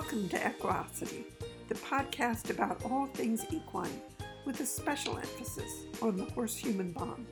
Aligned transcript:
Welcome 0.00 0.28
to 0.28 0.46
Equosity, 0.46 1.24
the 1.66 1.74
podcast 1.74 2.50
about 2.50 2.84
all 2.84 3.06
things 3.06 3.44
equine, 3.50 4.00
with 4.44 4.60
a 4.60 4.64
special 4.64 5.18
emphasis 5.18 5.86
on 6.00 6.16
the 6.16 6.24
horse 6.26 6.56
human 6.56 6.92
bond. 6.92 7.26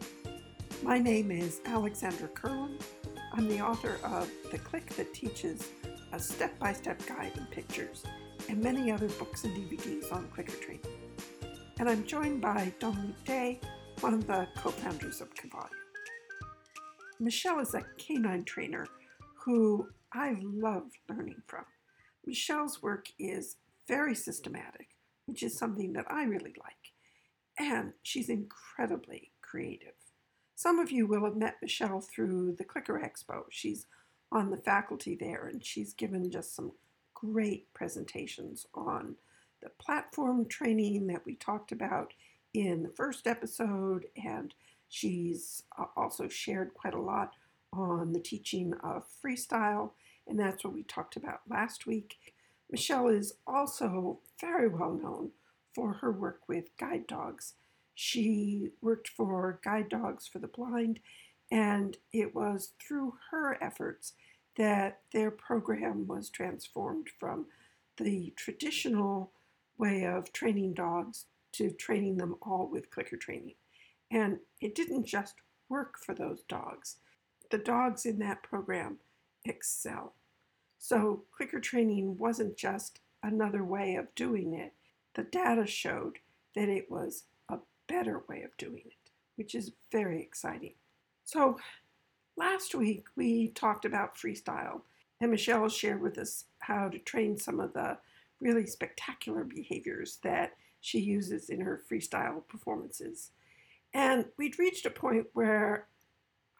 My 0.82 0.98
name 0.98 1.30
is 1.30 1.60
Alexandra 1.64 2.26
Kurland. 2.26 2.82
I'm 3.32 3.46
the 3.46 3.60
author 3.60 4.00
of 4.02 4.28
The 4.50 4.58
Click 4.58 4.84
That 4.96 5.14
Teaches, 5.14 5.68
a 6.12 6.18
step 6.18 6.58
by 6.58 6.72
step 6.72 7.00
guide 7.06 7.30
in 7.36 7.46
pictures, 7.46 8.02
and 8.48 8.60
many 8.60 8.90
other 8.90 9.08
books 9.10 9.44
and 9.44 9.56
DVDs 9.56 10.12
on 10.12 10.26
clicker 10.34 10.56
training. 10.56 10.82
And 11.78 11.88
I'm 11.88 12.04
joined 12.04 12.40
by 12.40 12.72
Dominique 12.80 13.24
Day, 13.24 13.60
one 14.00 14.12
of 14.12 14.26
the 14.26 14.48
co 14.56 14.72
founders 14.72 15.20
of 15.20 15.32
Cavalia. 15.34 15.70
Michelle 17.20 17.60
is 17.60 17.74
a 17.74 17.84
canine 17.96 18.42
trainer 18.42 18.88
who 19.36 19.88
I 20.12 20.36
love 20.42 20.90
learning 21.08 21.42
from. 21.46 21.64
Michelle's 22.26 22.82
work 22.82 23.08
is 23.18 23.56
very 23.86 24.14
systematic, 24.14 24.88
which 25.26 25.42
is 25.42 25.56
something 25.56 25.92
that 25.92 26.10
I 26.10 26.24
really 26.24 26.54
like, 26.58 26.92
and 27.58 27.92
she's 28.02 28.28
incredibly 28.28 29.32
creative. 29.42 29.94
Some 30.54 30.78
of 30.78 30.90
you 30.90 31.06
will 31.06 31.24
have 31.24 31.36
met 31.36 31.56
Michelle 31.62 32.00
through 32.00 32.56
the 32.56 32.64
Clicker 32.64 32.98
Expo. 32.98 33.44
She's 33.50 33.86
on 34.32 34.50
the 34.50 34.56
faculty 34.56 35.14
there, 35.14 35.46
and 35.46 35.64
she's 35.64 35.94
given 35.94 36.30
just 36.30 36.54
some 36.56 36.72
great 37.14 37.72
presentations 37.74 38.66
on 38.74 39.16
the 39.62 39.70
platform 39.78 40.46
training 40.46 41.06
that 41.06 41.24
we 41.24 41.34
talked 41.34 41.72
about 41.72 42.12
in 42.54 42.82
the 42.82 42.90
first 42.90 43.26
episode, 43.26 44.06
and 44.16 44.54
she's 44.88 45.62
uh, 45.78 45.84
also 45.96 46.28
shared 46.28 46.74
quite 46.74 46.94
a 46.94 47.00
lot 47.00 47.32
on 47.72 48.12
the 48.12 48.20
teaching 48.20 48.72
of 48.82 49.04
freestyle 49.24 49.90
and 50.26 50.38
that's 50.38 50.64
what 50.64 50.74
we 50.74 50.82
talked 50.82 51.16
about 51.16 51.40
last 51.48 51.86
week. 51.86 52.16
Michelle 52.70 53.08
is 53.08 53.34
also 53.46 54.20
very 54.40 54.68
well 54.68 54.92
known 54.92 55.30
for 55.74 55.94
her 55.94 56.10
work 56.10 56.40
with 56.48 56.76
guide 56.78 57.06
dogs. 57.06 57.54
She 57.94 58.72
worked 58.82 59.08
for 59.08 59.58
Guide 59.64 59.88
Dogs 59.88 60.28
for 60.28 60.38
the 60.38 60.48
Blind, 60.48 61.00
and 61.50 61.96
it 62.12 62.34
was 62.34 62.72
through 62.78 63.14
her 63.30 63.56
efforts 63.62 64.12
that 64.56 65.00
their 65.12 65.30
program 65.30 66.06
was 66.06 66.28
transformed 66.28 67.08
from 67.18 67.46
the 67.96 68.34
traditional 68.36 69.32
way 69.78 70.04
of 70.04 70.32
training 70.32 70.74
dogs 70.74 71.26
to 71.52 71.70
training 71.70 72.16
them 72.18 72.36
all 72.42 72.68
with 72.70 72.90
clicker 72.90 73.16
training. 73.16 73.54
And 74.10 74.38
it 74.60 74.74
didn't 74.74 75.06
just 75.06 75.34
work 75.68 75.98
for 75.98 76.14
those 76.14 76.42
dogs. 76.48 76.96
The 77.50 77.58
dogs 77.58 78.04
in 78.04 78.18
that 78.18 78.42
program 78.42 78.98
excel. 79.48 80.14
So, 80.78 81.24
clicker 81.32 81.60
training 81.60 82.18
wasn't 82.18 82.56
just 82.56 83.00
another 83.22 83.64
way 83.64 83.96
of 83.96 84.14
doing 84.14 84.54
it. 84.54 84.72
The 85.14 85.24
data 85.24 85.66
showed 85.66 86.18
that 86.54 86.68
it 86.68 86.90
was 86.90 87.24
a 87.48 87.58
better 87.88 88.22
way 88.28 88.42
of 88.42 88.56
doing 88.56 88.82
it, 88.86 89.10
which 89.36 89.54
is 89.54 89.72
very 89.90 90.22
exciting. 90.22 90.74
So, 91.24 91.58
last 92.36 92.74
week 92.74 93.06
we 93.16 93.48
talked 93.48 93.84
about 93.84 94.16
freestyle, 94.16 94.82
and 95.20 95.30
Michelle 95.30 95.68
shared 95.68 96.02
with 96.02 96.18
us 96.18 96.44
how 96.60 96.88
to 96.88 96.98
train 96.98 97.36
some 97.36 97.58
of 97.58 97.72
the 97.72 97.98
really 98.40 98.66
spectacular 98.66 99.44
behaviors 99.44 100.18
that 100.22 100.52
she 100.80 101.00
uses 101.00 101.48
in 101.48 101.60
her 101.60 101.82
freestyle 101.90 102.46
performances. 102.48 103.30
And 103.94 104.26
we'd 104.36 104.58
reached 104.58 104.86
a 104.86 104.90
point 104.90 105.26
where 105.32 105.88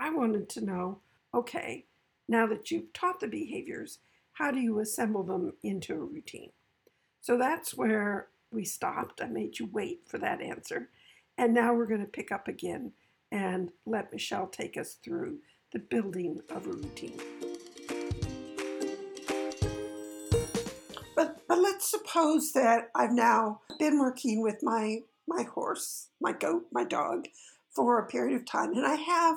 I 0.01 0.11
wanted 0.11 0.49
to 0.51 0.65
know 0.65 1.01
okay, 1.35 1.85
now 2.29 2.47
that 2.47 2.71
you've 2.71 2.93
taught 2.93 3.21
the 3.21 3.29
behaviors, 3.29 3.99
how 4.33 4.51
do 4.51 4.59
you 4.59 4.81
assemble 4.81 5.23
them 5.23 5.53
into 5.63 5.95
a 5.95 6.05
routine? 6.05 6.51
So 7.21 7.37
that's 7.37 7.77
where 7.77 8.29
we 8.51 8.65
stopped. 8.65 9.21
I 9.23 9.27
made 9.27 9.59
you 9.59 9.69
wait 9.73 10.03
for 10.07 10.19
that 10.19 10.41
answer. 10.41 10.89
And 11.39 11.55
now 11.55 11.75
we're 11.75 11.87
going 11.87 12.01
to 12.01 12.07
pick 12.07 12.33
up 12.33 12.49
again 12.49 12.93
and 13.31 13.71
let 13.85 14.13
Michelle 14.13 14.47
take 14.47 14.77
us 14.77 14.95
through 14.95 15.39
the 15.73 15.79
building 15.79 16.41
of 16.51 16.67
a 16.67 16.71
routine. 16.71 17.21
But, 21.15 21.43
but 21.49 21.59
let's 21.59 21.91
suppose 21.91 22.53
that 22.53 22.91
I've 22.95 23.13
now 23.13 23.61
been 23.79 23.99
working 23.99 24.43
with 24.43 24.63
my, 24.63 25.01
my 25.27 25.43
horse, 25.43 26.09
my 26.21 26.33
goat, 26.33 26.67
my 26.73 26.85
dog 26.85 27.27
for 27.71 27.99
a 27.99 28.07
period 28.07 28.37
of 28.37 28.47
time, 28.47 28.73
and 28.73 28.87
I 28.87 28.95
have 28.95 29.37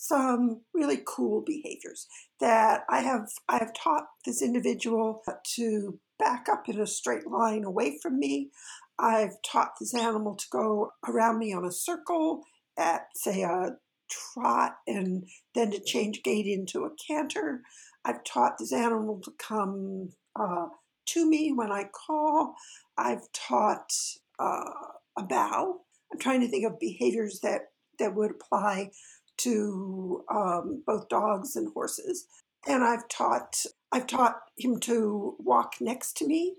some 0.00 0.60
really 0.72 1.02
cool 1.04 1.42
behaviors 1.44 2.06
that 2.38 2.84
I 2.88 3.00
have 3.00 3.28
I 3.48 3.58
have 3.58 3.74
taught 3.74 4.06
this 4.24 4.40
individual 4.40 5.22
to 5.56 5.98
back 6.20 6.46
up 6.48 6.68
in 6.68 6.80
a 6.80 6.86
straight 6.86 7.26
line 7.26 7.64
away 7.64 7.98
from 8.00 8.18
me. 8.18 8.50
I've 8.96 9.42
taught 9.44 9.72
this 9.80 9.94
animal 9.94 10.36
to 10.36 10.44
go 10.52 10.92
around 11.08 11.40
me 11.40 11.52
on 11.52 11.64
a 11.64 11.72
circle 11.72 12.44
at 12.78 13.06
say 13.16 13.42
a 13.42 13.70
trot 14.08 14.76
and 14.86 15.28
then 15.56 15.72
to 15.72 15.80
change 15.80 16.22
gait 16.22 16.46
into 16.46 16.84
a 16.84 16.94
canter. 17.04 17.62
I've 18.04 18.22
taught 18.22 18.56
this 18.58 18.72
animal 18.72 19.20
to 19.24 19.32
come 19.36 20.10
uh, 20.38 20.66
to 21.06 21.28
me 21.28 21.52
when 21.52 21.72
I 21.72 21.86
call. 21.92 22.54
I've 22.96 23.26
taught 23.32 23.92
uh, 24.38 24.70
a 25.18 25.24
bow. 25.24 25.80
I'm 26.12 26.20
trying 26.20 26.40
to 26.42 26.48
think 26.48 26.66
of 26.66 26.78
behaviors 26.78 27.40
that 27.42 27.62
that 27.98 28.14
would 28.14 28.30
apply 28.30 28.90
to 29.38 30.24
um, 30.30 30.82
both 30.86 31.08
dogs 31.08 31.56
and 31.56 31.72
horses. 31.72 32.26
And 32.66 32.84
I've 32.84 33.08
taught 33.08 33.64
I've 33.90 34.06
taught 34.06 34.40
him 34.58 34.78
to 34.80 35.36
walk 35.38 35.74
next 35.80 36.16
to 36.18 36.26
me 36.26 36.56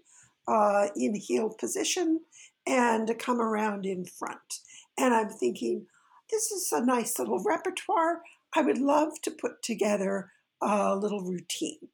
uh, 0.48 0.88
in 0.96 1.14
heel 1.16 1.50
position 1.50 2.22
and 2.66 3.08
to 3.08 3.14
come 3.14 3.40
around 3.40 3.86
in 3.86 4.06
front. 4.06 4.60
And 4.98 5.14
I'm 5.14 5.30
thinking, 5.30 5.86
this 6.32 6.52
is 6.52 6.72
a 6.72 6.84
nice 6.84 7.20
little 7.20 7.44
repertoire. 7.44 8.22
I 8.56 8.62
would 8.62 8.78
love 8.78 9.22
to 9.24 9.32
put 9.32 9.62
together 9.62 10.32
a 10.62 10.96
little 10.96 11.24
routine. 11.24 11.90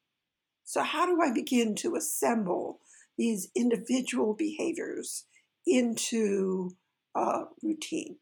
So, 0.63 0.81
how 0.81 1.05
do 1.05 1.21
I 1.21 1.31
begin 1.31 1.75
to 1.75 1.95
assemble 1.95 2.79
these 3.17 3.49
individual 3.55 4.33
behaviors 4.33 5.25
into 5.65 6.71
a 7.15 7.43
routine? 7.61 8.17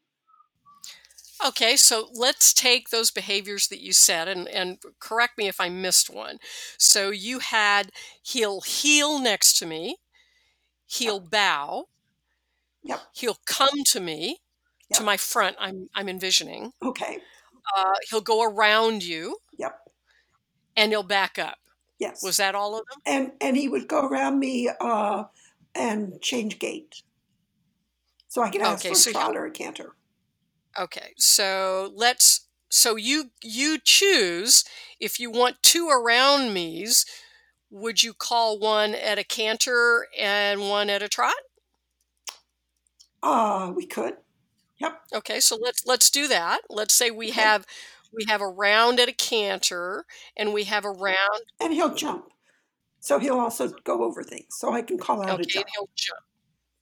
Okay, 1.44 1.76
so 1.76 2.08
let's 2.12 2.52
take 2.54 2.88
those 2.90 3.10
behaviors 3.10 3.68
that 3.68 3.80
you 3.80 3.92
said 3.92 4.28
and, 4.28 4.48
and 4.48 4.78
correct 5.00 5.36
me 5.36 5.48
if 5.48 5.60
I 5.60 5.68
missed 5.68 6.08
one. 6.08 6.38
So 6.78 7.10
you 7.10 7.40
had 7.40 7.90
he'll 8.22 8.60
heel 8.60 9.18
next 9.18 9.58
to 9.58 9.66
me, 9.66 9.96
he'll 10.86 11.20
bow, 11.20 11.86
Yep. 12.82 13.08
he'll 13.12 13.38
come 13.46 13.82
to 13.84 13.98
me, 14.00 14.40
to 14.92 15.02
Yep. 15.02 15.04
my 15.04 15.16
front, 15.16 15.56
I'm, 15.58 15.88
I'm 15.94 16.08
envisioning. 16.08 16.72
Okay. 16.82 17.24
Uh, 17.76 17.94
he'll 18.10 18.20
go 18.20 18.42
around 18.42 19.02
you 19.04 19.38
Yep. 19.58 19.88
and 20.76 20.92
he'll 20.92 21.02
back 21.02 21.38
up. 21.38 21.58
Yes. 21.98 22.22
Was 22.22 22.36
that 22.38 22.54
all 22.54 22.76
of 22.76 22.84
them? 22.92 23.02
and 23.06 23.32
and 23.40 23.56
he 23.56 23.68
would 23.68 23.88
go 23.88 24.06
around 24.06 24.38
me 24.38 24.70
uh, 24.80 25.24
and 25.74 26.20
change 26.22 26.58
gait, 26.58 27.02
so 28.28 28.42
I 28.42 28.50
could 28.50 28.60
ask 28.60 28.86
Okay, 28.86 28.88
for 28.88 28.98
a 28.98 29.04
trot 29.04 29.34
or 29.36 29.46
a 29.46 29.50
canter. 29.50 29.96
Okay, 30.78 31.12
so 31.16 31.92
let's. 31.94 32.48
So 32.70 32.96
you 32.96 33.30
you 33.42 33.78
choose 33.78 34.64
if 34.98 35.20
you 35.20 35.30
want 35.30 35.62
two 35.62 35.88
around 35.88 36.52
me's. 36.52 37.06
Would 37.70 38.02
you 38.02 38.14
call 38.14 38.58
one 38.58 38.94
at 38.94 39.18
a 39.18 39.24
canter 39.24 40.06
and 40.18 40.68
one 40.68 40.90
at 40.90 41.02
a 41.02 41.08
trot? 41.08 41.34
Uh, 43.22 43.72
we 43.74 43.86
could. 43.86 44.16
Yep. 44.78 45.00
Okay, 45.14 45.40
so 45.40 45.56
let's 45.56 45.86
let's 45.86 46.10
do 46.10 46.28
that. 46.28 46.62
Let's 46.68 46.94
say 46.94 47.10
we 47.10 47.30
Okay. 47.30 47.42
have 47.42 47.66
we 48.12 48.24
have 48.28 48.40
a 48.40 48.48
round 48.48 49.00
at 49.00 49.08
a 49.08 49.12
canter 49.12 50.04
and 50.36 50.52
we 50.52 50.64
have 50.64 50.84
a 50.84 50.90
round. 50.90 51.44
And 51.60 51.72
he'll 51.72 51.94
jump, 51.94 52.26
so 53.00 53.18
he'll 53.18 53.38
also 53.40 53.68
go 53.84 54.04
over 54.04 54.22
things. 54.24 54.56
So 54.56 54.72
I 54.72 54.82
can 54.82 54.98
call 54.98 55.22
out 55.22 55.40
a 55.40 55.44
Okay, 55.44 55.46
jump. 55.46 55.66
and 55.66 55.72
he'll 55.74 55.90
jump. 55.96 56.20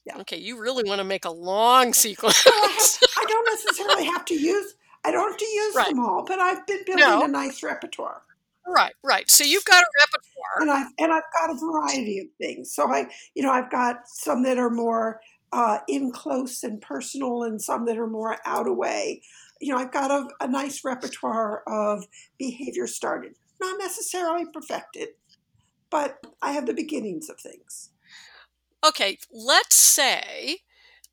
Yeah. 0.05 0.19
Okay, 0.21 0.39
you 0.39 0.61
really 0.61 0.85
want 0.85 1.01
to 1.01 1.05
make 1.05 1.25
a 1.25 1.31
long 1.31 1.93
sequence. 1.95 2.45
Don't 3.33 3.49
necessarily 3.51 4.05
have 4.05 4.25
to 4.27 4.35
use. 4.35 4.75
I 5.05 5.11
don't 5.11 5.31
have 5.31 5.39
to 5.39 5.45
use 5.47 5.75
Right. 5.75 5.89
them 5.89 6.01
all, 6.01 6.25
but 6.25 6.39
I've 6.39 6.67
been 6.67 6.85
building 6.85 7.01
No. 7.05 7.25
a 7.25 7.29
nice 7.29 7.63
repertoire, 7.63 8.23
right, 8.67 8.95
right. 9.03 9.29
So 9.31 9.43
you've 9.43 9.65
got 9.65 9.83
a 9.83 9.87
repertoire. 10.01 10.61
and 10.61 10.71
I've 10.71 10.93
and 10.99 11.13
I've 11.13 11.23
got 11.41 11.51
a 11.51 11.55
variety 11.59 12.19
of 12.21 12.27
things. 12.39 12.75
So 12.75 12.93
I, 12.93 13.07
you 13.35 13.43
know, 13.43 13.51
I've 13.51 13.71
got 13.71 14.07
some 14.07 14.43
that 14.45 14.59
are 14.59 14.71
more 14.71 15.21
uh, 15.53 15.79
in 15.89 16.13
close 16.13 16.63
and 16.63 16.81
personal, 16.81 17.43
and 17.43 17.61
some 17.61 17.87
that 17.87 17.99
are 17.99 18.07
more 18.07 18.37
out 18.45 18.69
of 18.69 18.77
way. 18.77 19.23
You 19.61 19.73
know, 19.73 19.79
I've 19.79 19.93
got 19.93 20.11
a, 20.11 20.29
a 20.41 20.49
nice 20.49 20.85
repertoire 20.85 21.63
of 21.67 22.05
behavior 22.39 22.87
started, 22.87 23.35
not 23.61 23.79
necessarily 23.79 24.45
perfected, 24.53 25.09
but 25.91 26.19
I 26.43 26.53
have 26.53 26.67
the 26.67 26.75
beginnings 26.75 27.29
of 27.31 27.41
things. 27.41 27.91
Okay, 28.85 29.19
let's 29.33 29.77
say. 29.77 30.59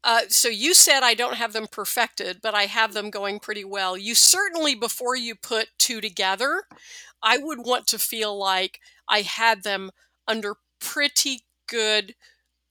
Uh, 0.03 0.21
so 0.29 0.47
you 0.47 0.73
said 0.73 1.03
I 1.03 1.13
don't 1.13 1.35
have 1.35 1.53
them 1.53 1.67
perfected, 1.69 2.39
but 2.41 2.55
I 2.55 2.63
have 2.63 2.93
them 2.93 3.09
going 3.09 3.39
pretty 3.39 3.65
well. 3.65 3.97
You 3.97 4.15
certainly, 4.15 4.75
before 4.75 5.15
you 5.15 5.35
put 5.35 5.67
two 5.77 5.99
together, 5.99 6.63
I 7.21 7.37
would 7.37 7.59
want 7.59 7.87
to 7.87 7.99
feel 7.99 8.37
like 8.37 8.79
I 9.07 9.21
had 9.21 9.63
them 9.63 9.91
under 10.27 10.55
pretty 10.79 11.41
good 11.67 12.15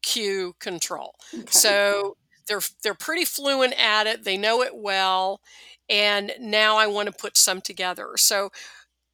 cue 0.03 0.55
control. 0.59 1.15
Okay. 1.35 1.47
So 1.51 2.17
they're 2.47 2.63
they're 2.83 2.95
pretty 2.95 3.25
fluent 3.25 3.75
at 3.79 4.07
it. 4.07 4.25
They 4.25 4.39
know 4.39 4.63
it 4.63 4.75
well, 4.75 5.41
and 5.89 6.33
now 6.41 6.77
I 6.77 6.87
want 6.87 7.07
to 7.07 7.13
put 7.13 7.37
some 7.37 7.61
together. 7.61 8.13
So 8.17 8.51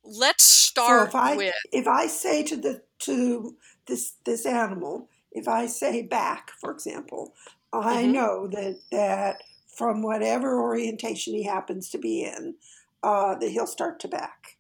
let's 0.04 0.44
start 0.44 1.12
so 1.12 1.18
if 1.18 1.22
I 1.24 1.36
with 1.36 1.54
if 1.72 1.88
I 1.88 2.06
say 2.06 2.42
to 2.44 2.56
the 2.56 2.82
to 3.00 3.56
this 3.86 4.14
this 4.24 4.46
animal, 4.46 5.08
if 5.32 5.48
I 5.48 5.66
say 5.66 6.02
back, 6.02 6.50
for 6.60 6.70
example, 6.70 7.34
I 7.82 8.04
Mhm. 8.04 8.12
know 8.12 8.46
that 8.48 8.80
that 8.90 9.42
from 9.76 10.02
whatever 10.02 10.60
orientation 10.60 11.34
he 11.34 11.42
happens 11.44 11.90
to 11.90 11.98
be 11.98 12.22
in, 12.22 12.56
uh, 13.02 13.34
that 13.36 13.50
he'll 13.50 13.66
start 13.66 14.00
to 14.00 14.08
back. 14.08 14.56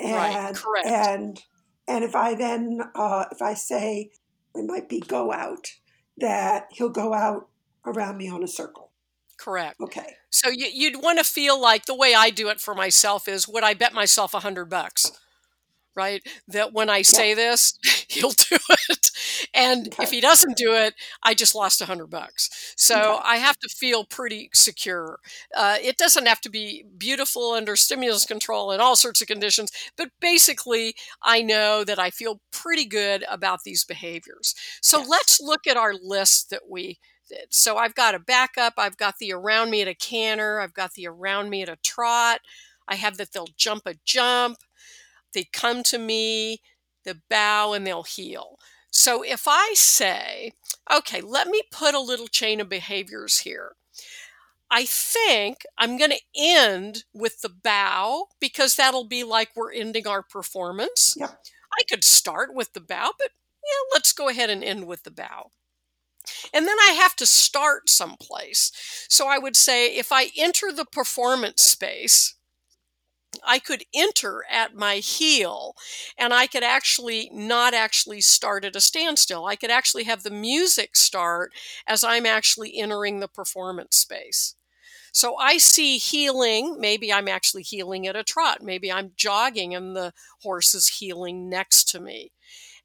right, 0.00 0.32
And 0.36 0.56
correct, 0.56 0.86
and 0.86 1.44
and 1.86 2.04
if 2.04 2.14
I 2.14 2.34
then 2.34 2.80
uh, 2.94 3.26
if 3.30 3.42
I 3.42 3.54
say 3.54 4.12
it 4.54 4.64
might 4.66 4.88
be 4.88 5.00
go 5.00 5.32
out, 5.32 5.66
that 6.18 6.68
he'll 6.70 6.88
go 6.88 7.12
out 7.14 7.48
around 7.84 8.16
me 8.16 8.28
on 8.28 8.42
a 8.42 8.48
circle. 8.48 8.92
correct. 9.36 9.80
Okay. 9.80 10.16
So 10.30 10.48
you, 10.48 10.66
you'd 10.72 11.02
want 11.02 11.18
to 11.18 11.24
feel 11.24 11.60
like 11.60 11.86
the 11.86 11.94
way 11.94 12.14
I 12.14 12.30
do 12.30 12.48
it 12.48 12.60
for 12.60 12.74
myself 12.74 13.28
is 13.28 13.48
would 13.48 13.64
I 13.64 13.74
bet 13.74 13.92
myself 13.92 14.34
a 14.34 14.40
hundred 14.40 14.66
bucks, 14.66 15.10
right? 15.94 16.22
That 16.48 16.72
when 16.72 16.88
I 16.90 17.02
Yeah. 17.08 17.24
say 17.24 17.34
this, 17.34 17.74
he'll 18.08 18.30
do 18.30 18.56
it. 18.88 19.10
And 19.54 19.88
if 20.00 20.10
he 20.10 20.20
doesn't 20.20 20.56
do 20.56 20.74
it, 20.74 20.94
I 21.22 21.34
just 21.34 21.54
lost 21.54 21.80
a 21.80 21.86
hundred 21.86 22.08
bucks. 22.10 22.74
So 22.76 22.96
Okay. 22.96 23.20
I 23.24 23.36
have 23.36 23.56
to 23.58 23.68
feel 23.68 24.04
pretty 24.04 24.50
secure. 24.54 25.18
Uh, 25.56 25.76
it 25.80 25.96
doesn't 25.96 26.26
have 26.26 26.40
to 26.42 26.50
be 26.50 26.84
beautiful 26.98 27.52
under 27.52 27.76
stimulus 27.76 28.24
control 28.26 28.70
and 28.70 28.80
all 28.80 28.96
sorts 28.96 29.20
of 29.20 29.28
conditions, 29.28 29.70
but 29.96 30.10
basically, 30.20 30.94
I 31.22 31.42
know 31.42 31.84
that 31.84 31.98
I 31.98 32.10
feel 32.10 32.40
pretty 32.52 32.84
good 32.86 33.24
about 33.28 33.60
these 33.64 33.84
behaviors. 33.84 34.54
So 34.82 35.00
Yes. 35.00 35.06
let's 35.06 35.40
look 35.40 35.66
at 35.66 35.76
our 35.76 35.94
list 35.94 36.50
that 36.50 36.62
we 36.68 36.98
did. 37.28 37.46
So 37.50 37.76
I've 37.76 37.94
got 37.94 38.14
a 38.14 38.18
backup, 38.18 38.74
I've 38.78 38.96
got 38.96 39.18
the 39.18 39.32
around 39.32 39.70
me 39.70 39.82
at 39.82 39.88
a 39.88 39.94
canter, 39.94 40.60
I've 40.60 40.74
got 40.74 40.92
the 40.94 41.06
around 41.06 41.50
me 41.50 41.62
at 41.62 41.68
a 41.68 41.76
trot, 41.76 42.40
I 42.88 42.96
have 42.96 43.16
that 43.18 43.32
they'll 43.32 43.48
jump 43.56 43.82
a 43.86 43.94
jump, 44.04 44.58
they 45.32 45.44
come 45.44 45.82
to 45.84 45.98
me, 45.98 46.60
they 47.04 47.14
bow, 47.28 47.72
and 47.72 47.86
they'll 47.86 48.02
heel. 48.02 48.58
So 48.90 49.22
if 49.22 49.44
I 49.46 49.72
say, 49.74 50.52
okay, 50.92 51.20
let 51.20 51.48
me 51.48 51.62
put 51.70 51.94
a 51.94 52.00
little 52.00 52.28
chain 52.28 52.60
of 52.60 52.68
behaviors 52.68 53.40
here. 53.40 53.72
I 54.70 54.84
think 54.84 55.66
I'm 55.78 55.98
going 55.98 56.12
to 56.12 56.20
end 56.36 57.04
with 57.12 57.40
the 57.40 57.48
bow 57.48 58.28
because 58.40 58.76
that'll 58.76 59.04
be 59.04 59.24
like 59.24 59.50
we're 59.56 59.72
ending 59.72 60.06
our 60.06 60.22
performance. 60.22 61.16
Yep. 61.18 61.30
I 61.76 61.82
could 61.88 62.04
start 62.04 62.54
with 62.54 62.72
the 62.72 62.80
bow, 62.80 63.12
but 63.18 63.30
yeah, 63.64 63.90
let's 63.92 64.12
go 64.12 64.28
ahead 64.28 64.50
and 64.50 64.62
end 64.62 64.86
with 64.86 65.02
the 65.02 65.10
bow. 65.10 65.50
And 66.54 66.66
then 66.66 66.76
I 66.88 66.92
have 66.92 67.16
to 67.16 67.26
start 67.26 67.88
someplace. 67.88 68.70
So 69.08 69.26
I 69.26 69.38
would 69.38 69.56
say 69.56 69.96
if 69.96 70.12
I 70.12 70.30
enter 70.36 70.72
the 70.72 70.84
performance 70.84 71.62
space, 71.62 72.34
I 73.44 73.58
could 73.58 73.84
enter 73.94 74.44
at 74.50 74.74
my 74.74 74.96
heel 74.96 75.74
and 76.18 76.32
I 76.34 76.46
could 76.46 76.62
actually 76.62 77.30
not 77.32 77.74
actually 77.74 78.20
start 78.20 78.64
at 78.64 78.76
a 78.76 78.80
standstill. 78.80 79.46
I 79.46 79.56
could 79.56 79.70
actually 79.70 80.04
have 80.04 80.22
the 80.22 80.30
music 80.30 80.96
start 80.96 81.52
as 81.86 82.02
I'm 82.02 82.26
actually 82.26 82.76
entering 82.76 83.20
the 83.20 83.28
performance 83.28 83.96
space. 83.96 84.56
So 85.12 85.36
I 85.36 85.58
see 85.58 85.98
heeling. 85.98 86.76
Maybe 86.78 87.12
I'm 87.12 87.28
actually 87.28 87.62
heeling 87.62 88.06
at 88.06 88.16
a 88.16 88.24
trot. 88.24 88.62
Maybe 88.62 88.92
I'm 88.92 89.12
jogging 89.16 89.74
and 89.74 89.96
the 89.96 90.12
horse 90.42 90.74
is 90.74 90.98
heeling 90.98 91.48
next 91.48 91.88
to 91.90 92.00
me. 92.00 92.32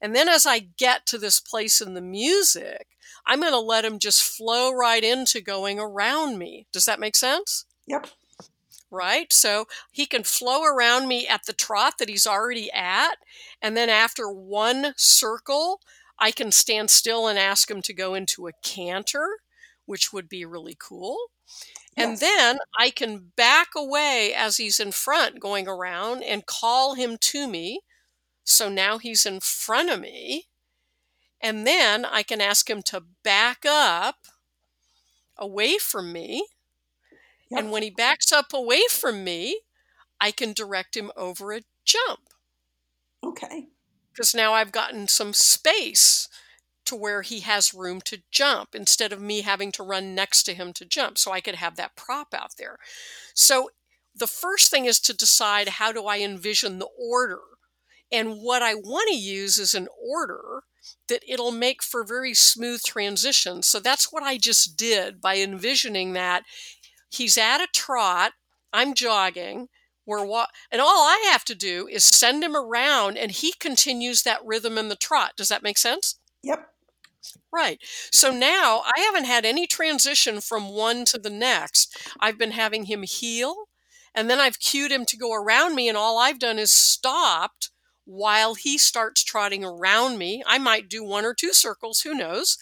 And 0.00 0.14
then 0.14 0.28
as 0.28 0.46
I 0.46 0.58
get 0.58 1.06
to 1.06 1.18
this 1.18 1.40
place 1.40 1.80
in 1.80 1.94
the 1.94 2.00
music, 2.00 2.88
I'm 3.26 3.40
going 3.40 3.52
to 3.52 3.58
let 3.58 3.84
him 3.84 3.98
just 3.98 4.22
flow 4.22 4.72
right 4.72 5.02
into 5.02 5.40
going 5.40 5.78
around 5.78 6.38
me. 6.38 6.66
Does 6.72 6.84
that 6.84 7.00
make 7.00 7.16
sense? 7.16 7.64
Yep. 7.86 8.08
Right? 8.96 9.32
So 9.32 9.66
he 9.92 10.06
can 10.06 10.24
flow 10.24 10.64
around 10.64 11.08
me 11.08 11.28
at 11.28 11.46
the 11.46 11.52
trot 11.54 11.98
that 11.98 12.08
he's 12.08 12.26
already 12.26 12.70
at. 12.72 13.16
And 13.62 13.76
then 13.76 13.90
after 13.90 14.30
one 14.30 14.94
circle, 14.96 15.80
I 16.18 16.32
can 16.32 16.52
stand 16.52 16.90
still 16.90 17.28
and 17.28 17.38
ask 17.38 17.70
him 17.70 17.82
to 17.82 17.94
go 17.94 18.14
into 18.14 18.48
a 18.48 18.52
canter, 18.62 19.38
which 19.86 20.12
would 20.12 20.28
be 20.28 20.44
really 20.46 20.76
cool. 20.78 21.18
And 21.96 22.20
Yes. 22.20 22.20
then 22.20 22.58
I 22.78 22.90
can 22.90 23.32
back 23.36 23.68
away 23.76 24.34
as 24.34 24.58
he's 24.58 24.80
in 24.80 24.92
front 24.92 25.40
going 25.40 25.68
around 25.68 26.22
and 26.24 26.46
call 26.46 26.94
him 26.94 27.18
to 27.20 27.48
me. 27.48 27.80
So 28.44 28.68
now 28.68 28.98
he's 28.98 29.26
in 29.26 29.40
front 29.40 29.90
of 29.90 30.00
me. 30.00 30.46
And 31.40 31.66
then 31.66 32.04
I 32.04 32.22
can 32.22 32.40
ask 32.40 32.68
him 32.70 32.82
to 32.84 33.00
back 33.22 33.64
up 33.66 34.26
away 35.38 35.78
from 35.78 36.12
me. 36.12 36.46
And 37.54 37.70
when 37.70 37.82
he 37.82 37.90
backs 37.90 38.32
up 38.32 38.52
away 38.52 38.82
from 38.90 39.24
me, 39.24 39.62
I 40.20 40.32
can 40.32 40.52
direct 40.54 40.96
him 40.96 41.12
over 41.16 41.52
a 41.52 41.62
jump 41.84 42.30
Okay. 43.22 43.68
because 44.12 44.34
now 44.34 44.54
I've 44.54 44.72
gotten 44.72 45.08
some 45.08 45.32
space 45.32 46.28
to 46.86 46.96
where 46.96 47.22
he 47.22 47.40
has 47.40 47.74
room 47.74 48.00
to 48.02 48.22
jump 48.30 48.74
instead 48.74 49.12
of 49.12 49.20
me 49.20 49.42
having 49.42 49.72
to 49.72 49.82
run 49.82 50.14
next 50.14 50.44
to 50.44 50.54
him 50.54 50.72
to 50.74 50.84
jump. 50.84 51.18
So 51.18 51.32
I 51.32 51.40
could 51.40 51.56
have 51.56 51.76
that 51.76 51.96
prop 51.96 52.34
out 52.34 52.56
there. 52.58 52.78
So 53.34 53.70
the 54.14 54.26
first 54.28 54.70
thing 54.70 54.86
is 54.86 55.00
to 55.00 55.14
decide 55.14 55.68
how 55.68 55.92
do 55.92 56.06
I 56.06 56.20
envision 56.20 56.78
the 56.78 56.88
order? 56.98 57.40
And 58.12 58.38
what 58.40 58.62
I 58.62 58.74
want 58.74 59.08
to 59.10 59.16
use 59.16 59.58
is 59.58 59.74
an 59.74 59.88
order 60.00 60.64
that 61.08 61.24
it'll 61.28 61.52
make 61.52 61.82
for 61.82 62.04
very 62.04 62.34
smooth 62.34 62.82
transitions. 62.82 63.66
So 63.68 63.80
that's 63.80 64.12
what 64.12 64.22
I 64.22 64.38
just 64.38 64.76
did 64.76 65.20
by 65.20 65.38
envisioning 65.38 66.12
that 66.14 66.44
he's 67.16 67.36
at 67.38 67.60
a 67.60 67.68
trot, 67.72 68.32
I'm 68.72 68.94
jogging, 68.94 69.68
we're 70.06 70.24
wa- 70.24 70.46
and 70.70 70.80
all 70.80 71.02
I 71.02 71.28
have 71.30 71.44
to 71.46 71.54
do 71.54 71.88
is 71.88 72.04
send 72.04 72.44
him 72.44 72.56
around 72.56 73.18
and 73.18 73.32
he 73.32 73.52
continues 73.58 74.22
that 74.22 74.44
rhythm 74.44 74.78
in 74.78 74.88
the 74.88 74.96
trot. 74.96 75.32
Does 75.36 75.48
that 75.48 75.62
make 75.64 75.78
sense? 75.78 76.18
Yep. 76.42 76.68
Right. 77.52 77.80
So 78.12 78.30
now 78.30 78.82
I 78.84 79.00
haven't 79.00 79.24
had 79.24 79.44
any 79.44 79.66
transition 79.66 80.40
from 80.40 80.68
one 80.68 81.04
to 81.06 81.18
the 81.18 81.30
next. 81.30 81.96
I've 82.20 82.38
been 82.38 82.52
having 82.52 82.84
him 82.84 83.02
heel, 83.02 83.68
and 84.14 84.30
then 84.30 84.38
I've 84.38 84.60
cued 84.60 84.92
him 84.92 85.04
to 85.06 85.16
go 85.16 85.32
around 85.34 85.74
me, 85.74 85.88
and 85.88 85.98
all 85.98 86.18
I've 86.18 86.38
done 86.38 86.58
is 86.58 86.70
stopped 86.70 87.70
while 88.04 88.54
he 88.54 88.78
starts 88.78 89.24
trotting 89.24 89.64
around 89.64 90.18
me. 90.18 90.42
I 90.46 90.58
might 90.58 90.88
do 90.88 91.02
one 91.02 91.24
or 91.24 91.34
two 91.34 91.52
circles, 91.52 92.00
who 92.02 92.14
knows? 92.14 92.58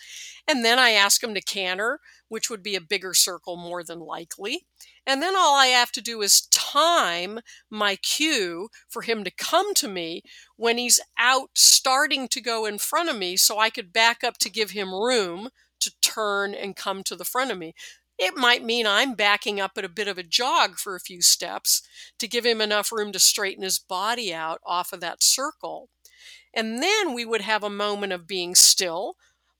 And 0.48 0.64
then 0.64 0.78
I 0.78 0.90
ask 0.90 1.22
him 1.22 1.34
to 1.34 1.42
canter, 1.42 2.00
which 2.34 2.50
would 2.50 2.64
be 2.64 2.74
a 2.74 2.80
bigger 2.80 3.14
circle 3.14 3.54
more 3.54 3.84
than 3.84 4.00
likely. 4.00 4.66
And 5.06 5.22
then 5.22 5.36
all 5.36 5.54
I 5.54 5.66
have 5.66 5.92
to 5.92 6.00
do 6.00 6.20
is 6.20 6.48
time 6.48 7.38
my 7.70 7.94
cue 7.94 8.70
for 8.88 9.02
him 9.02 9.22
to 9.22 9.30
come 9.30 9.72
to 9.74 9.86
me 9.86 10.24
when 10.56 10.76
he's 10.76 10.98
out 11.16 11.50
starting 11.54 12.26
to 12.26 12.40
go 12.40 12.66
in 12.66 12.78
front 12.78 13.08
of 13.08 13.16
me 13.16 13.36
so 13.36 13.60
I 13.60 13.70
could 13.70 13.92
back 13.92 14.24
up 14.24 14.38
to 14.38 14.50
give 14.50 14.72
him 14.72 14.92
room 14.92 15.50
to 15.78 15.92
turn 16.02 16.54
and 16.54 16.74
come 16.74 17.04
to 17.04 17.14
the 17.14 17.24
front 17.24 17.52
of 17.52 17.58
me. 17.58 17.72
It 18.18 18.34
might 18.34 18.64
mean 18.64 18.84
I'm 18.84 19.14
backing 19.14 19.60
up 19.60 19.78
at 19.78 19.84
a 19.84 19.88
bit 19.88 20.08
of 20.08 20.18
a 20.18 20.24
jog 20.24 20.76
for 20.76 20.96
a 20.96 21.00
few 21.00 21.22
steps 21.22 21.82
to 22.18 22.26
give 22.26 22.44
him 22.44 22.60
enough 22.60 22.90
room 22.90 23.12
to 23.12 23.20
straighten 23.20 23.62
his 23.62 23.78
body 23.78 24.34
out 24.34 24.58
off 24.66 24.92
of 24.92 24.98
that 25.02 25.22
circle. 25.22 25.88
And 26.52 26.82
then 26.82 27.14
we 27.14 27.24
would 27.24 27.42
have 27.42 27.62
a 27.62 27.70
moment 27.70 28.12
of 28.12 28.26
being 28.26 28.56
still, 28.56 29.14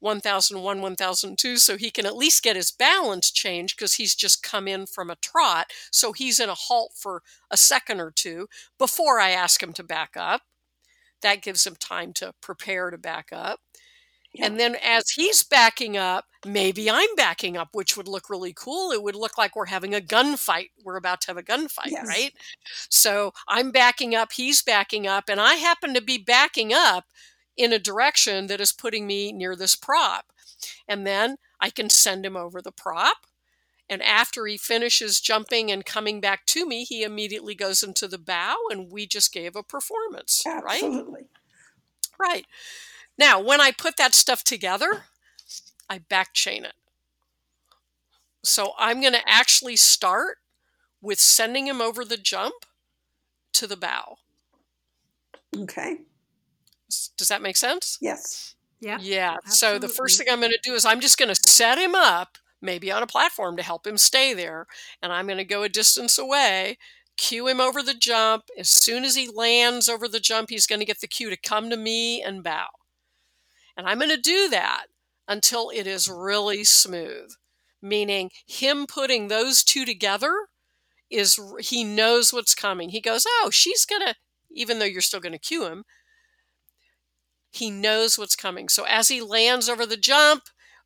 1001, 0.05 0.81
1002, 0.83 1.57
so 1.57 1.77
he 1.77 1.91
can 1.91 2.07
at 2.07 2.17
least 2.17 2.45
get 2.45 2.57
his 2.57 2.71
balance 2.71 3.33
changed 3.33 3.77
because 3.77 3.95
he's 3.95 4.15
just 4.15 4.43
come 4.45 4.69
in 4.69 4.87
from 4.87 5.11
a 5.11 5.17
trot. 5.17 5.73
So 5.91 6.13
he's 6.13 6.39
in 6.41 6.49
a 6.51 6.55
halt 6.55 6.93
for 6.97 7.23
a 7.51 7.57
second 7.57 8.01
or 8.01 8.13
two 8.13 8.49
before 8.79 9.19
I 9.21 9.31
ask 9.31 9.63
him 9.63 9.73
to 9.75 9.83
back 9.85 10.13
up. 10.17 10.43
That 11.23 11.43
gives 11.43 11.67
him 11.67 11.77
time 11.77 12.13
to 12.15 12.35
prepare 12.43 12.91
to 12.91 12.99
back 12.99 13.29
up. 13.33 13.61
Yep. 14.35 14.51
And 14.51 14.61
then 14.61 14.77
as 14.85 15.11
he's 15.11 15.45
backing 15.45 15.97
up, 15.97 16.27
maybe 16.45 16.91
I'm 16.91 17.15
backing 17.17 17.57
up, 17.57 17.69
which 17.73 17.97
would 17.97 18.09
look 18.09 18.29
really 18.29 18.53
cool. 18.53 18.91
It 18.93 19.03
would 19.03 19.15
look 19.15 19.39
like 19.39 19.55
we're 19.57 19.67
having 19.67 19.95
a 19.95 20.01
gunfight. 20.01 20.71
We're 20.85 20.97
about 20.97 21.21
to 21.23 21.27
have 21.29 21.37
a 21.37 21.43
gunfight, 21.43 21.93
Yes. 21.93 22.07
right? 22.09 22.33
So 22.91 23.33
I'm 23.49 23.71
backing 23.71 24.15
up, 24.17 24.33
he's 24.33 24.63
backing 24.63 25.07
up, 25.07 25.25
and 25.29 25.41
I 25.41 25.55
happen 25.55 25.95
to 25.95 26.01
be 26.03 26.19
backing 26.19 26.73
up 26.75 27.07
in 27.57 27.73
a 27.73 27.79
direction 27.79 28.47
that 28.49 28.61
is 28.61 28.73
putting 28.73 29.07
me 29.07 29.33
near 29.33 29.57
this 29.57 29.77
prop. 29.77 30.27
And 30.89 31.07
then 31.07 31.37
I 31.61 31.71
can 31.71 31.91
send 31.91 32.25
him 32.25 32.37
over 32.37 32.61
the 32.61 32.73
prop. 32.73 33.27
And 33.89 34.03
after 34.03 34.47
he 34.47 34.57
finishes 34.57 35.21
jumping 35.21 35.71
and 35.71 35.85
coming 35.85 36.21
back 36.21 36.47
to 36.47 36.67
me, 36.67 36.85
he 36.85 37.03
immediately 37.03 37.55
goes 37.55 37.83
into 37.83 38.09
the 38.09 38.19
bow, 38.19 38.57
and 38.71 38.91
we 38.91 39.07
just 39.07 39.31
gave 39.31 39.55
a 39.55 39.63
performance, 39.63 40.43
right? 40.47 40.83
Absolutely. 40.83 41.27
Right. 42.19 42.47
Now, 43.19 43.41
when 43.41 43.61
I 43.61 43.73
put 43.73 43.99
that 43.99 44.15
stuff 44.15 44.43
together, 44.43 45.05
I 45.89 45.99
back 45.99 46.33
chain 46.33 46.65
it. 46.65 46.73
So 48.43 48.73
I'm 48.79 49.03
going 49.03 49.13
to 49.13 49.29
actually 49.29 49.77
start 49.77 50.39
with 51.03 51.21
sending 51.21 51.67
him 51.67 51.83
over 51.83 52.05
the 52.05 52.17
jump 52.17 52.65
to 53.53 53.67
the 53.67 53.77
bow. 53.77 54.17
Okay. 55.55 55.99
Does 57.17 57.29
that 57.29 57.43
make 57.43 57.57
sense? 57.57 57.99
Yes. 58.01 58.55
Yeah. 58.81 58.99
Yeah. 59.01 59.37
So 59.47 59.79
the 59.79 59.89
first 59.89 60.19
thing 60.19 60.27
I'm 60.31 60.41
going 60.41 60.53
to 60.53 60.59
do 60.63 60.75
is 60.75 60.85
I'm 60.85 61.01
just 61.01 61.19
going 61.19 61.35
to 61.35 61.49
set 61.49 61.79
him 61.79 61.95
up, 61.95 62.39
maybe 62.61 62.91
on 62.93 63.03
a 63.03 63.07
platform 63.07 63.57
to 63.57 63.63
help 63.63 63.87
him 63.87 63.97
stay 63.97 64.35
there. 64.35 64.67
And 65.03 65.13
I'm 65.13 65.27
going 65.27 65.39
to 65.39 65.45
go 65.45 65.63
a 65.63 65.69
distance 65.69 66.19
away, 66.19 66.79
cue 67.17 67.47
him 67.49 67.61
over 67.61 67.83
the 67.83 67.95
jump. 67.95 68.45
As 68.59 68.69
soon 68.69 69.05
as 69.05 69.15
he 69.15 69.29
lands 69.29 69.89
over 69.89 70.07
the 70.07 70.21
jump, 70.21 70.51
he's 70.51 70.67
going 70.67 70.81
to 70.81 70.87
get 70.87 71.01
the 71.01 71.07
cue 71.07 71.31
to 71.31 71.37
come 71.37 71.71
to 71.71 71.77
me 71.77 72.23
and 72.23 72.43
bow. 72.43 72.67
And 73.77 73.87
I'm 73.87 73.99
going 73.99 74.11
to 74.11 74.17
do 74.17 74.49
that 74.51 74.87
until 75.27 75.71
it 75.71 75.87
is 75.87 76.09
really 76.09 76.65
smooth, 76.65 77.33
meaning 77.81 78.31
him 78.47 78.87
putting 78.87 79.29
those 79.29 79.65
two 79.65 79.85
together 79.85 80.49
is 81.11 81.39
he 81.61 81.85
knows 81.85 82.33
what's 82.33 82.55
coming. 82.55 82.91
He 82.91 83.01
goes, 83.01 83.25
"Oh, 83.27 83.51
she's 83.51 83.85
going 83.85 84.03
to 84.03 84.15
even 84.55 84.79
though 84.79 84.85
you're 84.85 85.01
still 85.01 85.21
going 85.21 85.33
to 85.33 85.39
cue 85.39 85.67
him, 85.67 85.85
he 87.55 87.71
knows 87.71 88.19
what's 88.19 88.37
coming. 88.37 88.69
So 88.69 88.85
as 88.85 89.09
he 89.09 89.21
lands 89.21 89.69
over 89.69 89.87
the 89.87 89.97
jump, 89.97 90.45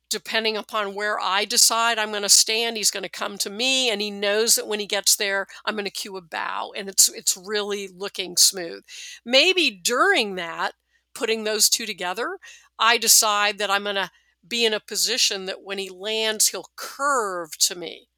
depending 0.09 0.57
upon 0.57 0.95
where 0.95 1.19
I 1.19 1.45
decide 1.45 1.97
I'm 1.99 2.11
going 2.11 2.23
to 2.23 2.29
stand, 2.29 2.77
he's 2.77 2.91
going 2.91 3.03
to 3.03 3.09
come 3.09 3.37
to 3.39 3.49
me 3.49 3.89
and 3.89 4.01
he 4.01 4.11
knows 4.11 4.55
that 4.55 4.67
when 4.67 4.79
he 4.79 4.85
gets 4.87 5.15
there, 5.15 5.47
I'm 5.65 5.75
going 5.75 5.85
to 5.85 5.91
cue 5.91 6.17
a 6.17 6.21
bow 6.21 6.73
and 6.75 6.89
it's 6.89 7.09
it's 7.09 7.37
really 7.37 7.87
looking 7.87 8.37
smooth. 8.37 8.83
Maybe 9.25 9.69
during 9.71 10.35
that, 10.35 10.73
putting 11.15 11.43
those 11.43 11.69
two 11.69 11.85
together, 11.85 12.37
I 12.77 12.97
decide 12.97 13.57
that 13.59 13.71
I'm 13.71 13.83
going 13.83 13.95
to 13.95 14.11
be 14.47 14.65
in 14.65 14.73
a 14.73 14.79
position 14.79 15.45
that 15.45 15.63
when 15.63 15.77
he 15.77 15.89
lands, 15.89 16.49
he'll 16.49 16.69
curve 16.75 17.57
to 17.59 17.75
me. 17.75 18.08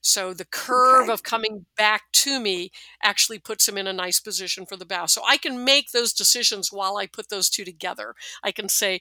So 0.00 0.32
the 0.32 0.44
curve 0.44 1.08
Okay. 1.08 1.10
of 1.10 1.22
coming 1.22 1.66
back 1.76 2.02
to 2.12 2.40
me 2.40 2.70
actually 3.02 3.38
puts 3.38 3.68
him 3.68 3.76
in 3.76 3.86
a 3.86 3.92
nice 3.92 4.20
position 4.20 4.66
for 4.66 4.76
the 4.76 4.86
bow. 4.86 5.06
So 5.06 5.22
I 5.26 5.36
can 5.36 5.64
make 5.64 5.92
those 5.92 6.12
decisions 6.12 6.72
while 6.72 6.96
I 6.96 7.06
put 7.06 7.28
those 7.28 7.50
two 7.50 7.64
together. 7.64 8.14
I 8.42 8.52
can 8.52 8.68
say, 8.68 9.00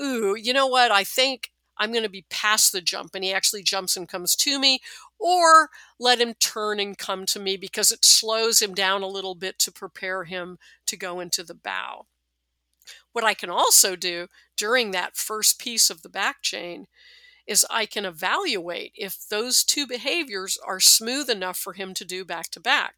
ooh, 0.00 0.34
you 0.36 0.52
know 0.52 0.66
what? 0.66 0.90
I 0.90 1.04
think 1.04 1.52
I'm 1.78 1.92
going 1.92 2.02
to 2.02 2.08
be 2.08 2.26
past 2.30 2.72
the 2.72 2.80
jump 2.80 3.14
and 3.14 3.22
he 3.24 3.32
actually 3.32 3.62
jumps 3.62 3.96
and 3.96 4.08
comes 4.08 4.34
to 4.36 4.58
me, 4.58 4.80
or 5.18 5.70
let 5.98 6.20
him 6.20 6.34
turn 6.34 6.80
and 6.80 6.96
come 6.98 7.24
to 7.26 7.38
me 7.40 7.56
because 7.56 7.92
it 7.92 8.04
slows 8.04 8.60
him 8.60 8.74
down 8.74 9.02
a 9.02 9.06
little 9.08 9.34
bit 9.34 9.58
to 9.60 9.72
prepare 9.72 10.24
him 10.24 10.58
to 10.86 10.96
go 10.96 11.20
into 11.20 11.42
the 11.44 11.54
bow. 11.54 12.06
What 13.12 13.24
I 13.24 13.34
can 13.34 13.50
also 13.50 13.96
do 13.96 14.28
during 14.56 14.90
that 14.92 15.16
first 15.16 15.58
piece 15.58 15.90
of 15.90 16.02
the 16.02 16.08
back 16.08 16.42
chain 16.42 16.86
is 17.48 17.66
I 17.70 17.86
can 17.86 18.06
evaluate 18.06 18.92
if 18.96 19.28
those 19.28 19.64
two 19.64 19.86
behaviors 19.88 20.58
are 20.66 20.80
smooth 20.80 21.30
enough 21.30 21.58
for 21.58 21.72
him 21.74 21.94
to 21.94 22.04
do 22.04 22.24
back 22.24 22.50
to 22.50 22.60
back. 22.60 22.96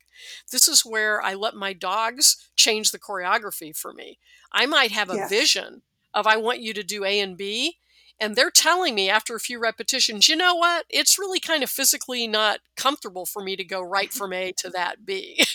This 0.52 0.68
is 0.68 0.84
where 0.84 1.22
I 1.22 1.34
let 1.34 1.54
my 1.54 1.72
dogs 1.72 2.50
change 2.56 2.90
the 2.92 2.98
choreography 2.98 3.76
for 3.76 3.94
me. 3.94 4.18
I 4.52 4.66
might 4.66 4.92
have 4.92 5.10
a 5.10 5.16
Yes. 5.16 5.30
vision 5.30 5.82
of 6.14 6.26
I 6.26 6.36
want 6.36 6.60
you 6.60 6.74
to 6.74 6.84
do 6.84 7.04
A 7.04 7.20
and 7.20 7.38
B, 7.38 7.78
and 8.20 8.36
they're 8.36 8.50
telling 8.50 8.94
me 8.94 9.08
after 9.10 9.34
a 9.36 9.40
few 9.40 9.58
repetitions, 9.60 10.28
you 10.28 10.36
know 10.36 10.54
what? 10.56 10.86
It's 10.90 11.18
really 11.18 11.40
kind 11.40 11.62
of 11.62 11.70
physically 11.70 12.26
not 12.26 12.60
comfortable 12.76 13.26
for 13.26 13.42
me 13.42 13.56
to 13.56 13.64
go 13.64 13.80
right 13.80 14.12
from 14.12 14.32
A 14.32 14.52
to 14.58 14.70
that 14.70 15.06
B. 15.06 15.42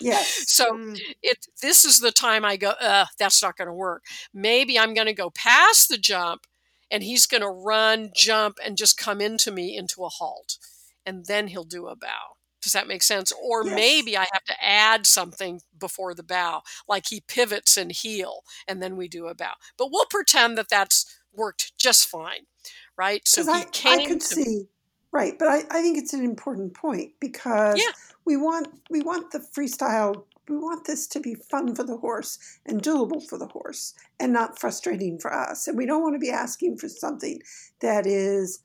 Yes. 0.00 0.46
so 0.46 0.64
Mm. 0.70 1.02
it 1.22 1.46
this 1.62 1.84
is 1.84 2.00
the 2.00 2.12
time 2.12 2.44
I 2.44 2.56
go, 2.56 2.70
uh, 2.80 3.06
that's 3.18 3.42
not 3.42 3.56
going 3.56 3.68
to 3.68 3.74
work. 3.74 4.04
Maybe 4.32 4.78
I'm 4.78 4.94
going 4.94 5.06
to 5.06 5.12
go 5.12 5.30
past 5.30 5.88
the 5.88 5.98
jump 5.98 6.46
and 6.92 7.02
he's 7.02 7.26
going 7.26 7.40
to 7.42 7.48
run, 7.48 8.12
jump, 8.14 8.58
and 8.64 8.76
just 8.76 8.98
come 8.98 9.20
into 9.20 9.50
me 9.50 9.76
into 9.76 10.04
a 10.04 10.10
halt. 10.10 10.58
And 11.04 11.26
then 11.26 11.48
he'll 11.48 11.64
do 11.64 11.88
a 11.88 11.96
bow. 11.96 12.36
Does 12.62 12.74
that 12.74 12.86
make 12.86 13.02
sense? 13.02 13.32
Or 13.32 13.64
Yes. 13.64 13.74
maybe 13.74 14.16
I 14.16 14.26
have 14.32 14.44
to 14.44 14.64
add 14.64 15.06
something 15.06 15.62
before 15.76 16.14
the 16.14 16.22
bow, 16.22 16.62
like 16.88 17.06
he 17.08 17.20
pivots 17.26 17.76
and 17.76 17.90
heel, 17.90 18.42
and 18.68 18.80
then 18.80 18.96
we 18.96 19.08
do 19.08 19.26
a 19.26 19.34
bow. 19.34 19.54
But 19.76 19.88
we'll 19.90 20.06
pretend 20.06 20.56
that 20.58 20.68
that's 20.68 21.18
worked 21.32 21.72
just 21.78 22.06
fine, 22.08 22.46
right? 22.96 23.26
So 23.26 23.42
he 23.42 23.64
I, 23.84 23.94
I 23.94 23.98
could 24.06 24.20
to 24.20 24.36
see 24.36 24.66
right, 25.10 25.36
but 25.38 25.48
I, 25.48 25.58
I 25.70 25.82
think 25.82 25.98
it's 25.98 26.12
an 26.12 26.24
important 26.24 26.74
point 26.74 27.12
because 27.20 27.76
Yeah. 27.78 27.92
we 28.24 28.36
want 28.36 28.68
we 28.90 29.00
want 29.00 29.32
the 29.32 29.40
freestyle 29.40 30.24
we 30.52 30.58
want 30.58 30.86
this 30.86 31.06
to 31.08 31.20
be 31.20 31.34
fun 31.34 31.74
for 31.74 31.84
the 31.84 31.96
horse 31.96 32.38
and 32.66 32.82
doable 32.82 33.26
for 33.26 33.38
the 33.38 33.46
horse 33.46 33.94
and 34.20 34.32
not 34.32 34.58
frustrating 34.58 35.18
for 35.18 35.32
us. 35.32 35.66
And 35.66 35.76
we 35.76 35.86
don't 35.86 36.02
want 36.02 36.14
to 36.14 36.18
be 36.18 36.30
asking 36.30 36.78
for 36.78 36.88
something 36.88 37.40
that 37.80 38.06
is 38.06 38.60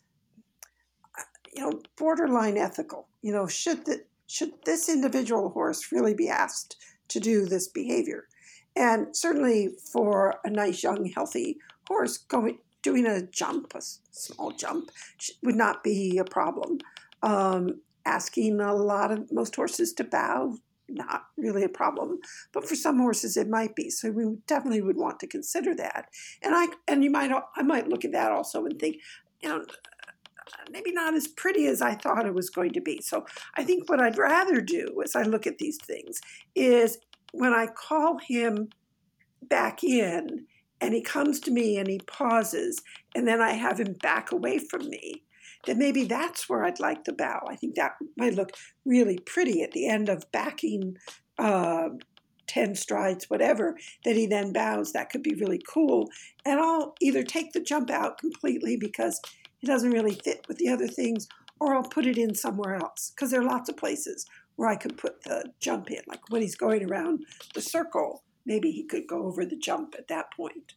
you 1.56 1.63
know 1.63 1.82
borderline 1.98 2.58
ethical. 2.58 3.08
You 3.22 3.34
know, 3.34 3.48
should 3.48 3.86
the, 3.86 4.03
should 4.27 4.51
this 4.65 4.89
individual 4.89 5.50
horse 5.50 5.91
really 5.91 6.13
be 6.13 6.29
asked 6.29 6.75
to 7.10 7.20
do 7.20 7.46
this 7.46 7.67
behavior? 7.67 8.27
And 8.75 9.15
certainly 9.15 9.70
for 9.91 10.39
a 10.44 10.50
nice 10.50 10.84
young 10.84 11.06
healthy 11.06 11.58
horse 11.88 12.17
going 12.17 12.60
doing 12.84 13.08
a 13.08 13.24
jump, 13.24 13.74
a 13.75 13.82
small 13.82 14.51
jump, 14.51 14.91
would 15.41 15.56
not 15.56 15.84
be 15.84 16.17
a 16.20 16.24
problem. 16.24 16.77
Um, 17.24 17.82
asking 18.06 18.62
a 18.62 18.74
lot 18.74 19.12
of 19.12 19.32
most 19.32 19.56
horses 19.56 19.91
to 19.94 20.03
bow, 20.03 20.58
not 20.89 21.25
really 21.38 21.63
a 21.63 21.70
problem, 21.70 22.20
but 22.53 22.67
for 22.67 22.75
some 22.75 23.00
horses 23.00 23.38
it 23.38 23.50
might 23.50 23.75
be. 23.75 23.89
So 23.89 24.12
we 24.12 24.25
definitely 24.48 24.82
would 24.82 24.98
want 24.98 25.20
to 25.20 25.27
consider 25.27 25.75
that. 25.75 26.06
And 26.41 26.56
I 26.56 26.67
and 26.88 27.03
you 27.03 27.12
might 27.12 27.32
I 27.56 27.62
might 27.62 27.88
look 27.88 28.06
at 28.06 28.12
that 28.13 28.32
also 28.32 28.65
and 28.65 28.79
think, 28.79 28.98
you 29.41 29.50
know, 29.50 29.65
maybe 30.72 30.91
not 30.91 31.13
as 31.13 31.27
pretty 31.27 31.67
as 31.67 31.82
I 31.82 31.96
thought 31.96 32.25
it 32.25 32.34
was 32.34 32.50
going 32.50 32.72
to 32.74 32.82
be. 32.82 33.01
So 33.01 33.25
I 33.56 33.63
think 33.63 33.89
what 33.89 34.01
I'd 34.01 34.17
rather 34.17 34.62
do 34.62 35.01
as 35.03 35.15
I 35.15 35.24
look 35.24 35.48
at 35.48 35.58
these 35.58 35.77
things 35.77 36.20
is 36.56 36.98
when 37.34 37.53
I 37.53 37.67
call 37.67 38.20
him 38.20 38.70
back 39.44 39.84
in 39.84 40.46
and 40.79 40.94
he 40.94 41.01
comes 41.01 41.39
to 41.41 41.51
me 41.51 41.77
and 41.77 41.88
he 41.88 42.00
pauses 42.00 42.82
and 43.15 43.27
then 43.27 43.41
I 43.41 43.53
have 43.53 43.79
him 43.79 43.94
back 43.94 44.32
away 44.32 44.60
from 44.60 44.89
me, 44.89 45.24
then 45.65 45.77
maybe 45.77 46.05
that's 46.05 46.47
where 46.47 46.63
I'd 46.63 46.79
like 46.79 47.03
the 47.03 47.13
bow. 47.13 47.45
I 47.49 47.55
think 47.55 47.75
that 47.75 47.93
might 48.15 48.35
look 48.35 48.51
really 48.85 49.17
pretty 49.19 49.61
at 49.63 49.71
the 49.71 49.87
end 49.87 50.09
of 50.09 50.31
backing 50.31 50.97
uh, 51.37 51.89
10 52.47 52.75
strides, 52.75 53.29
whatever, 53.29 53.77
that 54.05 54.15
he 54.15 54.25
then 54.25 54.53
bows. 54.53 54.93
That 54.93 55.09
could 55.09 55.23
be 55.23 55.35
really 55.35 55.61
cool. 55.67 56.09
And 56.45 56.59
I'll 56.59 56.95
either 57.01 57.23
take 57.23 57.53
the 57.53 57.59
jump 57.59 57.89
out 57.89 58.17
completely 58.17 58.77
because 58.77 59.19
it 59.61 59.67
doesn't 59.67 59.91
really 59.91 60.15
fit 60.15 60.45
with 60.47 60.57
the 60.57 60.69
other 60.69 60.87
things, 60.87 61.27
or 61.59 61.75
I'll 61.75 61.83
put 61.83 62.05
it 62.05 62.17
in 62.17 62.35
somewhere 62.35 62.75
else 62.75 63.11
because 63.15 63.31
there 63.31 63.41
are 63.41 63.45
lots 63.45 63.69
of 63.69 63.77
places 63.77 64.25
where 64.55 64.69
I 64.69 64.75
could 64.75 64.97
put 64.97 65.23
the 65.23 65.51
jump 65.59 65.91
in. 65.91 66.01
Like 66.07 66.29
when 66.29 66.41
he's 66.41 66.55
going 66.55 66.89
around 66.89 67.25
the 67.53 67.61
circle, 67.61 68.23
maybe 68.45 68.71
he 68.71 68.83
could 68.83 69.07
go 69.07 69.25
over 69.25 69.45
the 69.45 69.57
jump 69.57 69.95
at 69.97 70.07
that 70.07 70.31
point. 70.31 70.73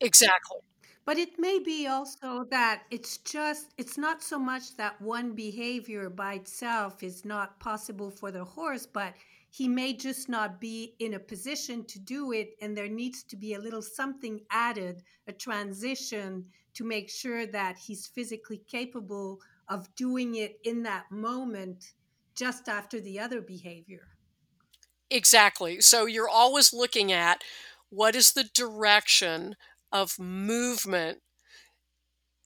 Exactly. 0.00 0.58
But 1.06 1.18
it 1.18 1.38
may 1.38 1.58
be 1.58 1.86
also 1.86 2.44
that 2.50 2.84
it's 2.90 3.18
just, 3.18 3.74
it's 3.76 3.98
not 3.98 4.22
so 4.22 4.38
much 4.38 4.76
that 4.76 5.00
one 5.02 5.34
behavior 5.34 6.08
by 6.08 6.34
itself 6.34 7.02
is 7.02 7.24
not 7.24 7.60
possible 7.60 8.10
for 8.10 8.30
the 8.30 8.44
horse, 8.44 8.86
but 8.86 9.12
he 9.50 9.68
may 9.68 9.92
just 9.92 10.28
not 10.28 10.60
be 10.60 10.94
in 10.98 11.14
a 11.14 11.18
position 11.18 11.84
to 11.84 11.98
do 11.98 12.32
it. 12.32 12.56
And 12.62 12.76
there 12.76 12.88
needs 12.88 13.22
to 13.24 13.36
be 13.36 13.54
a 13.54 13.60
little 13.60 13.82
something 13.82 14.40
added, 14.50 15.02
a 15.28 15.32
transition 15.32 16.46
to 16.72 16.84
make 16.84 17.10
sure 17.10 17.46
that 17.46 17.76
he's 17.76 18.06
physically 18.06 18.62
capable 18.66 19.40
of 19.68 19.94
doing 19.96 20.36
it 20.36 20.58
in 20.64 20.82
that 20.84 21.10
moment 21.10 21.92
just 22.34 22.68
after 22.68 22.98
the 23.00 23.20
other 23.20 23.40
behavior. 23.40 24.08
Exactly. 25.10 25.80
So 25.80 26.06
you're 26.06 26.28
always 26.28 26.72
looking 26.72 27.12
at 27.12 27.44
what 27.90 28.16
is 28.16 28.32
the 28.32 28.44
direction 28.44 29.54
of 29.94 30.18
movement? 30.20 31.22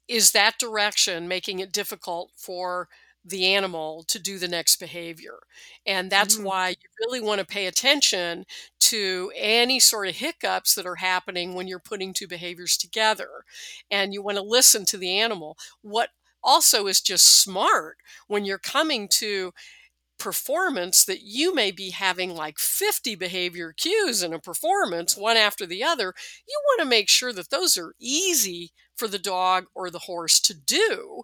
Is 0.08 0.32
that 0.32 0.58
direction 0.58 1.28
making 1.28 1.58
it 1.60 1.72
difficult 1.72 2.32
for 2.36 2.88
the 3.24 3.46
animal 3.46 4.04
to 4.04 4.18
do 4.18 4.38
the 4.38 4.48
next 4.48 4.76
behavior? 4.76 5.40
And 5.84 6.10
that's 6.10 6.38
Mhm. 6.38 6.42
why 6.42 6.70
you 6.70 6.76
really 7.00 7.20
want 7.20 7.40
to 7.40 7.46
pay 7.46 7.66
attention 7.66 8.46
to 8.80 9.30
any 9.36 9.78
sort 9.80 10.08
of 10.08 10.16
hiccups 10.16 10.74
that 10.74 10.86
are 10.86 10.96
happening 10.96 11.54
when 11.54 11.68
you're 11.68 11.78
putting 11.78 12.14
two 12.14 12.26
behaviors 12.26 12.76
together. 12.78 13.44
And 13.90 14.14
you 14.14 14.22
want 14.22 14.36
to 14.38 14.42
listen 14.42 14.86
to 14.86 14.96
the 14.96 15.18
animal. 15.18 15.58
What 15.82 16.10
also 16.42 16.86
is 16.86 17.00
just 17.02 17.26
smart 17.42 17.98
when 18.28 18.44
you're 18.46 18.58
coming 18.58 19.08
to 19.08 19.52
performance 20.18 21.04
that 21.04 21.22
you 21.22 21.54
may 21.54 21.70
be 21.70 21.90
having 21.90 22.34
like 22.34 22.58
50 22.58 23.14
behavior 23.14 23.72
cues 23.72 24.22
in 24.22 24.32
a 24.32 24.38
performance, 24.38 25.16
one 25.16 25.36
after 25.36 25.66
the 25.66 25.82
other, 25.82 26.14
you 26.46 26.60
want 26.66 26.80
to 26.82 26.88
make 26.88 27.08
sure 27.08 27.32
that 27.32 27.50
those 27.50 27.76
are 27.76 27.94
easy 27.98 28.72
for 28.96 29.08
the 29.08 29.18
dog 29.18 29.66
or 29.74 29.90
the 29.90 30.00
horse 30.00 30.40
to 30.40 30.54
do. 30.54 31.22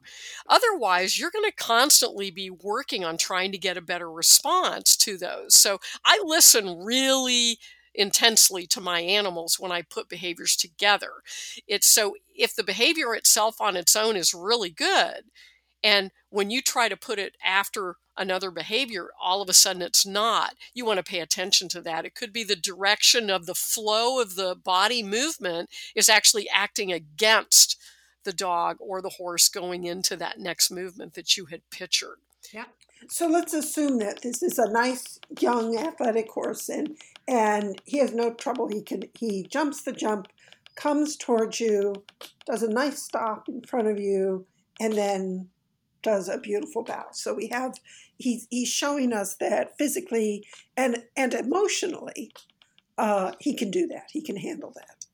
Otherwise, 0.49 1.19
you're 1.19 1.33
going 1.33 1.45
to 1.45 1.57
constantly 1.57 2.31
be 2.31 2.49
working 2.49 3.05
on 3.05 3.17
trying 3.17 3.51
to 3.53 3.59
get 3.59 3.77
a 3.77 3.83
better 3.83 4.11
response 4.11 4.97
to 4.97 5.19
those. 5.19 5.55
So 5.55 5.79
I 6.05 6.23
listen 6.25 6.79
really 6.79 7.59
intensely 7.95 8.67
to 8.67 8.81
my 8.81 9.01
animals 9.01 9.59
when 9.59 9.73
I 9.73 9.83
put 9.83 10.09
behaviors 10.09 10.57
together. 10.57 11.11
It's 11.67 11.87
so 11.87 12.15
if 12.35 12.55
the 12.55 12.65
behavior 12.65 13.15
itself 13.15 13.61
on 13.61 13.77
its 13.77 13.95
own 13.97 14.17
is 14.17 14.35
really 14.35 14.71
good, 14.71 15.25
And 15.85 16.11
when 16.31 16.51
you 16.51 16.63
try 16.63 16.89
to 16.89 16.97
put 16.97 17.19
it 17.19 17.37
after 17.45 17.97
another 18.17 18.51
behavior, 18.51 19.11
all 19.23 19.43
of 19.43 19.51
a 19.51 19.53
sudden 19.53 19.83
it's 19.83 20.07
not. 20.07 20.55
You 20.73 20.87
want 20.87 20.97
to 20.97 21.09
pay 21.09 21.21
attention 21.21 21.69
to 21.69 21.83
that. 21.83 22.07
It 22.07 22.15
could 22.15 22.33
be 22.33 22.43
the 22.43 22.57
direction 22.57 23.29
of 23.29 23.45
the 23.45 23.55
flow 23.55 24.21
of 24.21 24.35
the 24.35 24.55
body 24.57 25.03
movement 25.03 25.69
is 25.95 26.09
actually 26.09 26.49
acting 26.49 26.91
against 26.91 27.79
the 28.25 28.33
dog 28.33 28.79
or 28.81 29.03
the 29.03 29.11
horse 29.11 29.51
going 29.51 29.85
into 29.85 30.17
that 30.17 30.39
next 30.39 30.71
movement 30.71 31.13
that 31.15 31.37
you 31.37 31.47
had 31.47 31.61
pictured. 31.71 32.17
Yeah. 32.53 32.65
So 33.11 33.27
let's 33.27 33.53
assume 33.53 33.99
that 33.99 34.23
this 34.23 34.43
is 34.43 34.59
a 34.59 34.71
nice 34.71 35.19
young 35.39 35.77
athletic 35.77 36.31
horse 36.31 36.71
and 36.71 36.97
and 37.29 37.81
he 37.85 37.99
has 37.99 38.15
no 38.15 38.33
trouble. 38.33 38.69
He 38.69 38.81
can 38.81 39.05
he 39.19 39.43
jumps 39.43 39.83
the 39.83 39.93
jump, 39.93 40.29
comes 40.77 41.17
towards 41.17 41.61
you, 41.61 42.05
does 42.47 42.63
a 42.63 42.71
nice 42.71 43.03
stop 43.03 43.49
in 43.49 43.61
front 43.63 43.89
of 43.89 44.01
you, 44.01 44.47
and 44.81 44.95
then 44.95 45.51
does 46.05 46.29
a 46.29 46.39
beautiful 46.39 46.85
bow. 46.85 47.07
So 47.11 47.35
we 47.35 47.49
have 47.49 47.75
he's 48.19 48.47
he's 48.51 48.69
showing 48.69 49.13
us 49.13 49.35
that 49.37 49.77
physically 49.77 50.47
and 50.77 51.05
and 51.17 51.35
emotionally 51.35 52.33
uh, 52.97 53.33
he 53.41 53.55
can 53.55 53.71
do 53.71 53.89
that. 53.89 54.11
He 54.13 54.23
can 54.23 54.37
handle 54.37 54.73
that. 54.77 55.07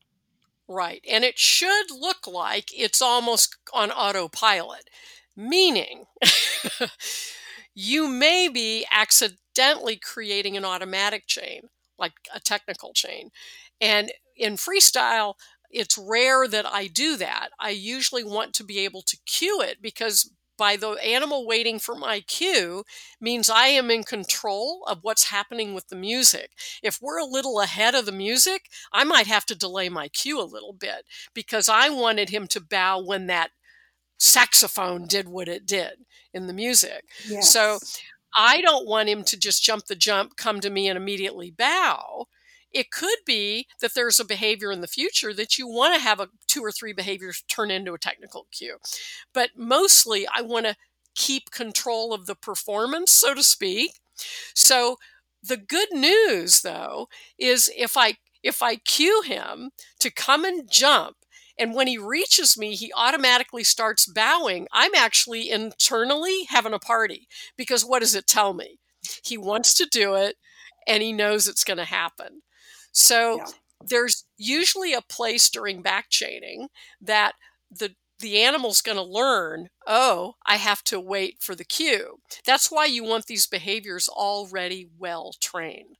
Right. 0.67 1.03
And 1.09 1.23
it 1.23 1.37
should 1.37 1.91
look 1.91 2.27
like 2.27 2.69
it's 2.77 3.01
almost 3.01 3.57
on 3.73 3.91
autopilot, 3.91 4.89
meaning 5.35 6.05
you 7.75 8.07
may 8.07 8.47
be 8.47 8.85
accidentally 8.91 9.97
creating 9.97 10.55
an 10.55 10.63
automatic 10.63 11.25
chain, 11.27 11.63
like 11.97 12.13
a 12.33 12.39
technical 12.39 12.93
chain. 12.93 13.31
And 13.81 14.11
in 14.37 14.53
freestyle, 14.53 15.33
it's 15.69 15.97
rare 15.97 16.47
that 16.47 16.65
I 16.65 16.87
do 16.87 17.17
that. 17.17 17.49
I 17.59 17.71
usually 17.71 18.23
want 18.23 18.53
to 18.55 18.63
be 18.63 18.79
able 18.79 19.01
to 19.03 19.17
cue 19.25 19.61
it 19.61 19.81
because 19.81 20.31
by 20.61 20.75
the 20.75 20.91
animal 21.03 21.47
waiting 21.47 21.79
for 21.79 21.95
my 21.95 22.19
cue 22.19 22.83
means 23.19 23.49
I 23.49 23.69
am 23.69 23.89
in 23.89 24.03
control 24.03 24.83
of 24.85 24.99
what's 25.01 25.31
happening 25.31 25.73
with 25.73 25.87
the 25.87 25.95
music. 25.95 26.51
If 26.83 26.99
we're 27.01 27.17
a 27.17 27.25
little 27.25 27.59
ahead 27.59 27.95
of 27.95 28.05
the 28.05 28.11
music, 28.11 28.69
I 28.93 29.03
might 29.03 29.25
have 29.25 29.43
to 29.47 29.55
delay 29.55 29.89
my 29.89 30.07
cue 30.07 30.39
a 30.39 30.43
little 30.43 30.73
bit 30.73 31.05
because 31.33 31.67
I 31.67 31.89
wanted 31.89 32.29
him 32.29 32.45
to 32.45 32.61
bow 32.61 33.03
when 33.03 33.25
that 33.25 33.49
saxophone 34.19 35.07
did 35.07 35.27
what 35.27 35.47
it 35.47 35.65
did 35.65 35.93
in 36.31 36.45
the 36.45 36.53
music. 36.53 37.05
Yes. 37.27 37.49
So 37.49 37.79
I 38.37 38.61
don't 38.61 38.87
want 38.87 39.09
him 39.09 39.23
to 39.23 39.39
just 39.39 39.63
jump 39.63 39.85
the 39.85 39.95
jump, 39.95 40.37
come 40.37 40.59
to 40.59 40.69
me, 40.69 40.87
and 40.87 40.95
immediately 40.95 41.49
bow. 41.49 42.27
It 42.73 42.91
could 42.91 43.17
be 43.25 43.67
that 43.81 43.93
there's 43.93 44.19
a 44.19 44.25
behavior 44.25 44.71
in 44.71 44.81
the 44.81 44.87
future 44.87 45.33
that 45.33 45.57
you 45.57 45.67
want 45.67 45.93
to 45.95 46.01
have 46.01 46.19
a 46.19 46.29
two 46.47 46.63
or 46.63 46.71
three 46.71 46.93
behaviors 46.93 47.43
turn 47.47 47.71
into 47.71 47.93
a 47.93 47.99
technical 47.99 48.47
cue. 48.51 48.77
But 49.33 49.51
mostly 49.57 50.27
I 50.33 50.41
want 50.41 50.65
to 50.65 50.75
keep 51.15 51.51
control 51.51 52.13
of 52.13 52.25
the 52.25 52.35
performance, 52.35 53.11
so 53.11 53.33
to 53.33 53.43
speak. 53.43 53.99
So 54.55 54.97
the 55.43 55.57
good 55.57 55.89
news 55.91 56.61
though 56.61 57.07
is 57.37 57.69
if 57.75 57.97
I 57.97 58.17
if 58.43 58.61
I 58.61 58.75
cue 58.77 59.21
him 59.23 59.71
to 59.99 60.11
come 60.11 60.45
and 60.45 60.69
jump 60.69 61.17
and 61.57 61.75
when 61.75 61.87
he 61.87 61.97
reaches 61.97 62.57
me, 62.57 62.73
he 62.75 62.91
automatically 62.95 63.63
starts 63.63 64.05
bowing. 64.07 64.67
I'm 64.71 64.95
actually 64.95 65.49
internally 65.49 66.45
having 66.49 66.73
a 66.73 66.79
party 66.79 67.27
because 67.55 67.85
what 67.85 67.99
does 67.99 68.15
it 68.15 68.25
tell 68.25 68.53
me? 68.53 68.79
He 69.23 69.37
wants 69.37 69.73
to 69.75 69.85
do 69.85 70.15
it 70.15 70.37
and 70.87 71.03
he 71.03 71.13
knows 71.13 71.47
it's 71.47 71.63
going 71.63 71.77
to 71.77 71.85
happen. 71.85 72.41
So 72.91 73.39
Yeah. 73.39 73.51
there's 73.83 74.25
usually 74.37 74.93
a 74.93 75.01
place 75.01 75.49
during 75.49 75.81
back 75.81 76.07
chaining 76.09 76.69
that 77.01 77.35
the 77.69 77.95
the 78.19 78.39
animal's 78.43 78.81
going 78.83 78.97
to 78.97 79.03
learn, 79.03 79.69
oh, 79.87 80.35
I 80.45 80.57
have 80.57 80.83
to 80.83 80.99
wait 80.99 81.41
for 81.41 81.55
the 81.55 81.63
cue. 81.63 82.19
That's 82.45 82.69
why 82.71 82.85
you 82.85 83.03
want 83.03 83.25
these 83.25 83.47
behaviors 83.47 84.07
already 84.07 84.87
well 84.97 85.33
trained. 85.41 85.97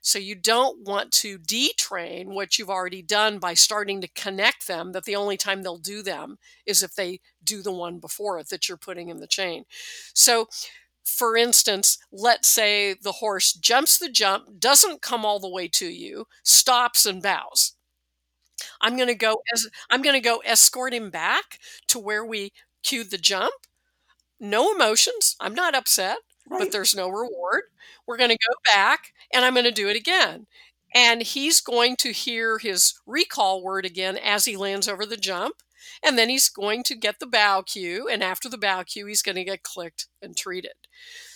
So 0.00 0.18
you 0.18 0.36
don't 0.36 0.86
want 0.86 1.12
to 1.14 1.38
detrain 1.38 2.28
what 2.34 2.58
you've 2.58 2.70
already 2.70 3.02
done 3.02 3.38
by 3.38 3.54
starting 3.54 4.00
to 4.02 4.08
connect 4.08 4.68
them 4.68 4.92
that 4.92 5.04
the 5.04 5.16
only 5.16 5.36
time 5.36 5.62
they'll 5.62 5.78
do 5.78 6.02
them 6.02 6.38
is 6.64 6.82
if 6.82 6.94
they 6.94 7.20
do 7.42 7.62
the 7.62 7.72
one 7.72 7.98
before 7.98 8.38
it 8.38 8.48
that 8.50 8.68
you're 8.68 8.78
putting 8.78 9.08
in 9.08 9.18
the 9.18 9.26
chain. 9.26 9.64
So 10.14 10.48
for 11.06 11.36
instance, 11.36 11.98
let's 12.12 12.48
say 12.48 12.94
the 12.94 13.12
horse 13.12 13.52
jumps 13.54 13.98
the 13.98 14.10
jump, 14.10 14.60
doesn't 14.60 15.02
come 15.02 15.24
all 15.24 15.40
the 15.40 15.48
way 15.50 15.68
to 15.68 15.86
you, 15.86 16.26
stops 16.44 17.06
and 17.06 17.22
bows. 17.22 17.74
I'm 18.80 18.96
going 18.96 19.08
to 19.08 19.14
go 19.14 19.42
as 19.54 19.66
I'm 19.90 20.02
going 20.02 20.14
to 20.14 20.20
go 20.20 20.38
escort 20.44 20.94
him 20.94 21.10
back 21.10 21.58
to 21.88 21.98
where 21.98 22.24
we 22.24 22.52
cued 22.82 23.10
the 23.10 23.18
jump. 23.18 23.54
No 24.40 24.74
emotions. 24.74 25.36
I'm 25.40 25.54
not 25.54 25.74
upset, 25.74 26.18
but 26.58 26.72
there's 26.72 26.94
no 26.96 27.08
reward. 27.08 27.64
We're 28.06 28.18
going 28.18 28.30
to 28.30 28.38
go 28.48 28.54
back 28.74 29.12
and 29.32 29.44
I'm 29.44 29.54
going 29.54 29.64
to 29.66 29.72
do 29.72 29.88
it 29.88 29.96
again. 29.96 30.46
And 30.94 31.22
he's 31.22 31.60
going 31.60 31.96
to 31.98 32.12
hear 32.12 32.58
his 32.58 32.94
recall 33.06 33.62
word 33.62 33.86
again 33.86 34.18
as 34.18 34.46
he 34.46 34.56
lands 34.56 34.88
over 34.88 35.06
the 35.06 35.16
jump. 35.18 35.54
And 36.02 36.18
then 36.18 36.28
he's 36.28 36.48
going 36.48 36.82
to 36.84 36.96
get 36.96 37.20
the 37.20 37.26
bow 37.26 37.62
cue. 37.62 38.08
And 38.08 38.22
after 38.22 38.48
the 38.48 38.58
bow 38.58 38.82
cue, 38.84 39.06
he's 39.06 39.22
going 39.22 39.36
to 39.36 39.44
get 39.44 39.62
clicked 39.62 40.06
and 40.22 40.36
treated. 40.36 40.72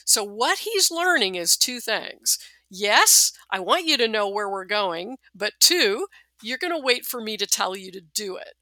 So, 0.05 0.25
what 0.25 0.61
he's 0.61 0.91
learning 0.91 1.35
is 1.37 1.57
two 1.57 1.81
things. 1.81 2.39
Yes, 2.71 3.33
I 3.51 3.61
want 3.61 3.87
you 3.87 3.97
to 3.97 4.09
know 4.09 4.29
where 4.29 4.49
we're 4.49 4.65
going, 4.65 5.17
but 5.35 5.55
two, 5.61 6.07
you're 6.43 6.59
going 6.59 6.73
to 6.73 6.83
wait 6.83 7.05
for 7.05 7.21
me 7.21 7.37
to 7.37 7.47
tell 7.47 7.77
you 7.77 7.91
to 7.93 8.01
do 8.01 8.37
it. 8.37 8.55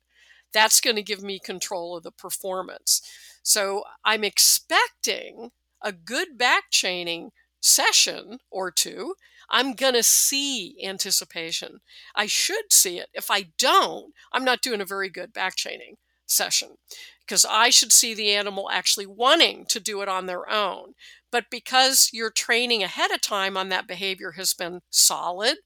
That's 0.53 0.81
going 0.81 0.97
to 0.97 1.03
give 1.03 1.23
me 1.23 1.39
control 1.39 1.97
of 1.97 2.03
the 2.03 2.11
performance. 2.11 3.03
So, 3.43 3.85
I'm 4.05 4.25
expecting 4.25 5.51
a 5.83 5.93
good 5.93 6.37
back 6.37 6.65
chaining 6.71 7.31
session 7.61 8.39
or 8.51 8.71
two. 8.71 9.15
I'm 9.51 9.75
going 9.75 9.95
to 9.95 10.03
see 10.03 10.77
anticipation. 10.85 11.81
I 12.15 12.27
should 12.27 12.73
see 12.73 12.99
it. 12.99 13.09
If 13.15 13.31
I 13.31 13.49
don't, 13.59 14.13
I'm 14.33 14.45
not 14.45 14.63
doing 14.63 14.81
a 14.81 14.87
very 14.87 15.09
good 15.09 15.33
back 15.33 15.57
chaining 15.57 15.97
session 16.27 16.77
because 17.21 17.45
I 17.49 17.71
should 17.71 17.93
see 17.93 18.15
the 18.15 18.31
animal 18.33 18.71
actually 18.71 19.07
wanting 19.07 19.65
to 19.67 19.81
do 19.81 20.03
it 20.03 20.09
on 20.09 20.27
their 20.27 20.49
own. 20.51 20.95
But 21.31 21.47
because 21.51 22.11
your 22.13 22.31
training 22.31 22.83
ahead 22.83 23.11
of 23.11 23.21
time 23.21 23.57
on 23.57 23.69
that 23.69 23.87
behavior 23.87 24.33
has 24.33 24.55
been 24.55 24.81
solid, 24.91 25.59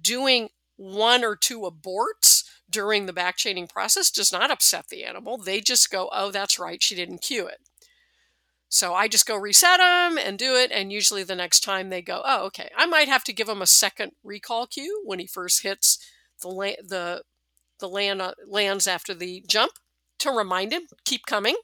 doing 0.00 0.48
one 0.76 1.22
or 1.24 1.36
two 1.36 1.60
aborts 1.60 2.44
during 2.70 3.06
the 3.06 3.12
back 3.12 3.36
chaining 3.36 3.66
process 3.66 4.10
does 4.10 4.32
not 4.32 4.50
upset 4.50 4.88
the 4.88 5.04
animal. 5.04 5.36
They 5.36 5.60
just 5.60 5.90
go, 5.90 6.08
oh, 6.12 6.30
that's 6.30 6.58
right, 6.58 6.82
she 6.82 6.94
didn't 6.94 7.22
cue 7.22 7.46
it. 7.46 7.58
So 8.70 8.94
I 8.94 9.08
just 9.08 9.26
go 9.26 9.36
reset 9.36 9.78
them 9.78 10.16
and 10.16 10.38
do 10.38 10.54
it. 10.54 10.70
And 10.72 10.92
usually 10.92 11.24
the 11.24 11.34
next 11.34 11.60
time 11.60 11.90
they 11.90 12.00
go, 12.00 12.22
oh, 12.24 12.46
okay, 12.46 12.70
I 12.76 12.86
might 12.86 13.08
have 13.08 13.24
to 13.24 13.32
give 13.32 13.48
him 13.48 13.60
a 13.60 13.66
second 13.66 14.12
recall 14.22 14.66
cue 14.68 15.02
when 15.04 15.18
he 15.18 15.26
first 15.26 15.64
hits 15.64 15.98
the 16.40 16.48
la- 16.48 16.80
the 16.82 17.22
the 17.80 17.88
land 17.88 18.22
uh, 18.22 18.34
lands 18.46 18.86
after 18.86 19.12
the 19.12 19.42
jump 19.48 19.72
to 20.20 20.30
remind 20.30 20.72
him 20.72 20.82
keep 21.04 21.26
coming. 21.26 21.56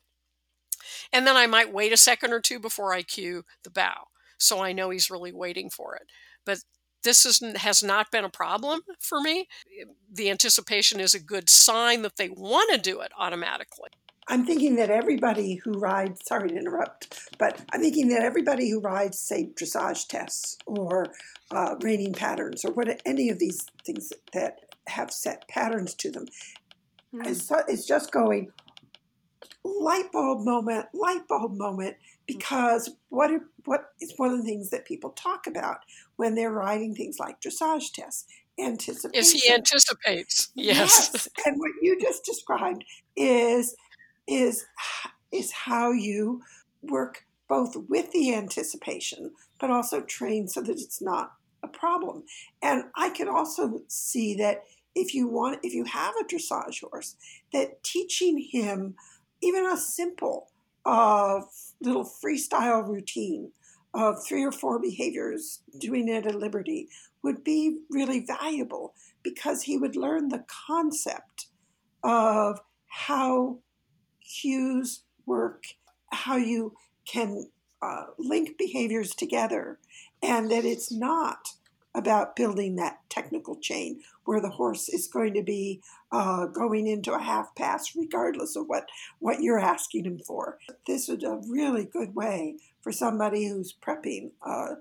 And 1.13 1.27
then 1.27 1.37
I 1.37 1.47
might 1.47 1.73
wait 1.73 1.93
a 1.93 1.97
second 1.97 2.33
or 2.33 2.41
two 2.41 2.59
before 2.59 2.93
I 2.93 3.03
cue 3.03 3.45
the 3.63 3.71
bow, 3.71 4.09
so 4.39 4.61
I 4.61 4.73
know 4.73 4.91
he's 4.91 5.11
really 5.11 5.33
waiting 5.33 5.71
for 5.71 5.95
it. 5.95 6.05
But 6.45 6.59
this 7.05 7.25
is, 7.25 7.41
has 7.57 7.85
not 7.85 8.11
been 8.11 8.25
a 8.25 8.31
problem 8.31 8.81
for 8.99 9.21
me. 9.21 9.47
The 10.13 10.31
anticipation 10.31 10.99
is 10.99 11.15
a 11.15 11.21
good 11.21 11.49
sign 11.49 12.03
that 12.03 12.17
they 12.17 12.29
want 12.29 12.73
to 12.73 12.81
do 12.81 13.01
it 13.01 13.13
automatically. 13.17 13.91
I'm 14.29 14.45
thinking 14.45 14.77
that 14.77 14.91
everybody 14.91 15.55
who 15.55 15.73
rides, 15.73 16.21
sorry 16.27 16.49
to 16.49 16.57
interrupt, 16.57 17.19
but 17.39 17.61
I'm 17.73 17.81
thinking 17.81 18.09
that 18.09 18.23
everybody 18.23 18.71
who 18.71 18.81
rides, 18.81 19.19
say, 19.19 19.51
dressage 19.55 20.09
tests 20.09 20.59
or 20.67 21.07
uh, 21.51 21.77
reining 21.81 22.13
patterns 22.13 22.65
or 22.65 22.73
what 22.73 23.01
any 23.07 23.31
of 23.31 23.39
these 23.39 23.67
things 23.85 24.13
that 24.33 24.61
have 24.89 25.13
set 25.13 25.47
patterns 25.49 25.95
to 25.95 26.11
them 26.11 26.27
Mm. 27.15 27.27
is, 27.27 27.53
is 27.69 27.87
just 27.87 28.11
going 28.11 28.51
light 29.65 30.11
bulb 30.13 30.45
moment, 30.45 30.87
light 30.93 31.27
bulb 31.29 31.57
moment, 31.57 31.97
because 32.27 32.91
what 33.09 33.31
what 33.65 33.93
is 34.01 34.13
one 34.17 34.33
of 34.33 34.39
the 34.39 34.45
things 34.45 34.71
that 34.71 34.85
people 34.85 35.11
talk 35.11 35.47
about 35.47 35.79
when 36.17 36.35
they're 36.35 36.53
riding 36.53 36.95
things 36.95 37.19
like 37.19 37.41
dressage 37.41 37.93
tests? 37.93 38.27
Anticipation. 38.59 39.21
Is 39.21 39.33
he 39.33 39.53
anticipates? 39.53 40.51
Yes. 40.55 41.29
And 41.45 41.59
what 41.59 41.71
you 41.83 42.01
just 42.01 42.25
described 42.25 42.85
is 43.15 43.77
is 44.27 44.67
is 45.33 45.53
how 45.53 45.91
you 45.91 46.43
work 46.83 47.27
both 47.49 47.77
with 47.89 48.11
the 48.13 48.35
anticipation 48.35 49.33
but 49.61 49.71
also 49.71 50.01
train 50.01 50.49
so 50.49 50.61
that 50.61 50.73
it's 50.73 51.01
not 51.01 51.33
a 51.63 51.69
problem. 51.69 52.25
And 52.63 52.85
I 52.97 53.11
can 53.11 53.29
also 53.29 53.83
see 53.89 54.35
that 54.37 54.65
if 54.95 55.15
you 55.15 55.29
want 55.29 55.61
if 55.63 55.75
you 55.75 55.85
have 55.85 56.15
a 56.21 56.25
dressage 56.25 56.81
horse 56.81 57.17
that 57.53 57.83
teaching 57.83 58.39
him 58.51 58.95
even 59.43 59.67
a 59.67 59.77
simple 59.77 60.51
uh, 60.85 61.41
little 61.81 62.05
freestyle 62.05 62.87
routine 62.87 63.53
of 63.93 64.17
three 64.27 64.45
or 64.45 64.53
four 64.53 64.79
behaviors 64.79 65.63
doing 65.79 66.09
it 66.09 66.27
at 66.27 66.35
liberty 66.35 66.89
would 67.23 67.43
be 67.43 67.79
really 67.91 68.21
valuable 68.21 68.95
because 69.23 69.63
he 69.63 69.77
would 69.77 69.97
learn 69.97 70.29
the 70.29 70.45
concept 70.69 71.49
of 72.03 72.61
how 72.89 73.59
cues 74.27 75.03
work 75.25 75.65
how 76.13 76.37
you 76.37 76.75
can 77.07 77.51
uh, 77.83 78.05
link 78.19 78.57
behaviors 78.59 79.15
together 79.15 79.79
and 80.23 80.51
that 80.51 80.65
it's 80.65 80.91
not 80.93 81.51
about 81.95 82.37
building 82.37 82.77
that 82.77 82.99
technical 83.09 83.57
chain 83.57 84.01
where 84.25 84.41
the 84.41 84.51
horse 84.51 84.89
is 84.89 85.07
going 85.07 85.33
to 85.33 85.43
be 85.43 85.81
uh, 86.13 86.47
going 86.47 86.87
into 86.87 87.13
a 87.13 87.23
half 87.23 87.55
pass 87.55 87.97
regardless 87.97 88.55
of 88.55 88.67
what, 88.67 88.87
what 89.19 89.41
you're 89.41 89.59
asking 89.59 90.05
him 90.05 90.19
for. 90.19 90.59
This 90.87 91.09
is 91.09 91.23
a 91.23 91.41
really 91.49 91.87
good 91.87 92.15
way 92.15 92.57
for 92.83 92.93
somebody 92.93 93.49
who's 93.49 93.75
prepping 93.75 94.31
a 94.45 94.77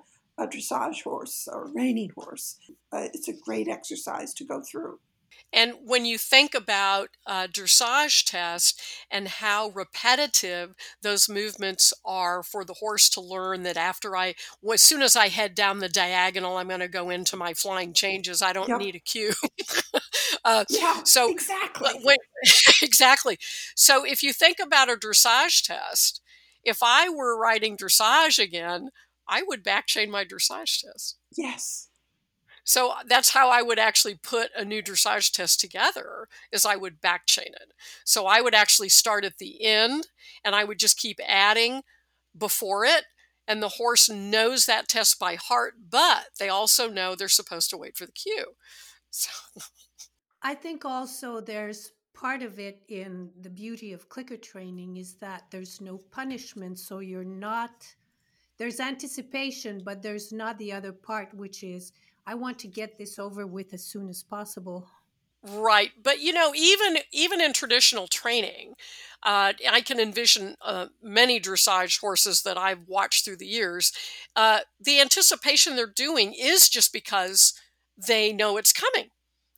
dressage 0.48 1.04
horse 1.04 1.48
or 1.52 1.66
a 1.66 1.72
reining 1.74 2.12
horse. 2.16 2.60
Uh, 2.92 3.08
it's 3.14 3.30
a 3.30 3.34
great 3.34 3.70
exercise 3.70 4.34
to 4.34 4.44
go 4.44 4.62
through. 4.62 5.00
And 5.56 5.74
when 5.86 6.06
you 6.06 6.18
think 6.18 6.54
about 6.54 7.10
a 7.26 7.48
dressage 7.48 8.30
test 8.30 8.82
and 9.10 9.30
how 9.30 9.70
repetitive 9.70 10.76
those 11.02 11.30
movements 11.30 11.94
are 12.04 12.44
for 12.44 12.66
the 12.66 12.74
horse 12.74 13.08
to 13.12 13.22
learn 13.22 13.64
that 13.64 13.78
after 13.78 14.18
I, 14.18 14.36
as 14.72 14.82
soon 14.82 15.02
as 15.02 15.16
I 15.16 15.30
head 15.30 15.56
down 15.56 15.80
the 15.80 15.88
diagonal, 15.88 16.58
I'm 16.58 16.68
going 16.68 16.82
to 16.82 16.90
go 16.90 17.10
into 17.10 17.38
my 17.38 17.54
flying 17.54 17.94
changes. 17.94 18.42
I 18.42 18.52
don't 18.52 18.68
yep. 18.68 18.80
need 18.80 18.96
a 18.96 19.00
cue. 19.00 19.32
uh, 20.46 20.66
yeah, 20.70 21.04
so 21.06 21.32
exactly. 21.32 21.92
When, 22.04 22.18
exactly. 22.82 23.38
So 23.76 24.06
if 24.06 24.22
you 24.22 24.34
think 24.34 24.58
about 24.62 24.90
a 24.90 24.98
dressage 24.98 25.66
test, 25.66 26.22
if 26.66 26.80
I 26.84 27.08
were 27.08 27.40
riding 27.40 27.78
dressage 27.78 28.44
again, 28.44 28.90
I 29.26 29.42
would 29.48 29.64
backchain 29.64 30.10
my 30.10 30.26
dressage 30.26 30.82
test. 30.82 31.18
Yes. 31.38 31.88
So 32.66 32.90
uh, 32.90 32.96
that's 33.08 33.30
how 33.30 33.50
I 33.50 33.62
would 33.62 33.80
actually 33.80 34.16
put 34.16 34.50
a 34.56 34.66
new 34.66 34.84
dressage 34.84 35.32
test 35.32 35.62
together 35.62 36.28
is 36.52 36.66
I 36.66 36.76
would 36.76 37.02
backchain 37.02 37.48
it. 37.48 37.72
So 38.04 38.26
I 38.26 38.42
would 38.42 38.56
actually 38.56 38.90
start 38.90 39.24
at 39.24 39.38
the 39.38 39.64
end 39.64 40.08
and 40.44 40.54
I 40.54 40.66
would 40.66 40.80
just 40.80 40.98
keep 40.98 41.20
adding 41.26 41.84
before 42.38 42.84
it 42.84 43.06
and 43.48 43.62
the 43.62 43.70
horse 43.70 44.10
knows 44.10 44.66
that 44.66 44.90
test 44.90 45.20
by 45.20 45.36
heart, 45.36 45.76
but 45.90 46.30
they 46.40 46.50
also 46.50 46.90
know 46.90 47.16
they're 47.16 47.30
supposed 47.30 47.70
to 47.70 47.78
wait 47.78 47.96
for 47.96 48.06
the 48.06 48.12
cue. 48.12 48.56
So 49.12 49.30
I 50.42 50.56
think 50.56 50.84
also 50.84 51.40
there's 51.40 51.92
part 52.14 52.42
of 52.42 52.60
it 52.60 52.82
in 52.88 53.30
the 53.42 53.50
beauty 53.50 53.94
of 53.94 54.10
clicker 54.10 54.38
training 54.38 54.98
is 54.98 55.14
that 55.16 55.44
there's 55.52 55.80
no 55.82 55.98
punishment 56.12 56.80
so 56.80 57.00
you're 57.00 57.26
not 57.26 57.86
there's 58.58 58.80
anticipation 58.80 59.82
but 59.84 60.02
there's 60.02 60.32
not 60.32 60.58
the 60.58 60.72
other 60.72 60.94
part 60.94 61.34
which 61.34 61.62
is 61.62 61.92
I 62.28 62.36
want 62.36 62.60
to 62.60 62.68
get 62.68 62.98
this 62.98 63.20
over 63.20 63.46
with 63.46 63.74
as 63.74 63.84
soon 63.84 64.10
as 64.10 64.24
possible. 64.24 64.88
Right, 65.48 65.92
but 66.02 66.22
you 66.22 66.34
know, 66.34 66.54
even 66.56 66.98
even 67.12 67.40
in 67.40 67.54
traditional 67.54 68.08
training, 68.08 68.74
uh, 69.22 69.54
I 69.70 69.82
can 69.82 70.00
envision 70.00 70.56
uh, 70.60 70.88
many 71.04 71.40
dressage 71.40 72.00
horses 72.00 72.42
that 72.42 72.58
I've 72.58 72.88
watched 72.88 73.26
through 73.26 73.38
the 73.38 73.46
years. 73.46 73.92
Uh, 74.36 74.62
the 74.80 75.00
anticipation 75.00 75.76
they're 75.76 75.86
doing 75.86 76.34
is 76.34 76.68
just 76.68 76.92
because 76.92 77.54
they 77.96 78.34
know 78.34 78.58
it's 78.58 78.74
coming, 78.74 79.12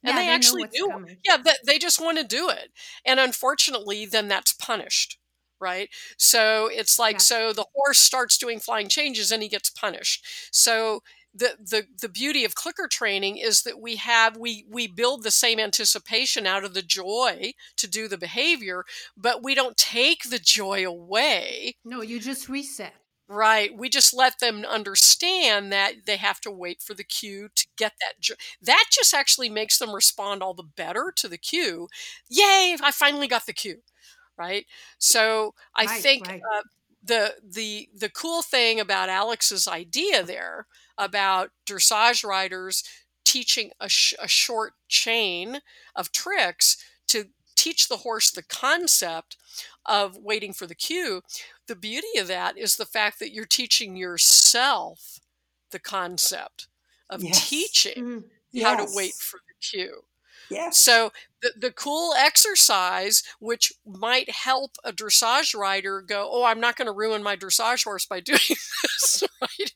and 0.04 0.14
yeah, 0.14 0.16
they, 0.18 0.26
they, 0.26 0.34
actually 0.34 0.68
do. 0.74 0.90
Coming. 0.90 1.18
Yeah, 1.24 1.38
they, 1.38 1.54
they 1.66 1.80
just 1.80 2.02
want 2.02 2.18
to 2.18 2.26
do 2.26 2.50
it, 2.50 2.72
and 3.06 3.18
unfortunately, 3.18 4.06
then 4.06 4.28
that's 4.28 4.52
punished 4.52 5.18
right? 5.60 5.90
So 6.18 6.70
it's 6.72 7.00
like 7.00 7.16
yeah. 7.16 7.20
so 7.20 7.54
the 7.54 7.66
horse 7.74 7.98
starts 7.98 8.38
doing 8.38 8.60
flying 8.60 8.90
changes 8.90 9.32
and 9.32 9.42
he 9.42 9.50
gets 9.50 9.72
punished. 9.72 10.24
So 10.52 11.02
the, 11.38 11.56
the 11.60 11.86
the 12.02 12.10
beauty 12.10 12.44
of 12.46 12.56
clicker 12.56 12.88
training 12.88 13.38
is 13.38 13.62
that 13.64 13.80
we 13.80 13.96
have 13.98 14.38
we 14.38 14.66
we 14.70 14.88
build 14.88 15.24
the 15.24 15.32
same 15.32 15.60
anticipation 15.60 16.48
out 16.48 16.64
of 16.64 16.74
the 16.74 16.82
joy 16.82 17.54
to 17.78 17.88
do 17.88 18.08
the 18.08 18.18
behavior 18.18 18.84
but 19.16 19.44
we 19.44 19.54
don't 19.56 19.78
take 19.78 20.30
the 20.30 20.40
joy 20.40 20.86
away. 20.86 21.76
No 21.86 22.02
you 22.02 22.20
just 22.20 22.50
reset. 22.50 22.94
Right. 23.30 23.78
We 23.78 23.90
just 23.90 24.14
let 24.14 24.40
them 24.40 24.64
understand 24.64 25.70
that 25.74 26.06
they 26.06 26.16
have 26.16 26.40
to 26.42 26.52
wait 26.52 26.82
for 26.82 26.94
the 26.94 27.04
cue 27.04 27.50
to 27.56 27.68
get 27.78 27.94
that 28.00 28.22
joy 28.22 28.36
that 28.62 28.86
just 28.92 29.14
actually 29.14 29.50
makes 29.50 29.78
them 29.78 29.94
respond 29.94 30.42
all 30.42 30.54
the 30.54 30.64
better 30.64 31.12
to 31.18 31.28
the 31.28 31.38
cue. 31.38 31.88
Yay 32.30 32.78
i 32.82 32.92
finally 32.92 33.28
got 33.28 33.46
the 33.46 33.54
cue 33.54 33.82
right? 34.38 34.66
So 35.00 35.54
i 35.76 35.86
right, 35.86 36.02
think 36.02 36.28
right. 36.28 36.42
Uh, 36.56 36.62
the 37.08 37.36
the 37.44 37.90
the 37.96 38.10
cool 38.10 38.42
thing 38.42 38.80
about 38.80 39.10
alex's 39.10 39.68
idea 39.68 40.24
there 40.24 40.68
about 40.98 41.52
dressage 41.66 42.24
riders 42.24 42.84
teaching 43.28 43.72
a, 43.80 43.90
sh- 43.90 44.14
a 44.22 44.28
short 44.28 44.74
chain 44.88 45.60
of 45.96 46.12
tricks 46.12 46.78
to 47.08 47.26
teach 47.58 47.90
the 47.90 47.98
horse 47.98 48.32
the 48.32 48.44
concept 48.44 49.36
of 49.86 50.16
waiting 50.18 50.54
for 50.54 50.66
the 50.66 50.76
cue. 50.76 51.22
The 51.68 51.76
beauty 51.76 52.18
of 52.20 52.28
that 52.28 52.58
is 52.58 52.78
the 52.78 52.86
fact 52.86 53.20
that 53.20 53.34
you're 53.34 53.46
teaching 53.46 53.98
yourself 53.98 55.20
the 55.72 55.80
concept 55.80 56.68
of 57.10 57.22
yes. 57.22 57.50
teaching 57.50 58.04
mm-hmm. 58.04 58.28
yes. 58.52 58.66
how 58.66 58.86
to 58.86 58.92
wait 58.96 59.14
for 59.14 59.40
the 59.46 59.54
cue. 59.60 60.04
Yes. 60.50 60.78
So 60.78 61.12
the, 61.42 61.52
the 61.60 61.72
cool 61.72 62.14
exercise, 62.18 63.24
which 63.40 63.72
might 63.86 64.30
help 64.30 64.72
a 64.84 64.92
dressage 64.92 65.56
rider 65.56 66.02
go, 66.02 66.28
oh, 66.32 66.44
I'm 66.46 66.60
not 66.60 66.76
going 66.78 66.88
to 66.88 66.92
ruin 66.94 67.22
my 67.24 67.36
dressage 67.36 67.84
horse 67.84 68.06
by 68.06 68.20
doing 68.22 68.40
this, 68.50 69.24
right? 69.42 69.72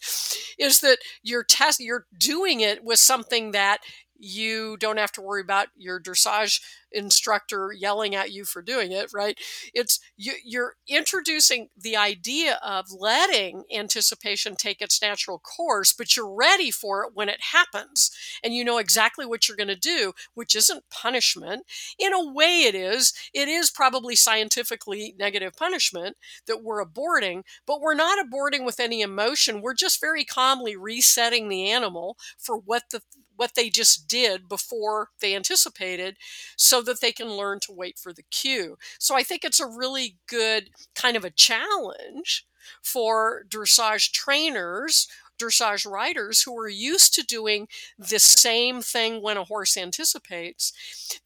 Is 0.57 0.79
that 0.81 0.97
you're 1.23 1.43
test 1.43 1.79
you're 1.79 2.05
doing 2.17 2.61
it 2.61 2.83
with 2.83 2.99
something 2.99 3.51
that 3.51 3.79
you 4.21 4.77
don't 4.77 4.99
have 4.99 5.11
to 5.11 5.21
worry 5.21 5.41
about 5.41 5.67
your 5.75 5.99
dressage 5.99 6.61
instructor 6.91 7.73
yelling 7.77 8.13
at 8.15 8.31
you 8.31 8.45
for 8.45 8.61
doing 8.61 8.91
it 8.91 9.11
right? 9.13 9.37
It's 9.73 9.99
you, 10.17 10.33
you're 10.43 10.75
introducing 10.87 11.69
the 11.77 11.95
idea 11.95 12.59
of 12.63 12.91
letting 12.91 13.63
anticipation 13.73 14.55
take 14.55 14.81
its 14.81 15.01
natural 15.01 15.39
course 15.39 15.93
but 15.93 16.15
you're 16.15 16.33
ready 16.33 16.69
for 16.69 17.03
it 17.03 17.11
when 17.13 17.29
it 17.29 17.39
happens. 17.51 18.11
And 18.43 18.53
you 18.53 18.63
know 18.63 18.77
exactly 18.77 19.25
what 19.25 19.47
you're 19.47 19.57
going 19.57 19.67
to 19.67 19.75
do 19.75 20.13
which 20.33 20.55
isn't 20.55 20.89
punishment. 20.89 21.63
In 21.97 22.13
a 22.13 22.31
way 22.31 22.63
it 22.63 22.75
is 22.75 23.13
it 23.33 23.47
is 23.47 23.71
probably 23.71 24.15
scientifically 24.15 25.15
negative 25.17 25.53
punishment 25.55 26.17
that 26.45 26.63
we're 26.63 26.83
aborting 26.83 27.43
but 27.65 27.81
we're 27.81 27.95
not 27.95 28.23
aborting 28.23 28.65
with 28.65 28.79
any 28.79 29.01
emotion. 29.01 29.61
We're 29.61 29.73
just 29.73 29.99
very 29.99 30.25
calmly 30.25 30.75
resetting 30.75 31.49
the 31.49 31.69
animal 31.71 32.17
for 32.37 32.57
what 32.57 32.83
the 32.91 33.01
what 33.41 33.55
they 33.55 33.71
just 33.71 34.07
did 34.07 34.47
before 34.47 35.09
they 35.19 35.35
anticipated 35.35 36.15
so 36.55 36.79
that 36.83 37.01
they 37.01 37.11
can 37.11 37.27
learn 37.31 37.59
to 37.61 37.71
wait 37.73 37.97
for 37.97 38.13
the 38.13 38.21
cue. 38.29 38.77
So 38.99 39.15
I 39.15 39.23
think 39.23 39.43
it's 39.43 39.59
a 39.59 39.65
really 39.65 40.17
good 40.27 40.69
kind 40.93 41.17
of 41.17 41.25
a 41.25 41.31
challenge 41.31 42.45
for 42.83 43.43
dressage 43.49 44.11
trainers 44.11 45.07
dressage 45.41 45.91
riders 45.91 46.43
who 46.43 46.55
are 46.55 46.69
used 46.69 47.15
to 47.15 47.23
doing 47.23 47.67
the 47.97 48.19
same 48.19 48.79
thing 48.79 49.23
when 49.23 49.37
a 49.37 49.43
horse 49.43 49.75
anticipates. 49.75 50.71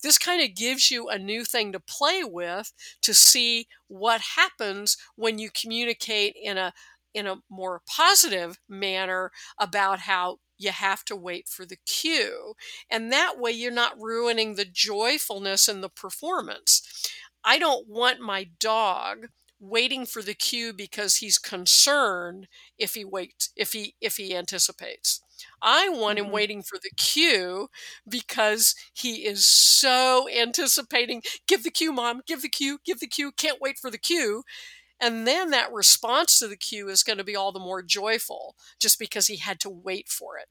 This 0.01 0.17
kind 0.17 0.41
of 0.41 0.55
gives 0.55 0.89
you 0.89 1.09
a 1.09 1.19
new 1.19 1.43
thing 1.43 1.73
to 1.73 1.81
play 1.81 2.23
with 2.23 2.71
to 3.01 3.13
see 3.13 3.67
what 3.89 4.21
happens 4.37 4.95
when 5.17 5.37
you 5.37 5.49
communicate 5.49 6.33
in 6.41 6.57
a 6.57 6.71
in 7.15 7.25
a 7.25 7.37
more 7.49 7.81
positive 7.87 8.59
manner 8.69 9.31
about 9.59 9.99
how 10.01 10.37
you 10.57 10.71
have 10.71 11.03
to 11.05 11.15
wait 11.15 11.47
for 11.47 11.65
the 11.65 11.77
cue. 11.85 12.53
And 12.89 13.11
that 13.11 13.39
way, 13.39 13.51
you're 13.51 13.71
not 13.71 13.99
ruining 13.99 14.55
the 14.55 14.65
joyfulness 14.65 15.67
in 15.67 15.81
the 15.81 15.89
performance. 15.89 16.81
I 17.43 17.57
don't 17.57 17.87
want 17.87 18.19
my 18.19 18.49
dog 18.59 19.27
waiting 19.59 20.05
for 20.05 20.21
the 20.21 20.33
cue 20.33 20.73
because 20.73 21.17
he's 21.17 21.37
concerned 21.37 22.47
if 22.77 22.93
he 22.93 23.05
waits 23.05 23.51
if 23.55 23.71
he 23.71 23.95
if 24.01 24.17
he 24.17 24.35
anticipates 24.35 25.21
i 25.61 25.87
want 25.87 26.19
him 26.19 26.25
mm-hmm. 26.25 26.33
waiting 26.33 26.61
for 26.61 26.77
the 26.83 26.91
cue 26.97 27.69
because 28.07 28.75
he 28.93 29.25
is 29.25 29.47
so 29.47 30.27
anticipating 30.37 31.21
give 31.47 31.63
the 31.63 31.71
cue 31.71 31.93
mom 31.93 32.21
give 32.27 32.41
the 32.41 32.49
cue 32.49 32.79
give 32.85 32.99
the 32.99 33.07
cue 33.07 33.31
can't 33.31 33.61
wait 33.61 33.77
for 33.81 33.89
the 33.89 33.97
cue 33.97 34.43
and 34.99 35.27
then 35.27 35.49
that 35.51 35.73
response 35.73 36.39
to 36.39 36.47
the 36.47 36.55
cue 36.55 36.87
is 36.87 37.03
going 37.03 37.17
to 37.17 37.23
be 37.23 37.35
all 37.35 37.51
the 37.51 37.59
more 37.59 37.81
joyful 37.81 38.55
just 38.79 38.97
because 38.97 39.27
he 39.27 39.37
had 39.37 39.59
to 39.61 39.69
wait 39.69 40.07
for 40.09 40.37
it. 40.37 40.47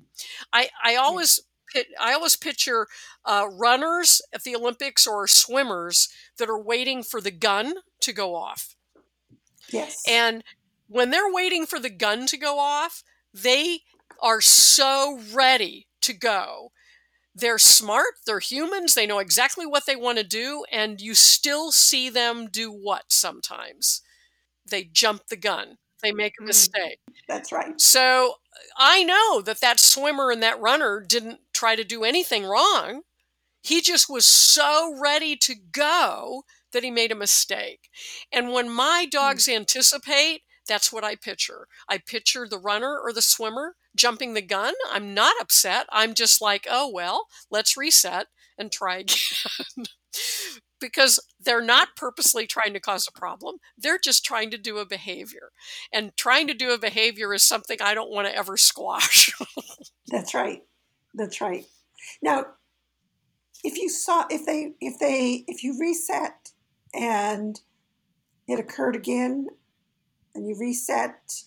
I, 0.52 0.68
I 0.82 0.96
always 0.96 1.40
I 2.00 2.12
always 2.12 2.36
picture 2.36 2.86
uh, 3.24 3.48
runners 3.50 4.22
at 4.32 4.44
the 4.44 4.54
Olympics 4.54 5.06
or 5.06 5.26
swimmers 5.26 6.08
that 6.38 6.48
are 6.48 6.60
waiting 6.60 7.02
for 7.02 7.20
the 7.20 7.30
gun 7.30 7.74
to 8.00 8.12
go 8.12 8.34
off. 8.34 8.76
Yes. 9.70 10.02
And 10.06 10.44
when 10.88 11.10
they're 11.10 11.32
waiting 11.32 11.66
for 11.66 11.80
the 11.80 11.90
gun 11.90 12.26
to 12.26 12.36
go 12.36 12.58
off, 12.58 13.02
they 13.32 13.80
are 14.20 14.40
so 14.40 15.20
ready 15.32 15.88
to 16.02 16.12
go. 16.12 16.70
They're 17.34 17.58
smart, 17.58 18.14
they're 18.26 18.38
humans, 18.38 18.94
they 18.94 19.06
know 19.06 19.18
exactly 19.18 19.66
what 19.66 19.86
they 19.86 19.96
want 19.96 20.18
to 20.18 20.24
do, 20.24 20.64
and 20.70 21.00
you 21.00 21.14
still 21.14 21.72
see 21.72 22.08
them 22.08 22.46
do 22.48 22.70
what 22.70 23.06
sometimes? 23.08 24.02
They 24.68 24.84
jump 24.84 25.26
the 25.28 25.36
gun. 25.36 25.78
They 26.02 26.12
make 26.12 26.34
a 26.38 26.42
mm. 26.42 26.48
mistake. 26.48 26.98
That's 27.28 27.52
right. 27.52 27.80
So 27.80 28.34
I 28.76 29.02
know 29.04 29.40
that 29.40 29.60
that 29.60 29.80
swimmer 29.80 30.30
and 30.30 30.42
that 30.42 30.60
runner 30.60 31.04
didn't 31.06 31.40
try 31.52 31.76
to 31.76 31.84
do 31.84 32.04
anything 32.04 32.44
wrong. 32.44 33.02
He 33.62 33.80
just 33.80 34.10
was 34.10 34.26
so 34.26 34.94
ready 35.00 35.36
to 35.36 35.54
go 35.54 36.44
that 36.72 36.84
he 36.84 36.90
made 36.90 37.10
a 37.10 37.16
mistake. 37.16 37.88
And 38.30 38.52
when 38.52 38.70
my 38.70 39.06
dogs 39.10 39.46
mm. 39.46 39.56
anticipate, 39.56 40.42
that's 40.66 40.92
what 40.92 41.04
I 41.04 41.14
picture. 41.14 41.66
I 41.88 41.98
picture 41.98 42.46
the 42.48 42.58
runner 42.58 42.98
or 42.98 43.12
the 43.12 43.22
swimmer 43.22 43.76
jumping 43.96 44.34
the 44.34 44.42
gun. 44.42 44.74
I'm 44.90 45.14
not 45.14 45.34
upset. 45.40 45.86
I'm 45.90 46.14
just 46.14 46.42
like, 46.42 46.66
oh, 46.70 46.90
well, 46.90 47.26
let's 47.50 47.76
reset 47.76 48.26
and 48.58 48.70
try 48.70 48.96
again. 48.98 49.86
Because 50.80 51.20
they're 51.40 51.62
not 51.62 51.96
purposely 51.96 52.46
trying 52.46 52.72
to 52.74 52.80
cause 52.80 53.08
a 53.08 53.18
problem. 53.18 53.56
They're 53.76 53.98
just 53.98 54.24
trying 54.24 54.50
to 54.50 54.58
do 54.58 54.78
a 54.78 54.86
behavior. 54.86 55.50
And 55.92 56.16
trying 56.16 56.46
to 56.48 56.54
do 56.54 56.72
a 56.72 56.78
behavior 56.78 57.32
is 57.32 57.42
something 57.42 57.78
I 57.80 57.94
don't 57.94 58.10
want 58.10 58.28
to 58.28 58.36
ever 58.36 58.56
squash. 58.56 59.32
That's 60.08 60.34
right. 60.34 60.62
That's 61.14 61.40
right. 61.40 61.64
Now, 62.22 62.46
if 63.64 63.78
you 63.78 63.88
saw 63.88 64.26
if 64.30 64.44
they 64.44 64.74
if 64.80 64.98
they 64.98 65.44
if 65.48 65.64
you 65.64 65.76
reset 65.80 66.52
and 66.92 67.60
it 68.46 68.60
occurred 68.60 68.94
again 68.94 69.48
and 70.34 70.46
you 70.46 70.56
reset 70.58 71.42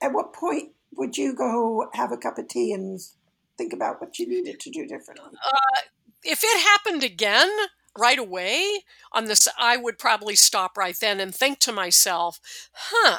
at 0.00 0.12
what 0.12 0.32
point 0.32 0.70
would 0.96 1.16
you 1.16 1.34
go 1.34 1.88
have 1.92 2.12
a 2.12 2.16
cup 2.16 2.38
of 2.38 2.48
tea 2.48 2.72
and 2.72 3.00
think 3.58 3.72
about 3.72 4.00
what 4.00 4.18
you 4.18 4.26
needed 4.26 4.58
to 4.58 4.70
do 4.70 4.86
differently 4.86 5.30
uh, 5.44 5.80
if 6.24 6.40
it 6.42 6.60
happened 6.62 7.04
again 7.04 7.50
right 7.98 8.18
away 8.18 8.80
on 9.12 9.26
this 9.26 9.46
i 9.58 9.76
would 9.76 9.98
probably 9.98 10.36
stop 10.36 10.76
right 10.76 10.96
then 11.00 11.20
and 11.20 11.34
think 11.34 11.58
to 11.58 11.72
myself 11.72 12.40
huh 12.72 13.18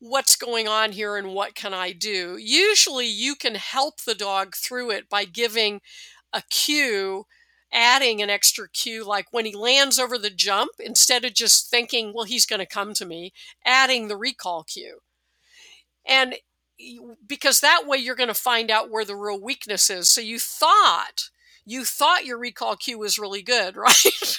what's 0.00 0.34
going 0.34 0.66
on 0.66 0.92
here 0.92 1.16
and 1.16 1.34
what 1.34 1.54
can 1.54 1.74
i 1.74 1.92
do? 1.92 2.36
Usually 2.40 3.06
you 3.06 3.34
can 3.34 3.54
help 3.54 4.00
the 4.00 4.14
dog 4.14 4.56
through 4.56 4.90
it 4.90 5.08
by 5.08 5.24
giving 5.24 5.80
a 6.32 6.42
cue 6.48 7.26
adding 7.72 8.20
an 8.20 8.30
extra 8.30 8.68
cue 8.68 9.06
like 9.06 9.26
when 9.30 9.44
he 9.44 9.54
lands 9.54 9.98
over 9.98 10.18
the 10.18 10.30
jump 10.30 10.72
instead 10.80 11.24
of 11.24 11.34
just 11.34 11.70
thinking 11.70 12.12
well 12.12 12.24
he's 12.24 12.46
going 12.46 12.58
to 12.58 12.66
come 12.66 12.94
to 12.94 13.06
me 13.06 13.32
adding 13.64 14.08
the 14.08 14.16
recall 14.16 14.64
cue. 14.64 15.00
And 16.06 16.36
because 17.26 17.60
that 17.60 17.82
way 17.86 17.98
you're 17.98 18.16
going 18.16 18.28
to 18.28 18.34
find 18.34 18.70
out 18.70 18.90
where 18.90 19.04
the 19.04 19.14
real 19.14 19.38
weakness 19.38 19.90
is. 19.90 20.08
So 20.08 20.22
you 20.22 20.38
thought 20.38 21.28
you 21.70 21.84
thought 21.84 22.24
your 22.24 22.38
recall 22.38 22.76
cue 22.76 22.98
was 22.98 23.18
really 23.18 23.42
good 23.42 23.76
right 23.76 24.38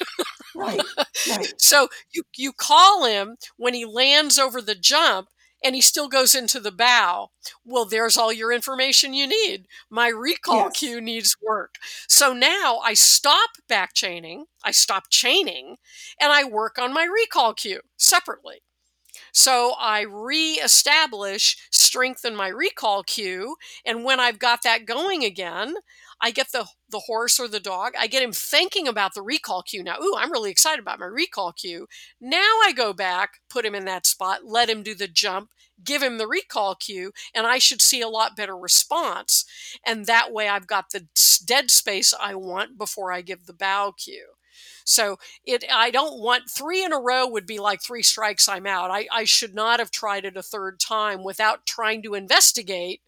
right, 0.56 0.82
right. 1.30 1.54
so 1.58 1.88
you 2.12 2.24
you 2.36 2.52
call 2.52 3.06
him 3.06 3.38
when 3.58 3.74
he 3.74 3.86
lands 3.86 4.38
over 4.38 4.62
the 4.62 4.76
jump 4.76 5.30
and 5.64 5.76
he 5.76 5.82
still 5.82 6.10
goes 6.10 6.34
into 6.34 6.60
the 6.60 6.72
bow. 6.72 7.30
Well, 7.64 7.86
there's 7.86 8.18
all 8.18 8.34
your 8.34 8.52
information 8.52 9.14
you 9.14 9.28
need. 9.28 9.68
My 9.90 10.08
recall 10.08 10.66
yes. 10.66 10.80
cue 10.80 11.00
needs 11.00 11.36
work. 11.42 11.76
So 12.08 12.34
now 12.34 12.80
I 12.84 12.96
stop 12.96 13.52
back 13.70 13.94
chaining, 13.94 14.46
I 14.64 14.72
stop 14.72 15.04
chaining, 15.10 15.78
and 16.20 16.32
I 16.32 16.44
work 16.44 16.78
on 16.80 16.94
my 16.94 17.04
recall 17.04 17.54
cue 17.54 17.82
separately. 17.98 18.62
So 19.34 19.74
I 19.80 20.02
reestablish, 20.02 21.58
strengthen 21.72 22.36
my 22.36 22.48
recall 22.48 23.04
cue, 23.04 23.56
and 23.86 24.04
when 24.04 24.20
I've 24.20 24.40
got 24.40 24.64
that 24.64 24.86
going 24.86 25.24
again, 25.24 25.76
I 26.22 26.32
get 26.32 26.52
the 26.52 26.68
the 26.90 27.00
horse 27.00 27.40
or 27.40 27.48
the 27.48 27.60
dog. 27.60 27.94
I 27.98 28.08
get 28.08 28.22
him 28.22 28.34
thinking 28.34 28.88
about 28.88 29.14
the 29.14 29.22
recall 29.22 29.64
cue. 29.64 29.84
Now, 29.84 29.98
ooh, 30.02 30.16
I'm 30.18 30.32
really 30.32 30.52
excited 30.52 30.82
about 30.82 31.00
my 31.00 31.06
recall 31.06 31.52
cue. 31.54 31.88
Now 32.20 32.60
I 32.64 32.74
go 32.76 32.94
back, 32.94 33.40
put 33.50 33.66
him 33.66 33.74
in 33.74 33.86
that 33.86 34.06
spot, 34.06 34.42
let 34.46 34.70
him 34.70 34.84
do 34.84 34.94
the 34.94 35.08
jump, 35.08 35.52
give 35.84 36.04
him 36.04 36.18
the 36.18 36.28
recall 36.28 36.76
cue, 36.76 37.12
and 37.34 37.48
I 37.48 37.58
should 37.58 37.82
see 37.82 38.02
a 38.02 38.10
lot 38.10 38.36
better 38.36 38.58
response. 38.58 39.46
And 39.86 40.06
that 40.06 40.32
way 40.32 40.48
I've 40.48 40.68
got 40.68 40.92
the 40.92 41.08
dead 41.46 41.72
space 41.72 42.14
I 42.20 42.36
want 42.36 42.78
before 42.78 43.12
I 43.12 43.22
give 43.22 43.46
the 43.46 43.54
bow 43.54 43.94
cue. 43.98 44.28
So 44.84 45.18
it 45.46 45.64
I 45.72 45.92
don't 45.92 46.20
want 46.20 46.50
three 46.50 46.84
in 46.84 46.92
a 46.92 47.00
row 47.00 47.28
would 47.28 47.46
be 47.46 47.60
like 47.60 47.82
three 47.82 48.04
strikes, 48.04 48.50
I'm 48.50 48.68
out. 48.68 48.92
I, 48.92 49.08
I 49.12 49.24
should 49.24 49.56
not 49.56 49.80
have 49.80 49.92
tried 49.92 50.26
it 50.26 50.38
a 50.38 50.44
third 50.44 50.80
time 50.80 51.24
without 51.24 51.66
trying 51.66 52.04
to 52.04 52.14
investigate 52.14 53.02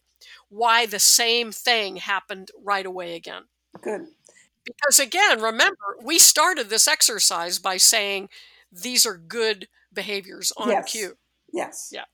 why 0.48 0.86
the 0.86 0.98
same 0.98 1.52
thing 1.52 1.96
happened 1.96 2.50
right 2.62 2.86
away 2.86 3.14
again. 3.14 3.44
Good. 3.80 4.06
Because 4.64 4.98
again, 4.98 5.40
remember, 5.40 5.96
we 6.02 6.18
started 6.18 6.70
this 6.70 6.88
exercise 6.88 7.58
by 7.58 7.76
saying 7.76 8.28
these 8.72 9.04
are 9.04 9.16
good 9.16 9.68
behaviors 9.92 10.52
on 10.56 10.68
yes. 10.70 10.90
cue. 10.90 11.16
Yes. 11.52 11.90
Yeah. 11.92 12.04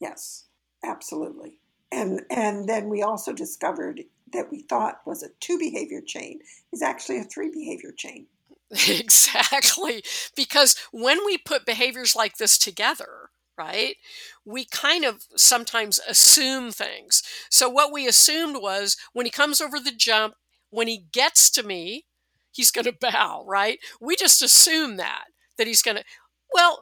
Yes. 0.00 0.44
Absolutely. 0.84 1.58
And 1.90 2.22
and 2.30 2.68
then 2.68 2.88
we 2.88 3.02
also 3.02 3.32
discovered 3.32 4.02
that 4.32 4.50
we 4.50 4.62
thought 4.62 5.00
was 5.06 5.22
a 5.22 5.28
two 5.40 5.58
behavior 5.58 6.00
chain 6.00 6.40
is 6.72 6.82
actually 6.82 7.18
a 7.18 7.24
three 7.24 7.50
behavior 7.50 7.92
chain. 7.92 8.26
Exactly. 8.88 10.02
Because 10.34 10.74
when 10.90 11.24
we 11.24 11.38
put 11.38 11.66
behaviors 11.66 12.16
like 12.16 12.38
this 12.38 12.58
together, 12.58 13.23
right? 13.58 13.96
We 14.44 14.64
kind 14.64 15.04
of 15.04 15.24
sometimes 15.36 16.00
assume 16.08 16.72
things. 16.72 17.22
So, 17.50 17.68
what 17.68 17.92
we 17.92 18.06
assumed 18.06 18.56
was 18.60 18.96
when 19.12 19.26
he 19.26 19.30
comes 19.30 19.60
over 19.60 19.78
the 19.78 19.92
jump, 19.92 20.34
when 20.70 20.88
he 20.88 21.06
gets 21.12 21.50
to 21.50 21.62
me, 21.62 22.06
he's 22.52 22.70
going 22.70 22.84
to 22.86 22.96
bow, 22.98 23.44
right? 23.46 23.78
We 24.00 24.16
just 24.16 24.42
assume 24.42 24.96
that, 24.96 25.24
that 25.58 25.66
he's 25.66 25.82
going 25.82 25.98
to, 25.98 26.04
well, 26.52 26.80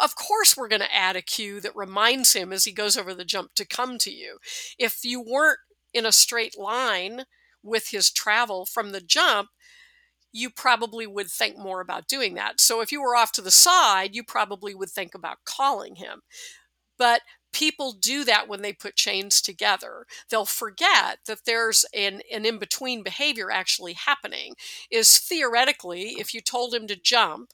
of 0.00 0.14
course 0.16 0.56
we're 0.56 0.68
going 0.68 0.82
to 0.82 0.94
add 0.94 1.16
a 1.16 1.22
cue 1.22 1.60
that 1.60 1.74
reminds 1.74 2.32
him 2.32 2.52
as 2.52 2.64
he 2.64 2.72
goes 2.72 2.96
over 2.96 3.12
the 3.14 3.24
jump 3.24 3.54
to 3.54 3.66
come 3.66 3.98
to 3.98 4.10
you. 4.10 4.38
If 4.78 5.04
you 5.04 5.20
weren't 5.20 5.58
in 5.92 6.06
a 6.06 6.12
straight 6.12 6.58
line 6.58 7.24
with 7.62 7.88
his 7.88 8.10
travel 8.10 8.66
from 8.66 8.92
the 8.92 9.00
jump, 9.00 9.48
you 10.34 10.50
probably 10.50 11.06
would 11.06 11.30
think 11.30 11.56
more 11.56 11.80
about 11.80 12.08
doing 12.08 12.34
that. 12.34 12.60
So 12.60 12.80
if 12.80 12.90
you 12.90 13.00
were 13.00 13.14
off 13.14 13.30
to 13.32 13.40
the 13.40 13.52
side, 13.52 14.16
you 14.16 14.24
probably 14.24 14.74
would 14.74 14.90
think 14.90 15.14
about 15.14 15.44
calling 15.44 15.94
him. 15.94 16.22
But 16.98 17.22
people 17.52 17.92
do 17.92 18.24
that 18.24 18.48
when 18.48 18.60
they 18.60 18.72
put 18.72 18.96
chains 18.96 19.40
together. 19.40 20.06
They'll 20.28 20.44
forget 20.44 21.20
that 21.26 21.44
there's 21.46 21.84
an, 21.94 22.20
an 22.32 22.44
in 22.44 22.58
between 22.58 23.04
behavior 23.04 23.48
actually 23.52 23.92
happening. 23.92 24.54
Is 24.90 25.18
theoretically, 25.18 26.16
if 26.18 26.34
you 26.34 26.40
told 26.40 26.74
him 26.74 26.88
to 26.88 26.96
jump 26.96 27.52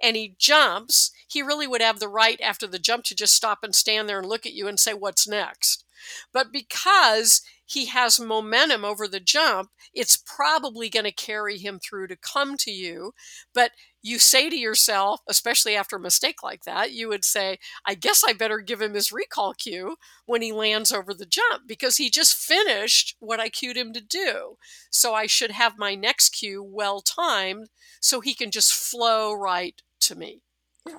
and 0.00 0.14
he 0.14 0.36
jumps, 0.38 1.10
he 1.26 1.42
really 1.42 1.66
would 1.66 1.82
have 1.82 1.98
the 1.98 2.08
right 2.08 2.40
after 2.40 2.68
the 2.68 2.78
jump 2.78 3.04
to 3.06 3.16
just 3.16 3.34
stop 3.34 3.64
and 3.64 3.74
stand 3.74 4.08
there 4.08 4.20
and 4.20 4.28
look 4.28 4.46
at 4.46 4.54
you 4.54 4.68
and 4.68 4.78
say, 4.78 4.94
What's 4.94 5.26
next? 5.26 5.84
But 6.32 6.52
because 6.52 7.42
he 7.74 7.86
has 7.86 8.18
momentum 8.18 8.84
over 8.84 9.06
the 9.06 9.20
jump, 9.20 9.70
it's 9.92 10.16
probably 10.16 10.88
going 10.88 11.04
to 11.04 11.12
carry 11.12 11.58
him 11.58 11.78
through 11.78 12.08
to 12.08 12.16
come 12.16 12.56
to 12.58 12.70
you. 12.70 13.12
But 13.54 13.72
you 14.02 14.18
say 14.18 14.50
to 14.50 14.56
yourself, 14.56 15.20
especially 15.28 15.76
after 15.76 15.96
a 15.96 16.00
mistake 16.00 16.42
like 16.42 16.64
that, 16.64 16.92
you 16.92 17.08
would 17.08 17.24
say, 17.24 17.58
I 17.86 17.94
guess 17.94 18.22
I 18.26 18.32
better 18.32 18.58
give 18.58 18.80
him 18.80 18.94
his 18.94 19.12
recall 19.12 19.54
cue 19.54 19.96
when 20.26 20.42
he 20.42 20.52
lands 20.52 20.92
over 20.92 21.14
the 21.14 21.26
jump 21.26 21.62
because 21.66 21.96
he 21.96 22.10
just 22.10 22.36
finished 22.36 23.16
what 23.18 23.40
I 23.40 23.48
cued 23.48 23.76
him 23.76 23.92
to 23.92 24.00
do. 24.00 24.56
So 24.90 25.14
I 25.14 25.26
should 25.26 25.52
have 25.52 25.78
my 25.78 25.94
next 25.94 26.30
cue 26.30 26.62
well 26.62 27.00
timed 27.00 27.68
so 28.00 28.20
he 28.20 28.34
can 28.34 28.50
just 28.50 28.72
flow 28.72 29.32
right 29.32 29.80
to 30.00 30.14
me. 30.14 30.42
Yeah. 30.86 30.98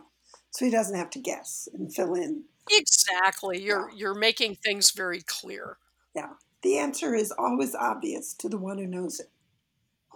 So 0.52 0.66
he 0.66 0.72
doesn't 0.72 0.98
have 0.98 1.10
to 1.12 1.20
guess 1.20 1.68
and 1.74 1.94
fill 1.94 2.16
in. 2.16 2.46
Exactly. 2.72 3.62
You're 3.62 3.90
yeah. 3.92 3.98
you're 3.98 4.16
making 4.16 4.56
things 4.56 4.92
very 4.92 5.22
clear. 5.22 5.78
Yeah. 6.16 6.30
The 6.66 6.80
answer 6.80 7.14
is 7.14 7.32
always 7.32 7.76
obvious 7.76 8.34
to 8.40 8.50
the 8.50 8.58
one 8.58 8.80
who 8.80 8.88
knows 8.88 9.20
it. 9.20 9.30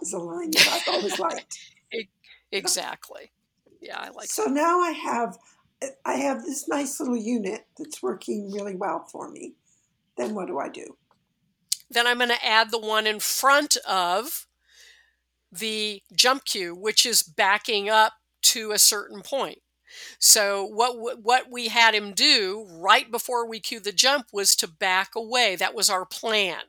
Is 0.02 0.12
a 0.12 0.18
line 0.18 0.50
that 0.50 0.82
I've 0.88 0.94
always 0.94 1.16
liked. 1.20 1.56
exactly. 2.52 3.30
Yeah, 3.80 4.00
I 4.00 4.10
like. 4.10 4.26
So 4.26 4.46
that. 4.46 4.50
now 4.50 4.80
I 4.80 4.90
have, 4.90 5.38
I 6.04 6.14
have 6.14 6.42
this 6.42 6.66
nice 6.66 6.98
little 6.98 7.16
unit 7.16 7.66
that's 7.78 8.02
working 8.02 8.50
really 8.50 8.74
well 8.74 9.06
for 9.12 9.30
me. 9.30 9.54
Then 10.16 10.34
what 10.34 10.48
do 10.48 10.58
I 10.58 10.68
do? 10.68 10.96
Then 11.88 12.08
I'm 12.08 12.16
going 12.16 12.30
to 12.30 12.44
add 12.44 12.72
the 12.72 12.80
one 12.80 13.06
in 13.06 13.20
front 13.20 13.76
of 13.88 14.48
the 15.52 16.02
jump 16.16 16.46
cue, 16.46 16.74
which 16.74 17.06
is 17.06 17.22
backing 17.22 17.88
up 17.88 18.14
to 18.42 18.72
a 18.72 18.78
certain 18.80 19.22
point. 19.22 19.60
So 20.18 20.64
what 20.64 21.22
what 21.22 21.50
we 21.50 21.68
had 21.68 21.94
him 21.94 22.12
do 22.12 22.66
right 22.70 23.10
before 23.10 23.46
we 23.46 23.60
cue 23.60 23.80
the 23.80 23.92
jump 23.92 24.26
was 24.32 24.54
to 24.56 24.68
back 24.68 25.10
away. 25.16 25.56
That 25.56 25.74
was 25.74 25.90
our 25.90 26.04
plan. 26.06 26.60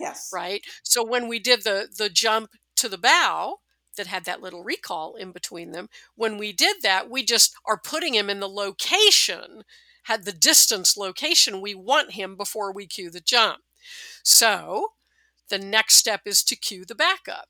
Yes. 0.00 0.30
Right. 0.32 0.62
So 0.82 1.04
when 1.04 1.28
we 1.28 1.38
did 1.38 1.64
the 1.64 1.88
the 1.96 2.08
jump 2.08 2.50
to 2.76 2.88
the 2.88 2.98
bow 2.98 3.58
that 3.96 4.06
had 4.06 4.24
that 4.24 4.40
little 4.40 4.62
recall 4.62 5.16
in 5.16 5.32
between 5.32 5.72
them, 5.72 5.88
when 6.14 6.38
we 6.38 6.52
did 6.52 6.76
that, 6.82 7.10
we 7.10 7.24
just 7.24 7.54
are 7.66 7.80
putting 7.82 8.14
him 8.14 8.30
in 8.30 8.40
the 8.40 8.48
location, 8.48 9.64
had 10.04 10.24
the 10.24 10.32
distance 10.32 10.96
location 10.96 11.60
we 11.60 11.74
want 11.74 12.12
him 12.12 12.36
before 12.36 12.72
we 12.72 12.86
cue 12.86 13.10
the 13.10 13.20
jump. 13.20 13.58
So 14.22 14.88
the 15.50 15.58
next 15.58 15.96
step 15.96 16.22
is 16.26 16.44
to 16.44 16.56
cue 16.56 16.84
the 16.84 16.94
backup. 16.94 17.46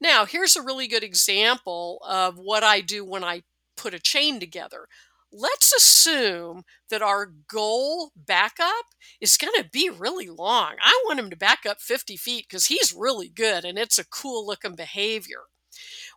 Now, 0.00 0.24
here's 0.24 0.54
a 0.54 0.62
really 0.62 0.86
good 0.86 1.02
example 1.02 2.00
of 2.06 2.38
what 2.38 2.62
I 2.62 2.80
do 2.80 3.04
when 3.04 3.24
I 3.24 3.42
put 3.78 3.94
a 3.94 3.98
chain 3.98 4.40
together. 4.40 4.88
Let's 5.32 5.72
assume 5.74 6.64
that 6.90 7.02
our 7.02 7.26
goal 7.26 8.12
backup 8.16 8.86
is 9.20 9.36
going 9.36 9.52
to 9.56 9.68
be 9.70 9.90
really 9.90 10.28
long. 10.28 10.74
I 10.82 11.02
want 11.06 11.18
him 11.18 11.30
to 11.30 11.36
back 11.36 11.60
up 11.68 11.80
50 11.80 12.16
feet 12.16 12.46
because 12.48 12.66
he's 12.66 12.94
really 12.94 13.28
good 13.28 13.64
and 13.64 13.78
it's 13.78 13.98
a 13.98 14.06
cool 14.06 14.46
looking 14.46 14.74
behavior. 14.74 15.42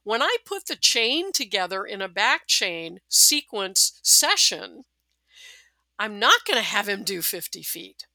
When 0.04 0.22
I 0.22 0.38
put 0.46 0.66
the 0.68 0.76
chain 0.76 1.32
together 1.32 1.86
in 1.86 2.02
a 2.02 2.08
back 2.08 2.48
chain 2.48 3.00
sequence 3.10 4.00
session, 4.02 4.86
I'm 6.00 6.18
not 6.18 6.46
going 6.48 6.58
to 6.58 6.64
have 6.64 6.90
him 6.90 7.04
do 7.04 7.22
50 7.22 7.62
feet. 7.64 8.08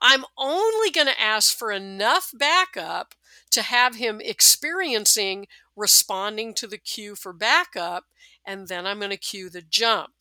I'm 0.00 0.24
only 0.38 0.90
going 0.90 1.06
to 1.06 1.20
ask 1.20 1.56
for 1.56 1.70
enough 1.70 2.30
backup 2.34 3.14
to 3.50 3.62
have 3.62 3.96
him 3.96 4.20
experiencing 4.20 5.46
responding 5.76 6.54
to 6.54 6.66
the 6.66 6.78
cue 6.78 7.14
for 7.14 7.32
backup, 7.32 8.04
and 8.46 8.68
then 8.68 8.86
I'm 8.86 8.98
going 8.98 9.10
to 9.10 9.16
cue 9.16 9.48
the 9.48 9.62
jump. 9.62 10.12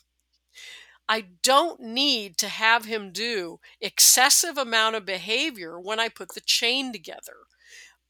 I 1.10 1.26
don't 1.44 1.82
need 1.82 2.38
to 2.38 2.48
have 2.48 2.86
him 2.86 3.12
do 3.12 3.60
excessive 3.82 4.58
amount 4.58 4.96
of 4.96 5.06
behavior 5.06 5.80
when 5.80 6.00
I 6.00 6.08
put 6.08 6.34
the 6.34 6.42
chain 6.42 6.94
together. 6.94 7.36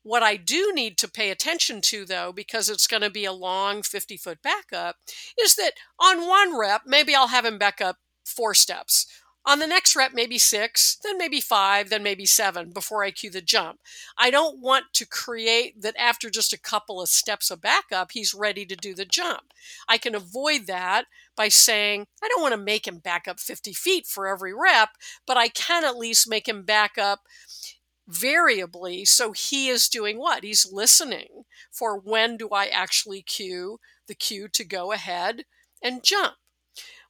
What 0.04 0.24
I 0.24 0.36
do 0.36 0.72
need 0.74 0.98
to 1.00 1.10
pay 1.10 1.30
attention 1.30 1.82
to, 1.82 2.06
though, 2.06 2.32
because 2.32 2.70
it's 2.70 2.88
going 2.88 3.04
to 3.04 3.10
be 3.10 3.26
a 3.26 3.32
long 3.32 3.84
50 3.84 4.18
foot 4.18 4.40
backup, 4.42 4.98
is 5.40 5.56
that 5.56 5.74
on 6.00 6.28
one 6.28 6.58
rep, 6.58 6.84
maybe 6.86 7.16
I'll 7.16 7.28
have 7.28 7.46
him 7.46 7.58
back 7.58 7.82
up 7.82 7.98
four 8.26 8.54
steps. 8.54 9.08
On 9.44 9.58
the 9.58 9.66
next 9.66 9.96
rep, 9.96 10.12
maybe 10.14 10.38
six, 10.38 10.98
then 11.04 11.18
maybe 11.18 11.42
five, 11.42 11.90
then 11.90 12.04
maybe 12.04 12.28
seven 12.28 12.70
before 12.70 13.04
I 13.04 13.10
cue 13.10 13.32
the 13.32 13.42
jump. 13.42 13.80
I 14.16 14.30
don't 14.30 14.60
want 14.60 14.86
to 14.94 15.06
create 15.06 15.82
that 15.82 15.96
after 15.98 16.30
just 16.30 16.54
a 16.54 16.60
couple 16.60 17.02
of 17.02 17.10
steps 17.10 17.50
of 17.50 17.62
backup, 17.62 18.12
he's 18.12 18.36
ready 18.36 18.68
to 18.68 18.76
do 18.76 18.94
the 18.94 19.06
jump. 19.06 19.54
I 19.90 19.98
can 19.98 20.14
avoid 20.14 20.68
that 20.68 21.06
by 21.36 21.48
saying, 21.48 22.06
I 22.24 22.28
don't 22.28 22.42
want 22.42 22.54
to 22.54 22.62
make 22.62 22.88
him 22.88 23.00
back 23.00 23.28
up 23.28 23.40
50 23.40 23.74
feet 23.74 24.06
for 24.06 24.28
every 24.28 24.54
rep, 24.54 24.90
but 25.26 25.38
I 25.38 25.48
can 25.48 25.84
at 25.84 25.98
least 25.98 26.30
make 26.30 26.48
him 26.48 26.62
back 26.62 27.00
up 27.00 27.22
variably 28.08 29.06
so 29.06 29.32
he 29.32 29.70
is 29.70 29.88
doing 29.88 30.20
what? 30.20 30.44
He's 30.44 30.72
listening 30.72 31.46
for 31.72 31.98
when 31.98 32.38
do 32.38 32.50
I 32.50 32.66
actually 32.68 33.24
cue 33.24 33.80
the 34.08 34.16
cue 34.16 34.48
to 34.50 34.64
go 34.64 34.92
ahead 34.92 35.46
and 35.82 36.04
jump. 36.04 36.36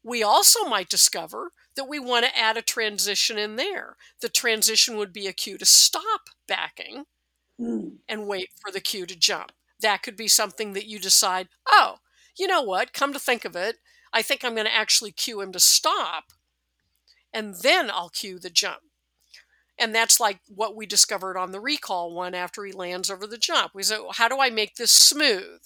We 0.04 0.24
also 0.24 0.66
might 0.66 0.90
discover 0.90 1.52
that 1.76 1.88
we 1.88 2.00
want 2.00 2.26
to 2.26 2.38
add 2.38 2.58
a 2.58 2.62
transition 2.62 3.38
in 3.38 3.56
there. 3.56 3.96
The 4.22 4.30
transition 4.30 4.98
would 4.98 5.14
be 5.14 5.28
a 5.28 5.34
cue 5.34 5.58
to 5.58 5.66
stop 5.66 6.22
backing 6.48 7.06
mm. 7.60 7.94
and 8.08 8.28
wait 8.28 8.50
for 8.62 8.72
the 8.72 8.82
cue 8.82 9.06
to 9.06 9.18
jump. 9.18 9.52
That 9.82 10.04
could 10.04 10.16
be 10.16 10.28
something 10.28 10.74
that 10.74 10.86
you 10.86 11.00
decide, 11.00 11.48
oh, 11.68 11.98
you 12.38 12.48
know 12.48 12.62
what, 12.62 12.94
come 12.94 13.14
to 13.14 13.20
think 13.20 13.46
of 13.46 13.56
it, 13.56 13.78
I 14.14 14.22
think 14.22 14.44
I'm 14.44 14.56
going 14.56 14.68
to 14.68 14.76
actually 14.76 15.12
cue 15.12 15.42
him 15.42 15.52
to 15.54 15.60
stop 15.60 16.26
and 17.34 17.56
then 17.62 17.90
I'll 17.90 18.10
cue 18.10 18.40
the 18.40 18.50
jump. 18.50 18.82
And 19.80 19.96
that's 19.96 20.20
like 20.20 20.40
what 20.48 20.76
we 20.76 20.86
discovered 20.86 21.38
on 21.38 21.52
the 21.52 21.60
recall 21.60 22.14
one 22.14 22.36
after 22.36 22.64
he 22.66 22.72
lands 22.72 23.10
over 23.10 23.26
the 23.26 23.38
jump. 23.38 23.72
We 23.74 23.84
said, 23.84 24.00
how 24.14 24.28
do 24.28 24.40
I 24.40 24.50
make 24.50 24.76
this 24.76 24.92
smooth? 24.92 25.62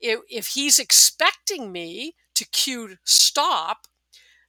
If, 0.00 0.20
if 0.28 0.48
he's 0.48 0.78
expecting 0.78 1.70
me 1.70 2.14
to 2.34 2.44
cue 2.46 2.96
stop, 3.04 3.86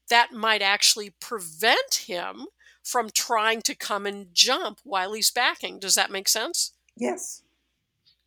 that 0.10 0.32
might 0.32 0.62
actually 0.62 1.12
prevent 1.20 2.06
him 2.08 2.48
from 2.84 3.10
trying 3.10 3.62
to 3.64 3.76
come 3.76 4.06
and 4.06 4.28
jump 4.34 4.80
while 4.84 5.14
he's 5.14 5.32
backing. 5.32 5.80
Does 5.80 5.96
that 5.96 6.12
make 6.12 6.30
sense? 6.30 6.74
Yes. 6.96 7.42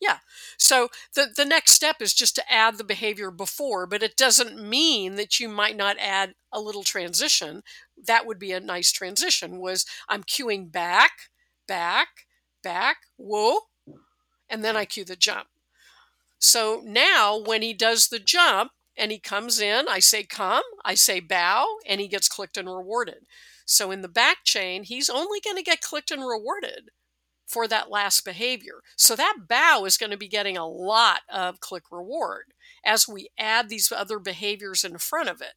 Yeah. 0.00 0.18
So 0.56 0.88
the, 1.14 1.28
the 1.34 1.44
next 1.44 1.72
step 1.72 1.96
is 2.00 2.14
just 2.14 2.34
to 2.36 2.52
add 2.52 2.78
the 2.78 2.84
behavior 2.84 3.30
before, 3.30 3.86
but 3.86 4.02
it 4.02 4.16
doesn't 4.16 4.62
mean 4.62 5.16
that 5.16 5.38
you 5.38 5.48
might 5.48 5.76
not 5.76 5.96
add 5.98 6.34
a 6.52 6.60
little 6.60 6.82
transition. 6.82 7.62
That 8.06 8.26
would 8.26 8.38
be 8.38 8.52
a 8.52 8.60
nice 8.60 8.92
transition 8.92 9.58
was 9.58 9.84
I'm 10.08 10.24
cueing 10.24 10.72
back, 10.72 11.12
back, 11.68 12.08
back, 12.62 12.98
whoa, 13.16 13.60
and 14.48 14.64
then 14.64 14.76
I 14.76 14.86
cue 14.86 15.04
the 15.04 15.16
jump. 15.16 15.48
So 16.38 16.82
now 16.84 17.36
when 17.38 17.60
he 17.60 17.74
does 17.74 18.08
the 18.08 18.18
jump, 18.18 18.72
and 18.96 19.10
he 19.12 19.18
comes 19.18 19.60
in, 19.60 19.88
I 19.88 19.98
say 20.00 20.24
come, 20.24 20.62
I 20.84 20.94
say 20.94 21.20
bow, 21.20 21.66
and 21.86 22.00
he 22.00 22.08
gets 22.08 22.28
clicked 22.28 22.56
and 22.56 22.68
rewarded. 22.68 23.26
So 23.64 23.90
in 23.90 24.02
the 24.02 24.08
back 24.08 24.38
chain, 24.44 24.82
he's 24.82 25.08
only 25.08 25.40
going 25.40 25.56
to 25.56 25.62
get 25.62 25.80
clicked 25.80 26.10
and 26.10 26.22
rewarded 26.22 26.90
for 27.46 27.66
that 27.68 27.90
last 27.90 28.24
behavior. 28.24 28.82
So 28.96 29.16
that 29.16 29.46
bow 29.48 29.84
is 29.84 29.96
going 29.96 30.10
to 30.10 30.16
be 30.16 30.28
getting 30.28 30.56
a 30.56 30.66
lot 30.66 31.20
of 31.32 31.60
click 31.60 31.84
reward 31.90 32.46
as 32.84 33.08
we 33.08 33.28
add 33.38 33.68
these 33.68 33.92
other 33.92 34.18
behaviors 34.18 34.84
in 34.84 34.98
front 34.98 35.28
of 35.28 35.40
it. 35.40 35.54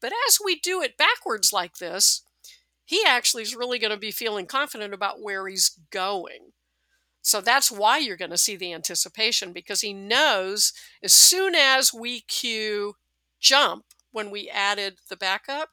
But 0.00 0.12
as 0.28 0.38
we 0.44 0.58
do 0.58 0.82
it 0.82 0.96
backwards 0.96 1.52
like 1.52 1.78
this, 1.78 2.22
he 2.84 3.02
actually 3.06 3.42
is 3.42 3.56
really 3.56 3.78
going 3.78 3.92
to 3.92 3.98
be 3.98 4.10
feeling 4.10 4.46
confident 4.46 4.94
about 4.94 5.22
where 5.22 5.46
he's 5.46 5.78
going. 5.90 6.52
So 7.28 7.42
that's 7.42 7.70
why 7.70 7.98
you're 7.98 8.16
going 8.16 8.30
to 8.30 8.38
see 8.38 8.56
the 8.56 8.72
anticipation 8.72 9.52
because 9.52 9.82
he 9.82 9.92
knows 9.92 10.72
as 11.02 11.12
soon 11.12 11.54
as 11.54 11.92
we 11.92 12.22
cue 12.22 12.94
jump 13.38 13.84
when 14.12 14.30
we 14.30 14.48
added 14.48 14.96
the 15.10 15.16
backup, 15.16 15.68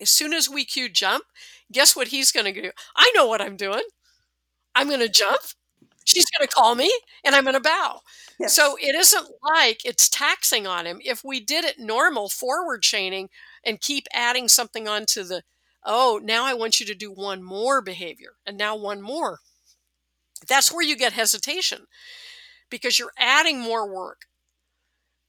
as 0.00 0.10
soon 0.10 0.34
as 0.34 0.50
we 0.50 0.66
cue 0.66 0.90
jump, 0.90 1.24
guess 1.72 1.96
what 1.96 2.08
he's 2.08 2.30
going 2.30 2.52
to 2.52 2.62
do? 2.62 2.70
I 2.96 3.10
know 3.14 3.26
what 3.26 3.40
I'm 3.40 3.56
doing. 3.56 3.84
I'm 4.74 4.88
going 4.88 5.00
to 5.00 5.08
jump. 5.08 5.40
She's 6.04 6.26
going 6.30 6.46
to 6.46 6.54
call 6.54 6.74
me 6.74 6.92
and 7.24 7.34
I'm 7.34 7.44
going 7.44 7.54
to 7.54 7.60
bow. 7.60 8.00
Yes. 8.38 8.54
So 8.54 8.76
it 8.80 8.94
isn't 8.94 9.28
like 9.42 9.80
it's 9.84 10.08
taxing 10.10 10.66
on 10.66 10.86
him. 10.86 11.00
If 11.04 11.24
we 11.24 11.40
did 11.40 11.64
it 11.64 11.78
normal 11.78 12.28
forward 12.28 12.82
chaining 12.82 13.30
and 13.64 13.80
keep 13.80 14.06
adding 14.12 14.48
something 14.48 14.86
onto 14.88 15.24
the, 15.24 15.42
oh, 15.84 16.20
now 16.22 16.44
I 16.44 16.54
want 16.54 16.80
you 16.80 16.86
to 16.86 16.94
do 16.94 17.10
one 17.10 17.42
more 17.42 17.82
behavior 17.82 18.32
and 18.46 18.58
now 18.58 18.76
one 18.76 19.00
more 19.02 19.40
that's 20.48 20.72
where 20.72 20.84
you 20.84 20.96
get 20.96 21.12
hesitation 21.12 21.86
because 22.70 22.98
you're 22.98 23.12
adding 23.18 23.60
more 23.60 23.92
work. 23.92 24.22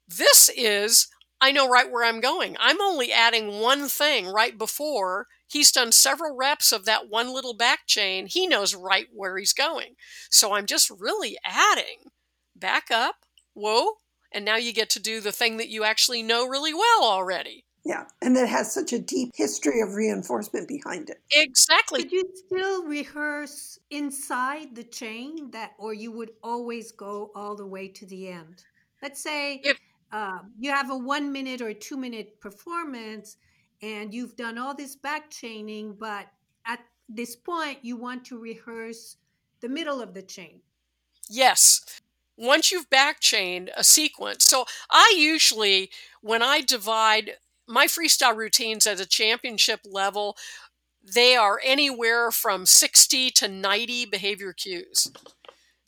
This 0.07 0.49
is, 0.55 1.07
I 1.41 1.51
know 1.51 1.69
right 1.69 1.91
where 1.91 2.05
I'm 2.05 2.19
going. 2.21 2.55
I'm 2.59 2.81
only 2.81 3.11
adding 3.11 3.59
one 3.59 3.87
thing 3.87 4.27
right 4.27 4.57
before 4.57 5.27
he's 5.47 5.71
done 5.71 5.91
several 5.91 6.35
reps 6.35 6.71
of 6.71 6.85
that 6.85 7.09
one 7.09 7.33
little 7.33 7.53
back 7.55 7.79
chain. 7.87 8.27
He 8.27 8.47
knows 8.47 8.75
right 8.75 9.07
where 9.13 9.37
he's 9.37 9.53
going. 9.53 9.95
So 10.29 10.53
I'm 10.53 10.65
just 10.65 10.89
really 10.89 11.37
adding 11.43 12.11
back 12.55 12.89
up, 12.91 13.15
whoa, 13.53 13.93
and 14.31 14.43
now 14.43 14.57
you 14.57 14.73
get 14.73 14.89
to 14.91 14.99
do 14.99 15.21
the 15.21 15.31
thing 15.31 15.57
that 15.57 15.69
you 15.69 15.83
actually 15.83 16.23
know 16.23 16.47
really 16.47 16.73
well 16.73 17.03
already. 17.03 17.65
Yeah, 17.88 18.04
and 18.21 18.36
that 18.36 18.50
has 18.50 18.73
such 18.73 18.91
a 18.91 19.00
deep 19.00 19.32
history 19.34 19.80
of 19.80 19.93
reinforcement 19.93 20.67
behind 20.67 21.10
it. 21.10 21.21
Exactly. 21.32 22.04
Could 22.04 22.12
you 22.12 22.23
still 22.36 22.84
rehearse 22.84 23.80
inside 23.91 24.76
the 24.76 24.84
chain 24.84 25.52
that, 25.52 25.71
or 25.78 25.93
you 25.93 26.12
would 26.12 26.32
always 26.43 26.91
go 26.91 27.32
all 27.34 27.56
the 27.56 27.65
way 27.65 27.88
to 27.88 28.06
the 28.06 28.28
end? 28.28 28.65
Let's 29.02 29.23
say 29.23 29.62
if, 29.63 29.80
uh, 30.12 30.39
you 30.60 30.69
have 30.69 30.91
a 30.91 30.97
one 30.97 31.32
minute 31.32 31.62
or 31.62 31.73
two 31.73 31.95
minute 31.95 32.41
performance 32.41 33.38
and 33.82 34.13
you've 34.13 34.36
done 34.36 34.58
all 34.58 34.76
this 34.76 34.97
back 34.97 35.30
chaining, 35.30 35.95
but 35.97 36.28
at 36.65 36.82
this 37.08 37.38
point 37.38 37.78
you 37.84 37.95
want 37.95 38.26
to 38.26 38.38
rehearse 38.38 39.15
the 39.62 39.69
middle 39.69 40.02
of 40.02 40.13
the 40.13 40.23
chain. 40.23 40.60
Yes 41.30 42.02
once 42.39 42.71
you've 42.71 42.89
back 42.91 43.19
chained 43.19 43.71
a 43.76 43.84
sequence. 43.84 44.45
So 44.45 44.65
I 44.91 45.15
usually, 45.17 45.89
when 46.21 46.43
I 46.43 46.62
divide 46.62 47.38
my 47.67 47.88
freestyle 47.88 48.36
routines 48.36 48.88
at 48.88 48.99
a 48.99 49.06
championship 49.06 49.82
level, 49.86 50.38
they 51.03 51.36
are 51.36 51.60
anywhere 51.63 52.32
from 52.32 52.65
60 52.65 53.30
to 53.32 53.47
90 53.47 54.06
behavior 54.06 54.53
cues. 54.53 55.08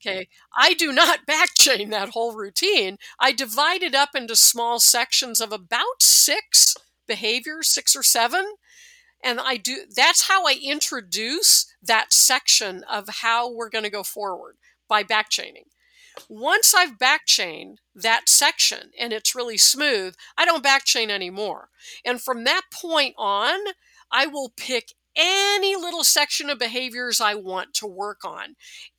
Okay. 0.02 0.28
I 0.58 0.74
do 0.74 0.92
not 0.92 1.26
backchain 1.30 1.90
that 1.92 2.10
whole 2.10 2.36
routine. 2.36 2.98
I 3.20 3.32
divide 3.32 3.84
it 3.84 3.96
up 3.96 4.10
into 4.16 4.36
small 4.36 4.80
sections 4.80 5.42
of 5.42 5.52
about 5.52 6.02
six 6.02 6.76
behaviors, 7.08 7.68
six 7.68 7.96
or 7.96 8.04
seven. 8.04 8.46
And 9.24 9.40
I 9.42 9.58
do, 9.58 9.84
that's 9.94 10.30
how 10.30 10.46
I 10.46 10.58
introduce 10.64 11.74
that 11.84 12.14
section 12.14 12.84
of 12.90 13.10
how 13.22 13.52
we're 13.52 13.70
going 13.70 13.84
to 13.84 13.90
go 13.90 14.04
forward 14.04 14.56
by 14.88 15.04
backchaining. 15.04 15.66
Once 16.28 16.74
I've 16.74 16.98
backchained 16.98 17.78
that 17.96 18.28
section 18.28 18.92
and 19.00 19.14
it's 19.14 19.36
really 19.36 19.58
smooth, 19.58 20.16
I 20.38 20.46
don't 20.46 20.64
backchain 20.64 21.10
anymore. 21.10 21.70
And 22.06 22.22
from 22.22 22.44
that 22.44 22.64
point 22.74 23.16
on, 23.18 23.60
I 24.12 24.28
will 24.28 24.52
pick 24.58 24.94
any 25.16 25.76
little 25.76 26.04
section 26.04 26.50
of 26.50 26.60
behaviors 26.60 27.20
I 27.20 27.36
want 27.36 27.74
to 27.76 27.88
work 27.88 28.20
on. 28.24 28.56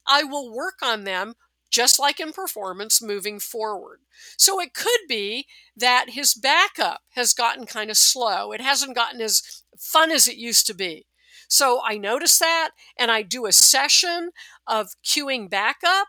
I 0.07 0.25
will 0.25 0.53
work 0.55 0.79
on 0.83 1.05
them 1.05 1.35
just 1.71 1.99
like 1.99 2.19
in 2.19 2.33
performance 2.33 3.01
moving 3.01 3.39
forward. 3.39 4.01
So 4.37 4.61
it 4.61 4.75
could 4.75 5.01
be 5.09 5.47
that 5.77 6.11
his 6.11 6.35
backup 6.35 7.03
has 7.11 7.33
gotten 7.33 7.65
kind 7.65 7.91
of 7.91 7.97
slow. 7.97 8.53
It 8.53 8.61
hasn't 8.61 8.97
gotten 8.97 9.21
as 9.21 9.63
fun 9.79 10.11
as 10.11 10.27
it 10.27 10.37
used 10.37 10.67
to 10.67 10.75
be. 10.75 11.07
So 11.49 11.81
I 11.85 11.97
notice 11.97 12.39
that 12.39 12.71
and 12.99 13.11
I 13.11 13.23
do 13.23 13.47
a 13.47 13.53
session 13.53 14.31
of 14.67 14.91
cueing 15.05 15.49
backup 15.49 16.09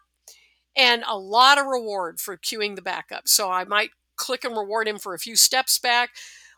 and 0.76 1.04
a 1.08 1.18
lot 1.18 1.58
of 1.58 1.66
reward 1.66 2.20
for 2.20 2.38
cueing 2.38 2.76
the 2.76 2.82
backup. 2.82 3.28
So 3.28 3.50
I 3.50 3.66
might 3.66 3.92
click 4.16 4.44
and 4.44 4.56
reward 4.56 4.88
him 4.88 5.00
for 5.00 5.14
a 5.14 5.20
few 5.20 5.36
steps 5.36 5.80
back. 5.80 6.12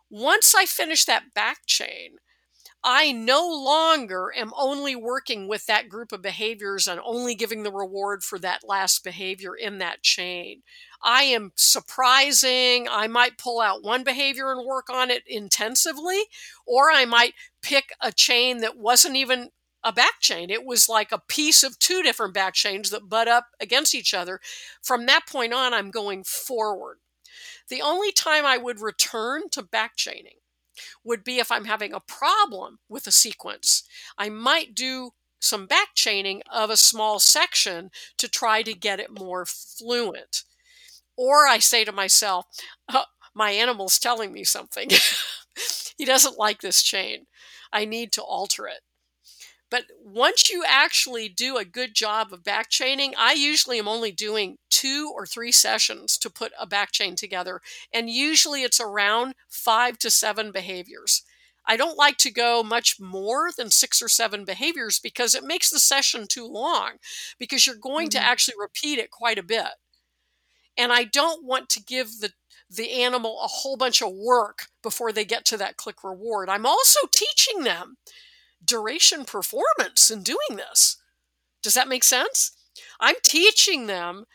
Once 0.09 0.53
I 0.53 0.66
finish 0.66 1.05
that 1.05 1.34
back 1.34 1.59
chain, 1.66 2.18
I 2.84 3.14
no 3.14 3.47
longer 3.47 4.34
am 4.36 4.51
only 4.57 4.93
working 4.93 5.47
with 5.47 5.66
that 5.68 5.88
group 5.88 6.11
of 6.11 6.22
behaviors 6.22 6.86
and 6.86 6.99
only 7.03 7.34
giving 7.34 7.64
the 7.64 7.72
reward 7.72 8.24
for 8.24 8.38
that 8.39 8.68
last 8.68 9.05
behavior 9.05 9.55
in 9.55 9.78
that 9.78 10.03
chain. 10.03 10.64
I 11.01 11.24
am 11.24 11.53
surprising. 11.55 12.88
I 12.91 13.07
might 13.07 13.38
pull 13.38 13.61
out 13.61 13.84
one 13.84 14.03
behavior 14.03 14.51
and 14.51 14.66
work 14.66 14.89
on 14.89 15.09
it 15.09 15.24
intensively, 15.26 16.24
or 16.68 16.91
I 16.91 17.05
might 17.05 17.34
pick 17.61 17.93
a 18.01 18.11
chain 18.11 18.59
that 18.59 18.78
wasn't 18.78 19.16
even 19.16 19.49
a 19.84 19.92
back 19.92 20.20
chain. 20.22 20.50
It 20.50 20.66
was 20.66 20.90
like 20.90 21.12
a 21.12 21.22
piece 21.28 21.64
of 21.64 21.80
two 21.80 22.02
different 22.02 22.34
back 22.34 22.54
chains 22.54 22.90
that 22.90 23.10
butt 23.10 23.28
up 23.28 23.48
against 23.60 23.94
each 23.96 24.14
other. 24.14 24.40
From 24.82 25.06
that 25.06 25.28
point 25.28 25.54
on, 25.54 25.74
I'm 25.74 25.92
going 25.92 26.24
forward. 26.24 27.00
The 27.70 27.82
only 27.82 28.12
time 28.12 28.46
I 28.46 28.58
would 28.58 28.80
return 28.80 29.50
to 29.52 29.64
back 29.64 29.96
chaining 29.96 30.38
would 31.04 31.24
be 31.24 31.40
if 31.40 31.52
I'm 31.52 31.66
having 31.66 31.94
a 31.94 32.00
problem 32.00 32.80
with 32.90 33.08
a 33.08 33.12
sequence. 33.12 33.84
I 34.18 34.30
might 34.30 34.76
do 34.76 35.12
some 35.40 35.66
back 35.66 35.90
chaining 35.94 36.42
of 36.52 36.70
a 36.70 36.78
small 36.78 37.20
section 37.20 37.92
to 38.18 38.30
try 38.30 38.64
to 38.64 38.74
get 38.74 39.00
it 39.00 39.18
more 39.18 39.46
fluent. 39.46 40.44
Or 41.18 41.48
I 41.48 41.60
say 41.60 41.84
to 41.84 41.92
myself, 41.92 42.46
oh, 42.92 43.04
my 43.36 43.52
animal's 43.52 44.00
telling 44.00 44.32
me 44.32 44.44
something. 44.44 44.90
he 45.98 46.06
doesn't 46.06 46.40
like 46.40 46.62
this 46.62 46.82
chain. 46.82 47.26
I 47.72 47.86
need 47.86 48.12
to 48.14 48.22
alter 48.22 48.68
it. 48.68 48.82
But 49.74 49.86
once 50.06 50.52
you 50.52 50.64
actually 50.70 51.28
do 51.28 51.58
a 51.58 51.66
good 51.66 51.96
job 51.96 52.32
of 52.32 52.44
back 52.44 52.70
chaining, 52.70 53.16
I 53.18 53.34
usually 53.34 53.80
am 53.80 53.88
only 53.88 54.12
doing 54.12 54.58
two 54.70 55.12
or 55.12 55.26
three 55.26 55.52
sessions 55.52 56.16
to 56.20 56.30
put 56.30 56.52
a 56.60 56.68
back 56.68 56.92
chain 56.92 57.16
together. 57.16 57.60
And 57.92 58.08
usually 58.08 58.62
it's 58.62 58.80
around 58.80 59.34
five 59.50 59.98
to 59.98 60.12
seven 60.12 60.52
behaviors. 60.52 61.24
I 61.66 61.76
don't 61.76 61.98
like 61.98 62.18
to 62.18 62.30
go 62.30 62.62
much 62.62 62.98
more 63.00 63.50
than 63.58 63.72
six 63.72 64.00
or 64.00 64.10
seven 64.10 64.46
behaviors 64.46 65.00
because 65.00 65.34
it 65.34 65.44
makes 65.44 65.72
the 65.72 65.80
session 65.80 66.28
too 66.30 66.46
long 66.46 66.98
because 67.40 67.66
you're 67.66 67.76
going 67.76 68.10
mm-hmm. 68.10 68.20
to 68.20 68.24
actually 68.24 68.56
repeat 68.60 69.00
it 69.00 69.10
quite 69.10 69.40
a 69.40 69.44
bit. 69.44 69.74
And 70.78 70.94
I 70.94 71.04
don't 71.04 71.44
want 71.44 71.70
to 71.70 71.82
give 71.82 72.20
the 72.20 72.34
the 72.70 72.92
animal 73.02 73.40
a 73.44 73.48
whole 73.48 73.78
bunch 73.78 74.04
of 74.04 74.14
work 74.14 74.68
before 74.84 75.12
they 75.12 75.26
get 75.26 75.46
to 75.46 75.58
that 75.58 75.78
click 75.78 76.04
reward. 76.04 76.50
I'm 76.50 76.66
also 76.66 77.00
teaching 77.12 77.64
them 77.64 77.98
duration 78.66 79.26
performance 79.26 80.09
in 80.11 80.24
doing 80.24 80.57
this. 80.57 80.97
Does 81.61 81.74
that 81.76 81.88
make 81.88 82.03
sense? 82.03 82.51
I'm 82.99 83.16
teaching 83.24 83.88
them 83.88 84.26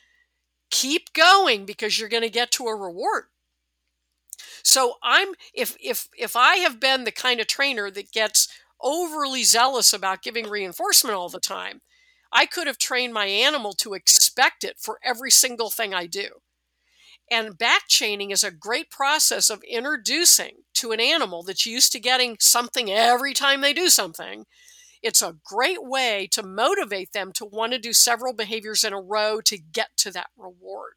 keep 0.70 1.12
going 1.12 1.64
because 1.64 1.98
you're 1.98 2.08
going 2.08 2.22
to 2.22 2.30
get 2.30 2.50
to 2.52 2.66
a 2.66 2.76
reward. 2.76 3.24
So 4.62 4.94
I'm 5.02 5.34
if 5.54 5.76
if 5.80 6.08
if 6.16 6.36
I 6.36 6.56
have 6.56 6.80
been 6.80 7.04
the 7.04 7.12
kind 7.12 7.40
of 7.40 7.46
trainer 7.46 7.90
that 7.90 8.12
gets 8.12 8.48
overly 8.80 9.42
zealous 9.42 9.92
about 9.92 10.22
giving 10.22 10.48
reinforcement 10.48 11.16
all 11.16 11.28
the 11.28 11.40
time, 11.40 11.80
I 12.32 12.46
could 12.46 12.66
have 12.66 12.78
trained 12.78 13.12
my 13.14 13.26
animal 13.26 13.72
to 13.74 13.94
expect 13.94 14.64
it 14.64 14.76
for 14.78 15.00
every 15.02 15.30
single 15.30 15.70
thing 15.70 15.94
I 15.94 16.06
do. 16.06 16.40
And 17.30 17.58
back 17.58 17.82
chaining 17.88 18.30
is 18.30 18.42
a 18.42 18.50
great 18.50 18.90
process 18.90 19.50
of 19.50 19.62
introducing 19.64 20.62
to 20.74 20.92
an 20.92 21.00
animal 21.00 21.42
that's 21.42 21.66
used 21.66 21.92
to 21.92 22.00
getting 22.00 22.36
something 22.40 22.90
every 22.90 23.34
time 23.34 23.60
they 23.60 23.72
do 23.72 23.88
something. 23.88 24.46
It's 25.02 25.22
a 25.22 25.36
great 25.44 25.82
way 25.84 26.28
to 26.32 26.42
motivate 26.42 27.12
them 27.12 27.32
to 27.32 27.44
want 27.44 27.72
to 27.72 27.78
do 27.78 27.92
several 27.92 28.32
behaviors 28.32 28.82
in 28.82 28.92
a 28.92 29.00
row 29.00 29.40
to 29.42 29.58
get 29.58 29.88
to 29.98 30.10
that 30.12 30.28
reward. 30.36 30.94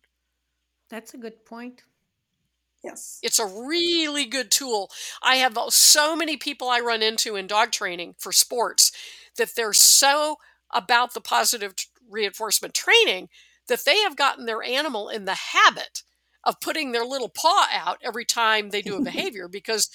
That's 0.90 1.14
a 1.14 1.18
good 1.18 1.46
point. 1.46 1.84
Yes. 2.84 3.20
It's 3.22 3.40
a 3.40 3.46
really 3.46 4.26
good 4.26 4.50
tool. 4.50 4.90
I 5.22 5.36
have 5.36 5.58
so 5.70 6.16
many 6.16 6.36
people 6.36 6.70
I 6.70 6.80
run 6.80 7.04
into 7.04 7.36
in 7.36 7.46
dog 7.46 7.72
training 7.72 8.16
for 8.18 8.32
sports 8.32 8.92
that 9.38 9.56
they're 9.56 9.74
so 9.74 10.38
about 10.74 11.14
the 11.14 11.22
positive 11.22 11.76
reinforcement 12.10 12.74
training 12.74 13.30
that 13.68 13.86
they 13.86 14.00
have 14.00 14.18
gotten 14.18 14.46
their 14.46 14.64
animal 14.64 15.10
in 15.10 15.26
the 15.26 15.36
habit 15.36 16.02
of 16.44 16.60
putting 16.60 16.92
their 16.92 17.06
little 17.06 17.30
paw 17.30 17.68
out 17.74 17.98
every 18.04 18.26
time 18.26 18.70
they 18.70 18.82
do 18.82 18.96
a 18.96 19.02
behavior 19.04 19.48
because 19.48 19.90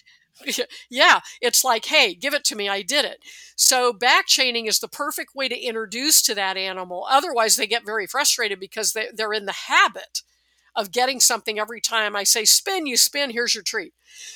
yeah, 0.91 1.21
it's 1.41 1.65
like, 1.65 1.87
hey, 1.87 2.15
give 2.15 2.35
it 2.35 2.45
to 2.45 2.57
me, 2.57 2.69
I 2.69 2.83
did 2.83 3.05
it. 3.05 3.19
So 3.57 3.93
back 3.93 4.27
chaining 4.27 4.67
is 4.67 4.81
the 4.81 4.89
perfect 4.89 5.35
way 5.35 5.49
to 5.49 5.59
introduce 5.59 6.23
to 6.23 6.35
that 6.35 6.57
animal. 6.57 7.07
Otherwise, 7.09 7.57
they 7.57 7.67
get 7.67 7.87
very 7.87 8.07
frustrated 8.07 8.61
because 8.61 8.93
they, 8.93 9.09
they're 9.15 9.33
in 9.33 9.47
the 9.47 9.53
habit 9.53 10.23
of 10.77 10.93
getting 10.93 11.21
something 11.21 11.59
every 11.59 11.81
time 11.81 12.15
I 12.15 12.25
say 12.25 12.45
spin, 12.45 12.87
you 12.87 12.97
spin, 12.97 13.31
here's 13.31 13.55
your 13.55 13.65
treat. 13.65 13.95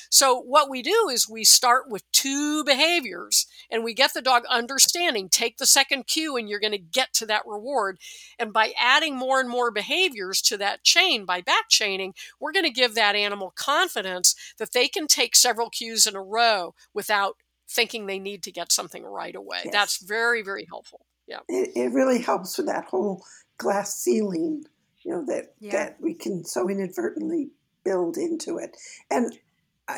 So 0.09 0.39
what 0.39 0.69
we 0.69 0.81
do 0.81 1.09
is 1.11 1.29
we 1.29 1.43
start 1.43 1.89
with 1.89 2.09
two 2.11 2.63
behaviors 2.63 3.47
and 3.69 3.83
we 3.83 3.93
get 3.93 4.13
the 4.13 4.21
dog 4.21 4.43
understanding, 4.49 5.29
take 5.29 5.57
the 5.57 5.65
second 5.65 6.07
cue 6.07 6.35
and 6.35 6.49
you're 6.49 6.59
going 6.59 6.71
to 6.71 6.77
get 6.77 7.13
to 7.13 7.25
that 7.27 7.43
reward. 7.45 7.99
And 8.37 8.51
by 8.51 8.73
adding 8.77 9.15
more 9.15 9.39
and 9.39 9.49
more 9.49 9.71
behaviors 9.71 10.41
to 10.43 10.57
that 10.57 10.83
chain 10.83 11.25
by 11.25 11.41
back 11.41 11.69
chaining, 11.69 12.13
we're 12.39 12.51
going 12.51 12.65
to 12.65 12.71
give 12.71 12.95
that 12.95 13.15
animal 13.15 13.53
confidence 13.55 14.35
that 14.57 14.73
they 14.73 14.87
can 14.87 15.07
take 15.07 15.35
several 15.35 15.69
cues 15.69 16.05
in 16.05 16.15
a 16.15 16.21
row 16.21 16.73
without 16.93 17.35
thinking 17.69 18.05
they 18.05 18.19
need 18.19 18.43
to 18.43 18.51
get 18.51 18.71
something 18.71 19.03
right 19.03 19.35
away. 19.35 19.61
Yes. 19.65 19.73
That's 19.73 20.03
very, 20.03 20.41
very 20.41 20.65
helpful. 20.69 21.05
Yeah. 21.27 21.39
It, 21.47 21.71
it 21.75 21.93
really 21.93 22.19
helps 22.19 22.57
with 22.57 22.67
that 22.67 22.85
whole 22.85 23.23
glass 23.57 23.95
ceiling 23.95 24.65
you 25.03 25.11
know 25.11 25.23
that 25.25 25.53
yeah. 25.59 25.71
that 25.71 25.97
we 26.01 26.13
can 26.13 26.43
so 26.43 26.69
inadvertently 26.69 27.49
build 27.83 28.17
into 28.17 28.57
it. 28.57 28.77
And 29.09 29.37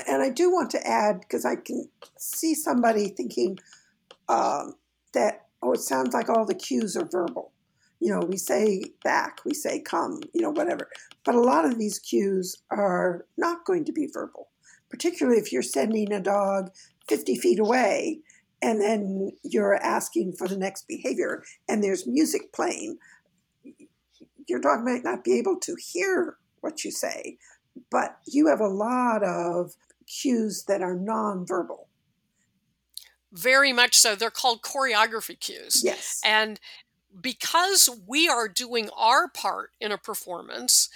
and 0.08 0.24
i 0.24 0.30
do 0.30 0.50
want 0.50 0.72
to 0.72 0.88
add 0.88 1.20
because 1.20 1.46
i 1.46 1.56
can 1.56 1.88
see 2.18 2.56
somebody 2.56 3.10
thinking 3.10 3.60
um, 4.28 4.74
that 5.14 5.46
oh 5.62 5.74
it 5.74 5.82
sounds 5.82 6.16
like 6.16 6.30
all 6.30 6.46
the 6.46 6.56
cues 6.56 6.98
are 6.98 7.06
verbal. 7.06 7.52
You 8.00 8.12
know 8.12 8.26
we 8.26 8.38
say 8.38 8.84
back 9.04 9.40
we 9.46 9.54
say 9.54 9.82
come 9.82 10.22
you 10.34 10.42
know 10.42 10.52
whatever. 10.52 10.90
But 11.26 11.36
a 11.36 11.42
lot 11.42 11.66
of 11.66 11.78
these 11.78 12.00
cues 12.00 12.58
are 12.70 13.26
not 13.38 13.66
going 13.66 13.86
to 13.86 13.92
be 13.92 14.08
verbal 14.12 14.50
particularly 14.94 15.40
if 15.40 15.52
you're 15.52 15.64
sending 15.64 16.14
a 16.14 16.20
dog 16.20 16.70
50 17.08 17.36
feet 17.38 17.58
away 17.58 18.20
and 18.62 18.80
then 18.80 19.32
you're 19.42 19.76
asking 19.76 20.34
for 20.34 20.48
the 20.48 20.56
next 20.56 20.88
behavior 20.88 21.44
and 21.68 21.84
there's 21.84 22.06
music 22.06 22.54
playing 22.54 23.00
your 24.48 24.60
dog 24.60 24.84
might 24.84 25.04
not 25.04 25.24
be 25.24 25.38
able 25.38 25.60
to 25.62 25.76
hear 25.80 26.38
what 26.62 26.84
you 26.84 26.92
say, 26.92 27.38
but 27.90 28.18
you 28.26 28.48
have 28.48 28.60
a 28.60 28.68
lot 28.68 29.24
of 29.24 29.74
cues 30.08 30.66
that 30.68 30.82
are 30.82 30.96
nonverbal. 30.96 31.88
Very 33.32 33.74
much 33.74 33.98
so. 33.98 34.16
They're 34.16 34.30
called 34.30 34.62
choreography 34.62 35.40
cues. 35.40 35.82
Yes. 35.84 36.22
And 36.24 36.60
because 37.20 37.90
we 38.08 38.28
are 38.28 38.48
doing 38.48 38.90
our 38.96 39.28
part 39.28 39.72
in 39.80 39.92
a 39.92 39.98
performance, 39.98 40.90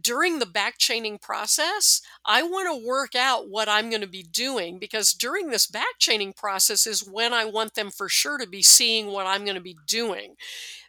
during 0.00 0.38
the 0.38 0.46
back 0.46 0.78
chaining 0.78 1.18
process, 1.18 2.00
I 2.24 2.42
want 2.42 2.68
to 2.68 2.86
work 2.86 3.14
out 3.14 3.48
what 3.48 3.68
I'm 3.68 3.90
going 3.90 4.00
to 4.00 4.08
be 4.08 4.22
doing 4.22 4.78
because 4.78 5.12
during 5.12 5.48
this 5.50 5.66
back 5.66 5.98
chaining 5.98 6.32
process 6.32 6.86
is 6.86 7.08
when 7.08 7.32
I 7.32 7.44
want 7.44 7.74
them 7.74 7.90
for 7.90 8.08
sure 8.08 8.38
to 8.38 8.46
be 8.46 8.62
seeing 8.62 9.08
what 9.08 9.26
I'm 9.26 9.44
going 9.44 9.56
to 9.56 9.60
be 9.60 9.76
doing. 9.86 10.34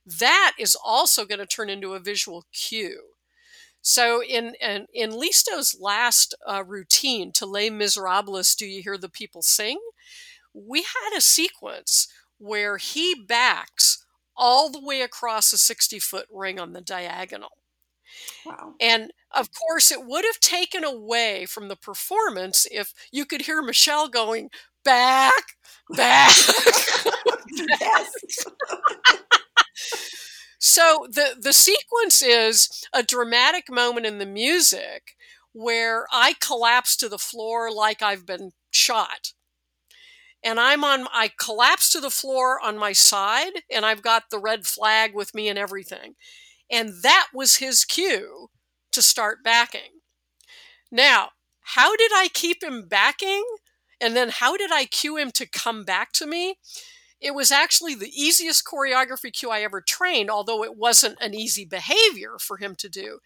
That 0.06 0.54
is 0.58 0.76
also 0.84 1.26
going 1.26 1.40
to 1.40 1.46
turn 1.46 1.70
into 1.70 1.94
a 1.94 2.00
visual 2.00 2.46
cue. 2.52 3.02
So 3.82 4.24
in 4.24 4.56
in, 4.60 4.88
in 4.94 5.12
Listo's 5.12 5.78
last 5.80 6.34
uh, 6.48 6.64
routine, 6.64 7.32
to 7.34 7.46
Les 7.46 7.70
Miserables, 7.70 8.56
do 8.56 8.66
you 8.66 8.82
hear 8.82 8.98
the 8.98 9.10
people 9.10 9.44
sing? 9.44 9.78
We 10.54 10.82
had 10.82 11.16
a 11.16 11.22
sequence 11.22 12.08
where 12.40 12.78
he 12.78 13.14
backs 13.14 14.04
all 14.36 14.72
the 14.72 14.82
way 14.84 15.02
across 15.02 15.54
a 15.54 15.58
60 15.58 16.00
foot 16.00 16.26
ring 16.32 16.60
on 16.60 16.74
the 16.74 16.82
diagonal 16.82 17.52
Wow. 18.46 18.74
And 18.80 19.12
of 19.36 19.50
course, 19.54 19.92
it 19.92 20.06
would 20.06 20.26
have 20.26 20.40
taken 20.40 20.84
away 20.84 21.46
from 21.46 21.68
the 21.68 21.76
performance 21.76 22.68
if 22.72 22.94
you 23.12 23.26
could 23.26 23.42
hear 23.44 23.62
Michelle 23.62 24.08
going, 24.10 24.50
back, 24.84 25.34
back. 25.96 26.36
so 30.60 31.08
the, 31.10 31.36
the 31.40 31.54
sequence 31.54 32.22
is 32.22 32.70
a 32.94 33.04
dramatic 33.04 33.70
moment 33.70 34.06
in 34.06 34.20
the 34.20 34.26
music 34.26 35.16
where 35.54 36.06
I 36.12 36.34
collapse 36.40 36.96
to 36.98 37.10
the 37.10 37.18
floor 37.18 37.72
like 37.72 38.02
I've 38.02 38.26
been 38.26 38.52
shot 38.72 39.34
and 40.44 40.60
I'm 40.60 40.84
on 40.84 41.08
I 41.12 41.32
collapse 41.40 41.92
to 41.94 42.00
the 42.02 42.10
floor 42.10 42.60
on 42.64 42.78
my 42.78 42.94
side 42.94 43.54
and 43.72 43.86
I've 43.86 44.02
got 44.02 44.30
the 44.30 44.40
red 44.40 44.66
flag 44.66 45.14
with 45.14 45.34
me 45.34 45.50
and 45.50 45.58
everything. 45.58 46.16
And 46.72 46.94
that 47.04 47.28
was 47.34 47.58
his 47.58 47.86
cue 47.86 48.50
to 48.92 49.02
start 49.02 49.44
backing. 49.44 50.02
Now, 50.92 51.30
how 51.62 51.96
did 51.96 52.12
I 52.14 52.30
keep 52.34 52.64
him 52.64 52.88
backing? 52.88 53.44
And 54.00 54.16
then 54.16 54.30
how 54.30 54.58
did 54.58 54.72
I 54.72 54.86
cue 54.86 55.18
him 55.18 55.32
to 55.32 55.46
come 55.48 55.84
back 55.84 56.12
to 56.14 56.28
me? 56.28 56.56
It 57.22 57.34
was 57.34 57.52
actually 57.52 57.96
the 57.96 58.12
easiest 58.14 58.66
choreography 58.66 59.34
cue 59.34 59.50
I 59.50 59.62
ever 59.62 59.82
trained, 59.82 60.30
although 60.30 60.64
it 60.64 60.78
wasn't 60.78 61.18
an 61.22 61.34
easy 61.34 61.66
behavior 61.66 62.38
for 62.40 62.58
him 62.58 62.76
to 62.76 62.90
do. 62.90 63.20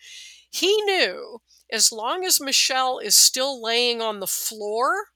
He 0.49 0.81
knew 0.83 1.41
as 1.71 1.91
long 1.91 2.23
as 2.23 2.41
Michelle 2.41 2.99
is 2.99 3.15
still 3.15 3.61
laying 3.61 4.01
on 4.01 4.19
the 4.19 4.27
floor, 4.27 5.07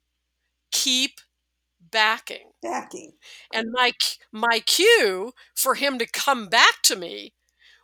keep 0.71 1.21
backing. 1.79 2.51
Backing. 2.61 3.13
And 3.53 3.71
my 3.71 3.93
my 4.31 4.59
cue 4.59 5.33
for 5.55 5.75
him 5.75 5.97
to 5.99 6.07
come 6.07 6.47
back 6.47 6.81
to 6.83 6.95
me 6.95 7.33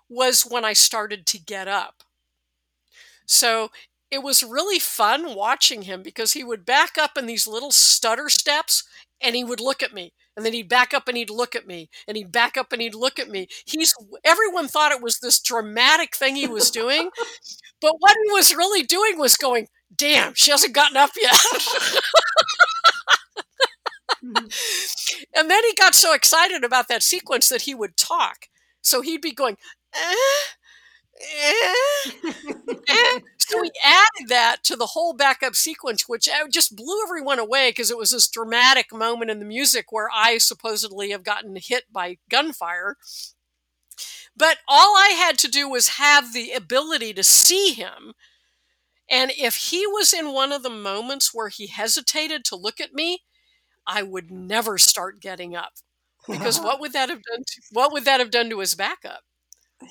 was 0.09 0.43
when 0.43 0.65
I 0.65 0.73
started 0.73 1.25
to 1.27 1.39
get 1.39 1.67
up. 1.67 2.03
So 3.25 3.69
it 4.11 4.23
was 4.23 4.43
really 4.43 4.79
fun 4.79 5.35
watching 5.35 5.83
him 5.83 6.01
because 6.01 6.33
he 6.33 6.43
would 6.43 6.65
back 6.65 6.97
up 6.97 7.17
in 7.17 7.27
these 7.27 7.47
little 7.47 7.71
stutter 7.71 8.29
steps 8.29 8.83
and 9.21 9.35
he 9.35 9.43
would 9.43 9.59
look 9.59 9.83
at 9.83 9.93
me 9.93 10.13
and 10.35 10.45
then 10.45 10.53
he'd 10.53 10.69
back 10.69 10.93
up 10.93 11.07
and 11.07 11.15
he'd 11.17 11.29
look 11.29 11.55
at 11.55 11.67
me 11.67 11.89
and 12.07 12.17
he'd 12.17 12.31
back 12.31 12.57
up 12.57 12.71
and 12.71 12.81
he'd 12.81 12.95
look 12.95 13.19
at 13.19 13.29
me 13.29 13.47
he's 13.65 13.93
everyone 14.23 14.67
thought 14.67 14.91
it 14.91 15.01
was 15.01 15.19
this 15.19 15.39
dramatic 15.39 16.15
thing 16.15 16.35
he 16.35 16.47
was 16.47 16.71
doing 16.71 17.09
but 17.81 17.93
what 17.99 18.15
he 18.25 18.31
was 18.31 18.55
really 18.55 18.81
doing 18.81 19.19
was 19.19 19.37
going 19.37 19.67
damn 19.95 20.33
she 20.33 20.49
hasn't 20.49 20.73
gotten 20.73 20.97
up 20.97 21.11
yet 21.21 21.33
mm-hmm. 24.23 24.45
and 25.35 25.51
then 25.51 25.63
he 25.67 25.73
got 25.77 25.93
so 25.93 26.13
excited 26.13 26.63
about 26.63 26.87
that 26.87 27.03
sequence 27.03 27.49
that 27.49 27.63
he 27.63 27.75
would 27.75 27.95
talk 27.95 28.47
so 28.81 29.01
he'd 29.01 29.21
be 29.21 29.33
going. 29.33 29.57
Eh, 29.93 30.15
eh, 31.21 32.11
eh. 32.87 33.19
so 33.37 33.61
we 33.61 33.71
added 33.83 34.29
that 34.29 34.57
to 34.63 34.75
the 34.75 34.87
whole 34.87 35.13
backup 35.13 35.55
sequence, 35.55 36.07
which 36.07 36.27
uh, 36.29 36.47
just 36.51 36.75
blew 36.75 37.01
everyone 37.03 37.39
away 37.39 37.69
because 37.69 37.91
it 37.91 37.97
was 37.97 38.11
this 38.11 38.27
dramatic 38.27 38.93
moment 38.93 39.31
in 39.31 39.39
the 39.39 39.45
music 39.45 39.91
where 39.91 40.09
I 40.13 40.37
supposedly 40.37 41.11
have 41.11 41.23
gotten 41.23 41.55
hit 41.57 41.85
by 41.91 42.17
gunfire. 42.29 42.95
But 44.35 44.59
all 44.67 44.95
I 44.97 45.09
had 45.09 45.37
to 45.39 45.47
do 45.47 45.69
was 45.69 45.89
have 45.99 46.33
the 46.33 46.51
ability 46.53 47.13
to 47.13 47.23
see 47.23 47.73
him. 47.73 48.13
And 49.09 49.31
if 49.37 49.55
he 49.55 49.87
was 49.87 50.13
in 50.13 50.33
one 50.33 50.51
of 50.51 50.63
the 50.63 50.69
moments 50.69 51.33
where 51.33 51.49
he 51.49 51.67
hesitated 51.67 52.45
to 52.45 52.55
look 52.55 52.79
at 52.79 52.93
me, 52.93 53.23
I 53.87 54.03
would 54.03 54.31
never 54.31 54.77
start 54.77 55.21
getting 55.21 55.55
up. 55.55 55.73
Because 56.29 56.59
what 56.61 56.79
would 56.81 56.93
that 56.93 57.09
have 57.09 57.23
done 57.23 57.43
to, 57.45 57.61
what 57.71 57.93
would 57.93 58.05
that 58.05 58.19
have 58.21 58.31
done 58.31 58.49
to 58.51 58.59
his 58.59 58.75
backup? 58.75 59.23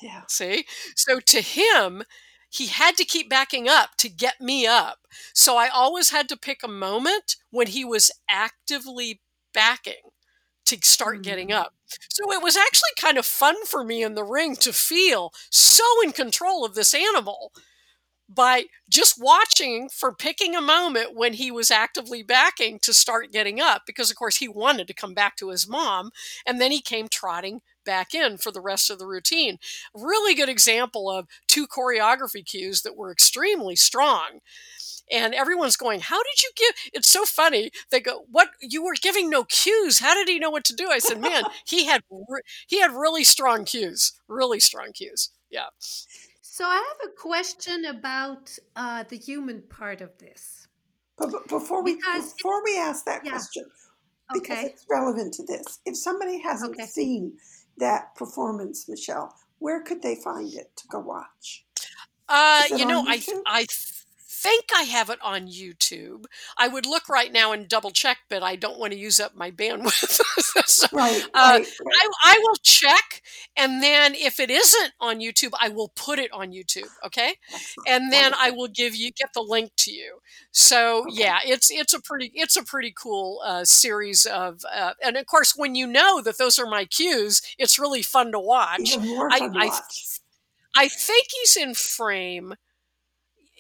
Yeah. 0.03 0.23
See? 0.29 0.67
So 0.97 1.21
to 1.21 1.41
him, 1.41 2.03
he 2.51 2.67
had 2.67 2.97
to 2.97 3.05
keep 3.05 3.29
backing 3.29 3.69
up 3.69 3.91
to 3.99 4.09
get 4.09 4.41
me 4.41 4.67
up. 4.67 4.99
So 5.35 5.57
I 5.57 5.69
always 5.69 6.11
had 6.11 6.29
to 6.31 6.37
pick 6.37 6.61
a 6.63 6.69
moment 6.69 7.37
when 7.51 7.69
he 7.69 7.85
was 7.85 8.11
actively 8.29 9.21
backing 9.53 9.95
to 10.67 10.79
start 10.83 11.23
getting 11.23 11.49
mm. 11.49 11.57
up. 11.57 11.75
So 12.09 12.31
it 12.33 12.43
was 12.43 12.57
actually 12.57 12.91
kind 12.99 13.19
of 13.19 13.27
fun 13.27 13.65
for 13.67 13.83
me 13.83 14.03
in 14.03 14.15
the 14.15 14.25
ring 14.25 14.57
to 14.57 14.73
feel 14.73 15.33
so 15.51 15.85
in 16.05 16.13
control 16.13 16.65
of 16.65 16.75
this 16.75 16.95
animal 16.95 17.53
by 18.29 18.65
just 18.91 19.17
watching 19.19 19.89
for 19.89 20.15
picking 20.15 20.55
a 20.55 20.61
moment 20.61 21.17
when 21.17 21.33
he 21.33 21.51
was 21.51 21.71
actively 21.71 22.23
backing 22.23 22.79
to 22.81 22.93
start 22.93 23.33
getting 23.33 23.59
up 23.59 23.83
because 23.87 24.11
of 24.11 24.17
course 24.17 24.37
he 24.37 24.49
wanted 24.49 24.87
to 24.87 24.93
come 24.93 25.15
back 25.15 25.35
to 25.37 25.49
his 25.49 25.67
mom 25.67 26.11
and 26.47 26.61
then 26.61 26.71
he 26.71 26.83
came 26.83 27.09
trotting 27.09 27.63
back 27.89 28.15
in 28.15 28.37
for 28.37 28.53
the 28.53 28.61
rest 28.61 28.91
of 28.91 28.99
the 28.99 29.07
routine. 29.07 29.59
Really 29.95 30.35
good 30.35 30.51
example 30.51 31.11
of 31.11 31.27
two 31.47 31.67
choreography 31.67 32.45
cues 32.45 32.83
that 32.83 32.99
were 32.99 33.11
extremely 33.11 33.77
strong. 33.77 34.41
And 35.11 35.33
everyone's 35.33 35.79
going, 35.79 36.01
How 36.01 36.23
did 36.23 36.43
you 36.43 36.51
give? 36.55 36.75
It's 36.93 37.09
so 37.09 37.25
funny. 37.25 37.71
They 37.91 38.01
go, 38.01 38.27
What? 38.31 38.51
You 38.61 38.85
were 38.85 38.93
giving 39.01 39.31
no 39.31 39.45
cues. 39.45 40.01
How 40.01 40.15
did 40.15 40.29
he 40.29 40.39
know 40.39 40.51
what 40.51 40.65
to 40.65 40.77
do? 40.77 40.91
I 40.91 40.99
said, 40.99 41.19
Man, 41.19 41.45
he 41.67 41.87
had 41.87 42.03
re- 42.11 42.43
he 42.67 42.79
had 42.79 42.93
really 42.93 43.25
strong 43.25 43.65
cues, 43.65 44.13
really 44.29 44.61
strong 44.61 44.93
cues. 44.93 45.31
Yeah. 45.51 45.69
So 46.43 46.67
I 46.67 46.75
have 46.75 47.09
a 47.09 47.17
question 47.17 47.87
about 47.87 48.55
uh, 48.77 49.05
the 49.09 49.17
human 49.17 49.63
part 49.63 50.03
of 50.03 50.11
this. 50.19 50.69
But 51.17 51.31
before 51.49 51.83
we 51.83 51.95
because 51.95 52.35
before 52.35 52.63
we 52.63 52.79
ask 52.79 53.07
that 53.07 53.23
yeah. 53.25 53.31
question, 53.31 53.65
because 54.35 54.59
okay. 54.59 54.67
it's 54.67 54.85
relevant 54.91 55.33
to 55.35 55.47
this, 55.47 55.81
if 55.87 55.97
somebody 55.97 56.39
hasn't 56.43 56.75
okay. 56.75 56.85
seen 56.85 57.33
that 57.79 58.15
performance, 58.15 58.89
Michelle, 58.89 59.35
where 59.59 59.83
could 59.83 60.03
they 60.03 60.15
find 60.17 60.53
it 60.55 60.71
to 60.77 60.89
go 60.89 61.01
watch? 61.01 61.65
Uh, 62.29 62.65
you 62.77 62.85
know, 62.87 63.05
I 63.07 63.23
I 63.47 63.67
think 64.43 64.67
I 64.75 64.83
have 64.83 65.11
it 65.11 65.19
on 65.23 65.49
YouTube. 65.49 66.25
I 66.57 66.69
would 66.69 66.87
look 66.87 67.09
right 67.09 67.33
now 67.33 67.53
and 67.53 67.69
double 67.69 67.91
check, 67.91 68.19
but 68.29 68.43
I 68.43 68.57
don't 68.57 68.79
want 68.79 68.93
to 68.93 68.99
use 68.99 69.19
up 69.19 69.35
my 69.35 69.51
bandwidth. 69.51 70.21
so, 70.67 70.87
right, 70.93 71.25
uh, 71.35 71.59
right, 71.59 71.67
right. 71.85 71.97
I, 71.97 72.09
I, 72.25 72.39
will 72.41 72.57
check, 72.63 73.23
and 73.57 73.83
then 73.83 74.15
if 74.15 74.39
it 74.39 74.51
isn't 74.51 74.93
on 75.01 75.19
YouTube, 75.19 75.53
I 75.61 75.69
will 75.69 75.89
put 75.89 76.19
it 76.19 76.33
on 76.33 76.53
YouTube. 76.53 76.89
Okay, 77.05 77.35
and 77.87 78.13
then 78.13 78.33
I 78.39 78.51
will 78.51 78.69
give 78.69 78.95
you 78.95 79.11
get 79.11 79.31
the 79.35 79.43
link 79.43 79.73
to 79.79 79.93
you. 79.93 80.19
So 80.53 81.01
okay. 81.01 81.11
yeah, 81.15 81.39
it's 81.45 81.71
it's 81.71 81.93
a 81.93 82.01
pretty 82.01 82.31
it's 82.35 82.57
a 82.57 82.65
pretty 82.65 82.95
cool 82.97 83.41
uh, 83.45 83.65
series 83.65 84.25
of, 84.25 84.63
uh, 84.73 84.93
and 85.05 85.17
of 85.17 85.27
course, 85.27 85.55
when 85.57 85.75
you 85.75 85.87
know 85.87 86.21
that 86.23 86.39
those 86.39 86.59
are 86.59 86.67
my 86.67 86.85
cues, 86.85 87.43
it's 87.59 87.79
really 87.79 88.03
fun 88.03 88.33
to 88.33 88.41
watch. 88.41 88.97
More 88.99 89.31
fun 89.31 89.43
I, 89.43 89.49
to 89.49 89.69
watch. 89.71 90.21
I, 90.77 90.85
I 90.85 90.89
think 90.89 91.27
he's 91.33 91.57
in 91.57 91.75
frame 91.75 92.55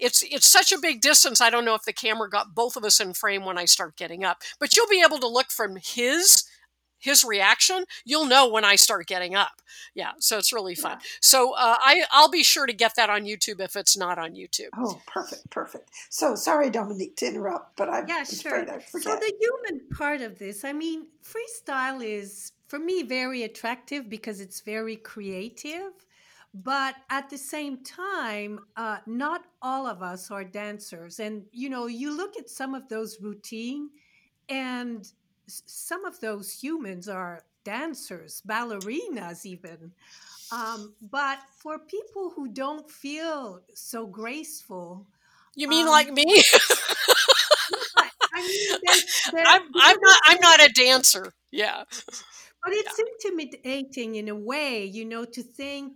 it's 0.01 0.22
it's 0.22 0.46
such 0.46 0.72
a 0.72 0.78
big 0.78 1.01
distance. 1.01 1.40
I 1.40 1.51
don't 1.51 1.64
know 1.64 1.74
if 1.74 1.84
the 1.84 1.92
camera 1.92 2.28
got 2.28 2.55
both 2.55 2.76
of 2.76 2.84
us 2.84 3.01
in 3.01 3.14
frame 3.14 3.44
when 3.44 3.59
I 3.59 3.64
start 3.64 3.96
getting 3.96 4.24
up, 4.24 4.42
but 4.59 4.76
you'll 4.76 4.88
be 4.88 5.03
able 5.05 5.18
to 5.18 5.28
look 5.28 5.51
from 5.51 5.76
his 5.76 6.44
his 6.99 7.24
reaction. 7.24 7.84
You'll 8.05 8.26
know 8.26 8.49
when 8.49 8.64
I 8.64 8.76
start 8.76 9.07
getting 9.07 9.34
up. 9.34 9.62
Yeah, 9.94 10.12
so 10.18 10.38
it's 10.38 10.53
really 10.53 10.74
fun. 10.74 10.99
Yeah. 11.01 11.07
So 11.20 11.55
uh, 11.55 11.76
I 11.78 12.05
I'll 12.11 12.30
be 12.30 12.42
sure 12.42 12.66
to 12.66 12.72
get 12.72 12.94
that 12.96 13.11
on 13.11 13.24
YouTube 13.24 13.61
if 13.61 13.76
it's 13.76 13.96
not 13.96 14.18
on 14.18 14.34
YouTube. 14.34 14.70
Oh, 14.76 15.01
perfect, 15.07 15.49
perfect. 15.51 15.90
So 16.11 16.34
sorry, 16.34 16.70
Dominique, 16.70 17.16
to 17.16 17.26
interrupt, 17.26 17.76
but 17.76 17.88
I'm 17.88 18.09
yeah, 18.09 18.24
sure. 18.24 18.66
So 18.88 18.99
the 18.99 19.32
human 19.40 19.88
part 19.96 20.20
of 20.20 20.38
this, 20.38 20.64
I 20.64 20.72
mean, 20.72 21.07
freestyle 21.22 22.05
is 22.05 22.53
for 22.66 22.78
me 22.78 23.03
very 23.03 23.44
attractive 23.44 24.09
because 24.09 24.40
it's 24.40 24.61
very 24.61 24.96
creative 24.96 25.92
but 26.55 26.94
at 27.11 27.28
the 27.28 27.38
same 27.38 27.82
time 27.84 28.59
uh, 28.76 28.99
not 29.07 29.42
all 29.62 29.86
of 29.86 30.03
us 30.03 30.30
are 30.30 30.44
dancers 30.44 31.20
and 31.20 31.44
you 31.53 31.68
know 31.68 31.86
you 31.86 32.16
look 32.16 32.36
at 32.36 32.49
some 32.49 32.74
of 32.74 32.88
those 32.88 33.18
routine 33.20 33.90
and 34.49 35.12
some 35.46 36.05
of 36.05 36.18
those 36.20 36.51
humans 36.51 37.09
are 37.09 37.44
dancers 37.64 38.42
ballerinas 38.46 39.44
even 39.44 39.92
um, 40.51 40.94
but 41.11 41.38
for 41.51 41.78
people 41.78 42.32
who 42.34 42.49
don't 42.49 42.90
feel 42.90 43.61
so 43.74 44.07
graceful 44.07 45.07
you 45.59 45.66
mean 45.66 45.86
um, 45.86 45.92
like 45.92 46.12
me? 46.12 46.24
I 48.32 48.46
mean, 48.46 48.78
they're, 48.84 48.94
they're, 49.32 49.44
I'm, 49.44 49.62
I'm 49.74 49.96
not 50.01 50.20
i'm 50.26 50.40
not 50.40 50.62
a 50.62 50.72
dancer. 50.72 51.32
Yeah. 51.51 51.82
But 51.90 52.72
it's 52.74 52.96
yeah. 52.96 53.05
intimidating 53.32 54.14
in 54.14 54.28
a 54.28 54.36
way 54.36 54.84
you 54.84 55.05
know 55.05 55.24
to 55.24 55.42
think 55.42 55.94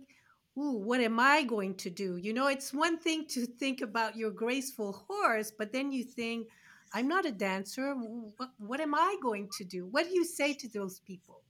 ooh, 0.57 0.77
what 0.77 1.01
am 1.01 1.19
I 1.19 1.43
going 1.43 1.75
to 1.75 1.89
do? 1.89 2.17
You 2.17 2.33
know, 2.33 2.47
it's 2.47 2.73
one 2.73 2.97
thing 2.97 3.25
to 3.29 3.45
think 3.45 3.81
about 3.81 4.15
your 4.15 4.31
graceful 4.31 5.05
horse, 5.07 5.51
but 5.51 5.71
then 5.71 5.91
you 5.91 6.03
think, 6.03 6.47
I'm 6.93 7.07
not 7.07 7.25
a 7.25 7.31
dancer. 7.31 7.93
What, 7.95 8.51
what 8.59 8.79
am 8.79 8.93
I 8.93 9.15
going 9.21 9.49
to 9.57 9.63
do? 9.63 9.87
What 9.87 10.07
do 10.07 10.13
you 10.13 10.25
say 10.25 10.53
to 10.53 10.69
those 10.69 10.99
people 10.99 11.41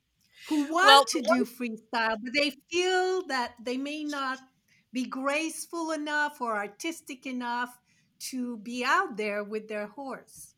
who 0.48 0.72
want 0.72 0.72
well, 0.72 1.06
to 1.06 1.22
do 1.22 1.46
freestyle, 1.46 2.18
but 2.22 2.34
they 2.34 2.54
feel 2.72 3.28
that 3.28 3.54
they 3.62 3.78
may 3.78 4.04
not 4.04 4.40
be 4.94 5.06
graceful 5.06 5.92
enough 5.92 6.40
or 6.40 6.56
artistic 6.56 7.26
enough 7.26 7.78
to 8.20 8.58
be 8.58 8.86
out 8.86 9.18
there 9.18 9.44
with 9.44 9.68
their 9.68 9.88
horse? 9.88 10.56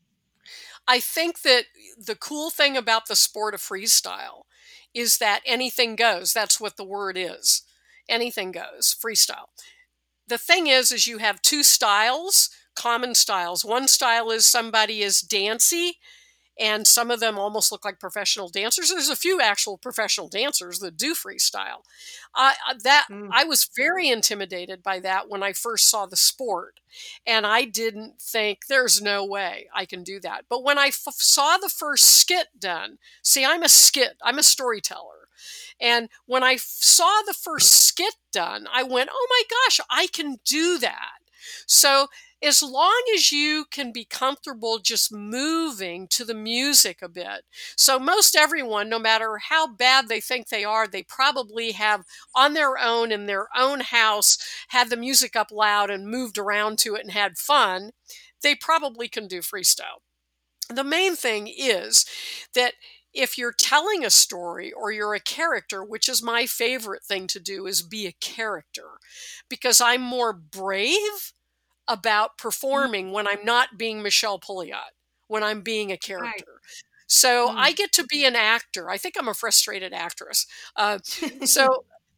I 0.88 1.00
think 1.00 1.42
that 1.42 1.64
the 1.98 2.16
cool 2.16 2.52
thing 2.52 2.78
about 2.78 3.08
the 3.08 3.16
sport 3.16 3.56
of 3.56 3.62
freestyle 3.62 4.44
is 4.94 5.18
that 5.18 5.42
anything 5.46 5.96
goes. 5.96 6.32
That's 6.32 6.60
what 6.60 6.78
the 6.78 6.84
word 6.84 7.18
is 7.18 7.64
anything 8.10 8.52
goes, 8.52 8.96
freestyle. 8.96 9.48
The 10.28 10.38
thing 10.38 10.68
is, 10.68 10.92
is 10.92 11.08
you 11.08 11.20
have 11.20 11.42
two 11.42 11.64
styles, 11.64 12.50
common 12.76 13.16
styles. 13.16 13.64
One 13.64 13.88
style 13.88 14.32
is 14.32 14.46
somebody 14.46 15.02
is 15.02 15.22
dancy, 15.22 16.00
and 16.60 16.88
some 16.88 17.12
of 17.12 17.20
them 17.20 17.38
almost 17.38 17.72
look 17.72 17.84
like 17.84 18.00
professional 18.00 18.48
dancers. 18.48 18.90
There's 18.90 19.10
a 19.10 19.16
few 19.16 19.42
actual 19.42 19.78
professional 19.78 20.30
dancers 20.30 20.80
that 20.80 20.98
do 20.98 21.14
freestyle. 21.14 21.84
Uh, 22.34 22.54
that 22.84 23.08
mm. 23.12 23.28
I 23.32 23.44
was 23.44 23.70
very 23.76 24.10
intimidated 24.10 24.82
by 24.82 25.00
that 25.02 25.30
when 25.30 25.44
I 25.44 25.54
first 25.54 25.90
saw 25.90 26.06
the 26.06 26.16
sport, 26.16 26.80
and 27.28 27.46
I 27.46 27.66
didn't 27.66 28.22
think 28.22 28.68
there's 28.68 29.02
no 29.02 29.26
way 29.26 29.68
I 29.76 29.86
can 29.86 30.04
do 30.04 30.20
that. 30.22 30.46
But 30.50 30.64
when 30.64 30.78
I 30.78 30.88
f- 30.88 31.16
saw 31.16 31.58
the 31.58 31.70
first 31.70 32.06
skit 32.06 32.48
done, 32.58 33.00
see, 33.22 33.44
I'm 33.44 33.64
a 33.64 33.70
skit, 33.70 34.16
I'm 34.24 34.40
a 34.40 34.44
storyteller. 34.44 35.25
And 35.80 36.10
when 36.26 36.44
I 36.44 36.58
saw 36.58 37.22
the 37.26 37.34
first 37.34 37.72
skit 37.72 38.16
done, 38.32 38.68
I 38.72 38.84
went, 38.84 39.10
oh 39.12 39.28
my 39.30 39.44
gosh, 39.50 39.80
I 39.90 40.08
can 40.08 40.38
do 40.46 40.78
that. 40.80 41.20
So 41.68 42.08
as 42.44 42.62
long 42.62 43.02
as 43.16 43.32
you 43.32 43.66
can 43.72 43.92
be 43.92 44.06
comfortable 44.06 44.80
just 44.80 45.12
moving 45.12 46.08
to 46.10 46.24
the 46.26 46.34
music 46.34 47.02
a 47.02 47.10
bit. 47.10 47.44
So, 47.76 47.98
most 47.98 48.36
everyone, 48.36 48.90
no 48.90 49.00
matter 49.00 49.38
how 49.38 49.68
bad 49.68 50.08
they 50.08 50.20
think 50.20 50.50
they 50.50 50.64
are, 50.64 50.88
they 50.88 51.04
probably 51.04 51.72
have 51.72 52.04
on 52.36 52.54
their 52.54 52.78
own 52.78 53.12
in 53.12 53.26
their 53.26 53.48
own 53.56 53.80
house 53.80 54.38
had 54.70 54.90
the 54.90 54.98
music 54.98 55.36
up 55.36 55.52
loud 55.52 55.90
and 55.90 56.08
moved 56.08 56.38
around 56.38 56.78
to 56.80 56.96
it 56.96 57.02
and 57.04 57.12
had 57.12 57.38
fun. 57.38 57.92
They 58.42 58.56
probably 58.56 59.08
can 59.08 59.28
do 59.28 59.40
freestyle. 59.40 60.02
the 60.70 60.84
main 60.84 61.16
thing 61.16 61.48
is 61.48 62.06
that 62.56 62.74
if 63.16 63.38
you're 63.38 63.54
telling 63.54 64.06
a 64.06 64.12
story 64.12 64.72
or 64.74 64.92
you're 64.92 65.16
a 65.16 65.22
character, 65.22 65.84
which 65.84 66.10
is 66.10 66.24
my 66.24 66.46
favorite 66.48 67.04
thing 67.04 67.28
to 67.30 67.40
do, 67.40 67.68
is 67.68 67.82
be 67.84 68.08
a 68.08 68.14
character 68.14 69.00
because 69.50 69.82
I'm 69.82 70.02
more 70.02 70.34
brave 70.34 71.34
about 71.88 72.38
Mm. 72.72 72.90
performing 72.92 73.12
when 73.12 73.28
I'm 73.28 73.46
not 73.46 73.78
being 73.78 74.02
Michelle 74.02 74.40
Pouliot, 74.40 74.92
when 75.28 75.44
I'm 75.44 75.62
being 75.62 75.92
a 75.92 75.98
Right. 76.20 76.46
character. 76.46 76.62
So 77.08 77.52
I 77.58 77.72
Mm. 77.72 77.74
get 77.74 77.92
to 77.94 78.06
be 78.06 78.26
an 78.26 78.36
actor. 78.36 78.90
I 78.90 78.98
think 78.98 79.16
I'm 79.18 79.28
a 79.28 79.34
frustrated 79.36 79.94
actress. 79.94 80.48
Uh, 80.76 81.00
so 81.44 81.68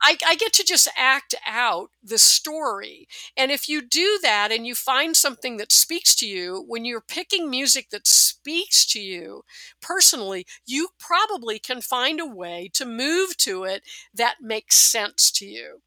I, 0.02 0.18
I 0.26 0.36
get 0.36 0.54
to 0.54 0.64
just 0.64 0.88
act 0.98 1.36
out 1.45 1.89
the 2.04 2.18
story. 2.18 3.08
And 3.36 3.52
if 3.52 3.68
you 3.68 3.82
do 3.82 4.20
that 4.22 4.52
and 4.52 4.66
you 4.66 4.76
find 4.76 5.16
something 5.16 5.58
that 5.58 5.72
speaks 5.72 6.16
to 6.16 6.28
you, 6.28 6.64
when 6.68 6.86
you're 6.86 7.02
picking 7.02 7.50
music 7.50 7.89
that 7.91 8.08
speaks 8.08 8.86
to 8.88 9.00
you 9.02 9.43
personally, 9.82 10.45
you 10.66 10.89
probably 11.00 11.60
can 11.60 11.82
find 11.82 12.20
a 12.20 12.26
way 12.26 12.70
to 12.74 12.86
move 12.86 13.36
to 13.38 13.64
it 13.64 13.84
that 14.14 14.36
makes 14.41 14.78
sense 14.78 15.32
to 15.32 15.45
you. 15.45 15.82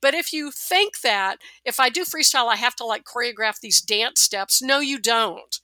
But 0.00 0.14
if 0.14 0.32
you 0.32 0.50
think 0.50 1.00
that 1.00 1.38
if 1.64 1.80
I 1.80 1.88
do 1.88 2.04
freestyle, 2.04 2.50
I 2.52 2.56
have 2.56 2.76
to 2.76 2.84
like 2.84 3.04
choreograph 3.04 3.60
these 3.60 3.80
dance 3.80 4.20
steps, 4.20 4.62
no, 4.62 4.78
you 4.80 4.98
don't. 4.98 5.60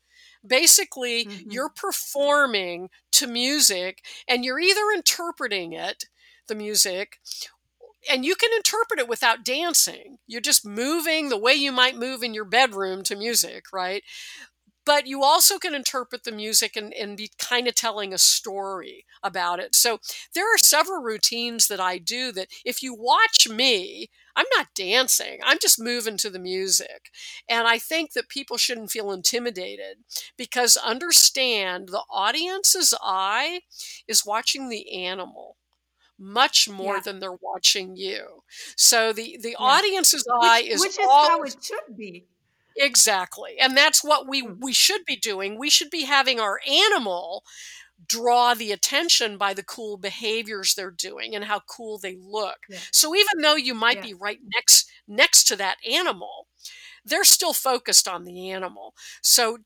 Basically, 0.46 1.28
Mhm. 1.28 1.42
you're 1.48 1.70
performing 1.70 2.90
to 3.12 3.26
music 3.26 4.04
and 4.26 4.44
you're 4.44 4.58
either 4.58 4.90
interpreting 4.94 5.72
it, 5.72 6.04
the 6.48 6.54
music, 6.56 7.20
and 8.10 8.24
you 8.24 8.34
can 8.34 8.50
interpret 8.56 9.00
it 9.00 9.08
without 9.08 9.44
dancing. 9.44 10.18
You're 10.26 10.40
just 10.40 10.66
moving 10.66 11.28
the 11.28 11.38
way 11.38 11.54
you 11.54 11.72
might 11.72 11.96
move 11.96 12.22
in 12.22 12.34
your 12.34 12.44
bedroom 12.44 13.02
to 13.04 13.16
music, 13.16 13.66
right? 13.72 14.02
But 14.84 15.06
you 15.06 15.22
also 15.22 15.58
can 15.58 15.74
interpret 15.74 16.24
the 16.24 16.32
music 16.32 16.74
and, 16.76 16.92
and 16.92 17.16
be 17.16 17.30
kind 17.38 17.68
of 17.68 17.74
telling 17.74 18.12
a 18.12 18.18
story 18.18 19.04
about 19.22 19.60
it. 19.60 19.76
So 19.76 20.00
there 20.34 20.52
are 20.52 20.58
several 20.58 21.00
routines 21.00 21.68
that 21.68 21.78
I 21.78 21.98
do 21.98 22.32
that 22.32 22.48
if 22.64 22.82
you 22.82 22.92
watch 22.92 23.48
me, 23.48 24.10
I'm 24.34 24.46
not 24.56 24.74
dancing, 24.74 25.38
I'm 25.44 25.58
just 25.60 25.80
moving 25.80 26.16
to 26.16 26.30
the 26.30 26.40
music. 26.40 27.10
And 27.48 27.68
I 27.68 27.78
think 27.78 28.12
that 28.14 28.28
people 28.28 28.56
shouldn't 28.56 28.90
feel 28.90 29.12
intimidated 29.12 29.98
because 30.36 30.76
understand 30.76 31.90
the 31.90 32.02
audience's 32.10 32.92
eye 33.00 33.60
is 34.08 34.26
watching 34.26 34.68
the 34.68 34.92
animal 35.04 35.56
much 36.22 36.68
more 36.68 36.96
Yeah. 36.96 37.00
than 37.00 37.20
they're 37.20 37.32
watching 37.32 37.96
you. 37.96 38.44
So 38.76 39.12
the 39.12 39.36
the 39.38 39.56
Yeah. 39.58 39.78
audience's 39.78 40.24
eye 40.42 40.62
Which 40.62 40.70
is 40.72 40.80
which 40.80 40.98
is 41.00 41.10
all 41.10 41.28
how 41.28 41.42
it 41.42 41.56
should 41.62 41.96
be. 41.96 42.26
exactly. 42.76 43.58
And 43.58 43.76
that's 43.76 44.02
what 44.04 44.26
we 44.28 44.42
Mm. 44.42 44.58
we 44.60 44.72
should 44.72 45.04
be 45.04 45.16
doing. 45.16 45.58
We 45.58 45.70
should 45.70 45.90
be 45.90 46.04
having 46.04 46.40
our 46.40 46.60
animal 46.66 47.44
draw 48.08 48.54
the 48.54 48.72
attention 48.72 49.38
by 49.38 49.54
the 49.54 49.62
cool 49.64 49.96
behaviors 49.96 50.74
they're 50.74 50.90
doing 50.90 51.34
and 51.36 51.44
how 51.44 51.60
cool 51.60 51.98
they 51.98 52.16
look. 52.16 52.58
Yeah. 52.68 52.80
So 52.92 53.14
even 53.14 53.40
though 53.42 53.56
you 53.56 53.74
might 53.74 54.02
be 54.02 54.14
right 54.14 54.40
next 54.54 54.90
next 55.06 55.44
to 55.44 55.56
that 55.56 55.78
animal, 55.88 56.48
they're 57.04 57.24
still 57.24 57.54
focused 57.54 58.08
on 58.08 58.24
the 58.24 58.50
animal. 58.50 58.94
So 59.22 59.58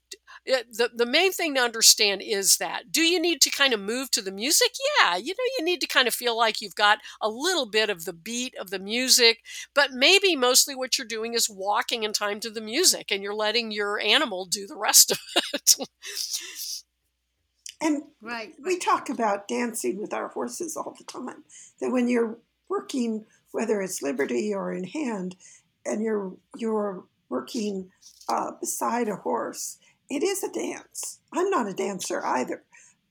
d- 0.46 0.62
the 0.70 0.90
the 0.94 1.06
main 1.06 1.32
thing 1.32 1.54
to 1.54 1.60
understand 1.60 2.22
is 2.22 2.56
that 2.58 2.90
do 2.92 3.02
you 3.02 3.20
need 3.20 3.40
to 3.42 3.50
kind 3.50 3.72
of 3.74 3.80
move 3.80 4.10
to 4.12 4.22
the 4.22 4.32
music? 4.32 4.72
Yeah, 5.00 5.16
you 5.16 5.34
know 5.34 5.44
you 5.58 5.64
need 5.64 5.80
to 5.80 5.86
kind 5.86 6.08
of 6.08 6.14
feel 6.14 6.36
like 6.36 6.60
you've 6.60 6.74
got 6.74 6.98
a 7.20 7.28
little 7.28 7.66
bit 7.66 7.90
of 7.90 8.04
the 8.04 8.12
beat 8.12 8.54
of 8.58 8.70
the 8.70 8.78
music, 8.78 9.40
but 9.74 9.92
maybe 9.92 10.36
mostly 10.36 10.74
what 10.74 10.98
you're 10.98 11.06
doing 11.06 11.34
is 11.34 11.50
walking 11.50 12.02
in 12.04 12.12
time 12.12 12.40
to 12.40 12.50
the 12.50 12.60
music 12.60 13.10
and 13.10 13.22
you're 13.22 13.34
letting 13.34 13.70
your 13.70 14.00
animal 14.00 14.46
do 14.46 14.66
the 14.66 14.76
rest 14.76 15.10
of 15.12 15.18
it. 15.54 15.76
And 17.80 18.04
Right. 18.20 18.54
we 18.64 18.78
talk 18.78 19.08
about 19.08 19.48
dancing 19.48 19.98
with 20.00 20.12
our 20.12 20.28
horses 20.28 20.76
all 20.76 20.94
the 20.96 21.04
time. 21.04 21.44
That 21.80 21.90
when 21.92 22.08
you're 22.08 22.38
working, 22.68 23.26
whether 23.52 23.80
it's 23.82 24.02
Liberty 24.02 24.54
or 24.54 24.72
in 24.72 24.84
hand, 24.84 25.36
and 25.84 26.02
you're 26.02 26.36
you're 26.56 27.04
working 27.28 27.90
uh, 28.28 28.52
beside 28.52 29.08
a 29.08 29.16
horse, 29.16 29.78
it 30.10 30.22
is 30.22 30.42
a 30.42 30.50
dance. 30.52 31.20
I'm 31.32 31.50
not 31.50 31.68
a 31.68 31.74
dancer 31.74 32.24
either, 32.24 32.62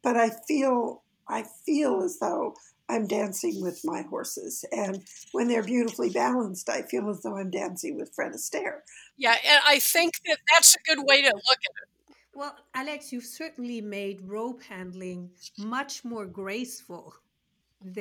but 0.01 0.15
I 0.15 0.29
feel 0.47 1.03
I 1.27 1.43
feel 1.65 2.01
as 2.03 2.19
though 2.19 2.55
I'm 2.87 3.07
dancing 3.07 3.61
with 3.61 3.81
my 3.83 4.03
horses, 4.03 4.63
and 4.71 5.03
when 5.31 5.47
they're 5.47 5.63
beautifully 5.63 6.09
balanced, 6.09 6.69
I 6.69 6.83
feel 6.83 7.09
as 7.09 7.21
though 7.23 7.37
I'm 7.37 7.49
dancing 7.49 7.97
with 7.97 8.13
Fred 8.13 8.33
Astaire. 8.33 8.81
yeah, 9.17 9.35
and 9.47 9.61
I 9.67 9.79
think 9.79 10.13
that 10.25 10.37
that's 10.53 10.75
a 10.75 10.79
good 10.85 11.03
way 11.03 11.21
to 11.21 11.27
look 11.33 11.59
at 11.65 11.75
it. 11.81 11.89
Well, 12.33 12.55
Alex, 12.73 13.11
you've 13.11 13.25
certainly 13.25 13.81
made 13.81 14.21
rope 14.21 14.61
handling 14.61 15.31
much 15.57 16.03
more 16.03 16.25
graceful 16.25 17.15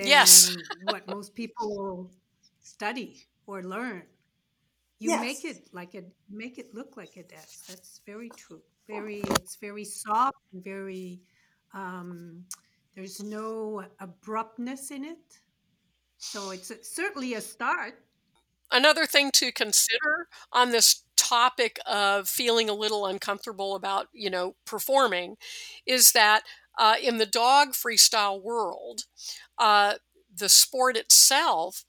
Yes. 0.02 0.50
than 0.50 0.62
what 0.82 1.08
most 1.08 1.34
people 1.34 2.10
study 2.60 3.26
or 3.46 3.62
learn. 3.62 4.02
You 4.98 5.10
Yes. 5.10 5.20
make 5.20 5.44
it 5.44 5.68
like 5.72 5.94
it 5.94 6.12
make 6.28 6.58
it 6.58 6.74
look 6.74 6.96
like 6.96 7.16
a 7.16 7.22
dance. 7.22 7.62
That's 7.68 8.00
very 8.06 8.30
true. 8.30 8.62
Very 8.88 9.20
it's 9.20 9.56
very 9.56 9.84
soft 9.84 10.36
and 10.52 10.62
very 10.62 11.20
um 11.72 12.44
there's 12.94 13.22
no 13.22 13.84
abruptness 14.00 14.90
in 14.90 15.04
it. 15.04 15.40
So 16.18 16.50
it's 16.50 16.70
a, 16.70 16.82
certainly 16.84 17.34
a 17.34 17.40
start. 17.40 18.04
Another 18.70 19.06
thing 19.06 19.30
to 19.34 19.52
consider 19.52 20.28
on 20.52 20.70
this 20.70 21.02
topic 21.16 21.78
of 21.86 22.28
feeling 22.28 22.68
a 22.68 22.74
little 22.74 23.06
uncomfortable 23.06 23.74
about, 23.76 24.08
you 24.12 24.30
know, 24.30 24.56
performing 24.64 25.36
is 25.86 26.12
that 26.12 26.42
uh, 26.78 26.96
in 27.00 27.18
the 27.18 27.26
dog 27.26 27.70
freestyle 27.70 28.40
world, 28.42 29.04
uh, 29.58 29.94
the 30.34 30.48
sport 30.48 30.96
itself 30.96 31.84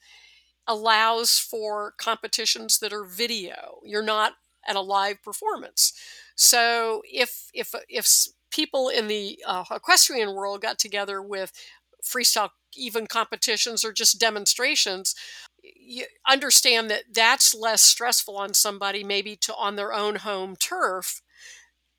allows 0.68 1.40
for 1.40 1.94
competitions 1.98 2.80
that 2.80 2.94
are 2.94 3.06
video. 3.06 3.80
You're 3.84 4.04
not 4.04 4.34
at 4.68 4.76
a 4.76 4.82
live 4.82 5.24
performance. 5.24 5.94
So 6.36 7.02
if 7.12 7.50
if 7.54 7.74
if 7.90 8.08
people 8.52 8.90
in 8.90 9.08
the 9.08 9.40
uh, 9.46 9.64
equestrian 9.72 10.34
world 10.34 10.62
got 10.62 10.80
together 10.80 11.22
with 11.22 11.52
freestyle 12.04 12.50
even 12.76 13.08
competitions 13.08 13.86
or 13.86 13.94
just 13.94 14.20
demonstrations, 14.20 15.16
you 15.64 16.06
understand 16.28 16.90
that 16.92 17.04
that's 17.14 17.56
less 17.56 17.82
stressful 17.82 18.38
on 18.38 18.54
somebody 18.54 19.04
maybe 19.04 19.36
to 19.38 19.56
on 19.56 19.76
their 19.76 19.94
own 19.94 20.16
home 20.18 20.56
turf 20.58 21.22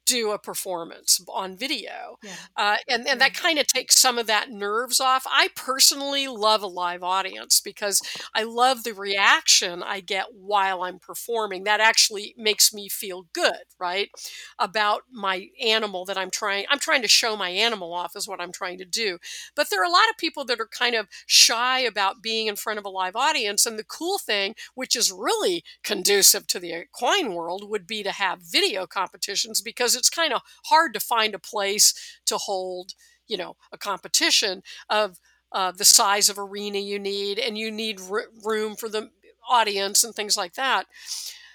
do 0.06 0.30
a 0.32 0.38
performance 0.38 1.20
on 1.28 1.56
video 1.56 2.18
Yeah. 2.22 2.32
uh, 2.56 2.76
and, 2.88 3.06
and 3.08 3.20
that 3.20 3.34
kind 3.34 3.58
of 3.58 3.66
takes 3.66 3.98
some 3.98 4.18
of 4.18 4.26
that 4.28 4.50
nerves 4.50 5.00
off. 5.00 5.26
I 5.30 5.48
personally 5.56 6.28
love 6.28 6.62
a 6.62 6.66
live 6.68 7.02
audience 7.02 7.60
because 7.60 8.00
i 8.34 8.42
love 8.42 8.84
the 8.84 8.92
reaction 8.94 9.82
i 9.82 10.00
get 10.00 10.26
while 10.34 10.82
i'm 10.82 10.98
performing. 10.98 11.64
That 11.64 11.80
actually 11.80 12.34
makes 12.38 12.72
me 12.72 12.88
feel 12.88 13.26
good 13.32 13.64
right 13.78 14.10
about 14.58 15.02
my 15.12 15.48
animal 15.62 16.04
that 16.04 16.18
i'm 16.18 16.30
trying 16.30 16.64
i'm 16.70 16.78
trying 16.78 17.02
to 17.02 17.08
show 17.08 17.36
my 17.36 17.50
animal 17.50 17.92
off 17.92 18.16
is 18.16 18.28
what 18.28 18.40
i'm 18.40 18.52
trying 18.52 18.78
to 18.78 18.84
do. 18.84 19.18
But 19.54 19.70
there 19.70 19.80
are 19.80 19.84
a 19.84 19.90
lot 19.90 20.08
of 20.10 20.16
people 20.18 20.44
that 20.46 20.60
are 20.60 20.66
kind 20.68 20.94
of 20.94 21.08
shy 21.26 21.80
about 21.80 22.22
being 22.22 22.46
in 22.46 22.56
front 22.56 22.78
of 22.78 22.84
a 22.84 22.88
live 22.90 23.16
audience 23.16 23.66
and 23.66 23.78
the 23.78 23.84
cool 23.84 24.18
thing 24.18 24.54
which 24.74 24.96
is 24.96 25.12
really 25.12 25.64
conducive 25.82 26.46
to 26.48 26.60
the 26.60 26.72
equine 26.82 27.32
world 27.34 27.68
would 27.68 27.86
be 27.86 28.02
to 28.02 28.12
have 28.12 28.40
video 28.42 28.86
competitions 28.86 29.60
because 29.60 29.95
it's 29.96 30.10
kind 30.10 30.32
of 30.32 30.42
hard 30.66 30.94
to 30.94 31.00
find 31.00 31.34
a 31.34 31.38
place 31.38 31.94
to 32.26 32.36
hold 32.36 32.92
you 33.26 33.36
know 33.36 33.56
a 33.72 33.78
competition 33.78 34.62
of 34.90 35.18
uh, 35.52 35.72
the 35.72 35.84
size 35.84 36.28
of 36.28 36.38
arena 36.38 36.78
you 36.78 36.98
need 36.98 37.38
and 37.38 37.56
you 37.56 37.70
need 37.70 38.00
r- 38.10 38.26
room 38.44 38.76
for 38.76 38.88
the 38.88 39.10
audience 39.48 40.02
and 40.02 40.14
things 40.14 40.36
like 40.36 40.54
that. 40.54 40.86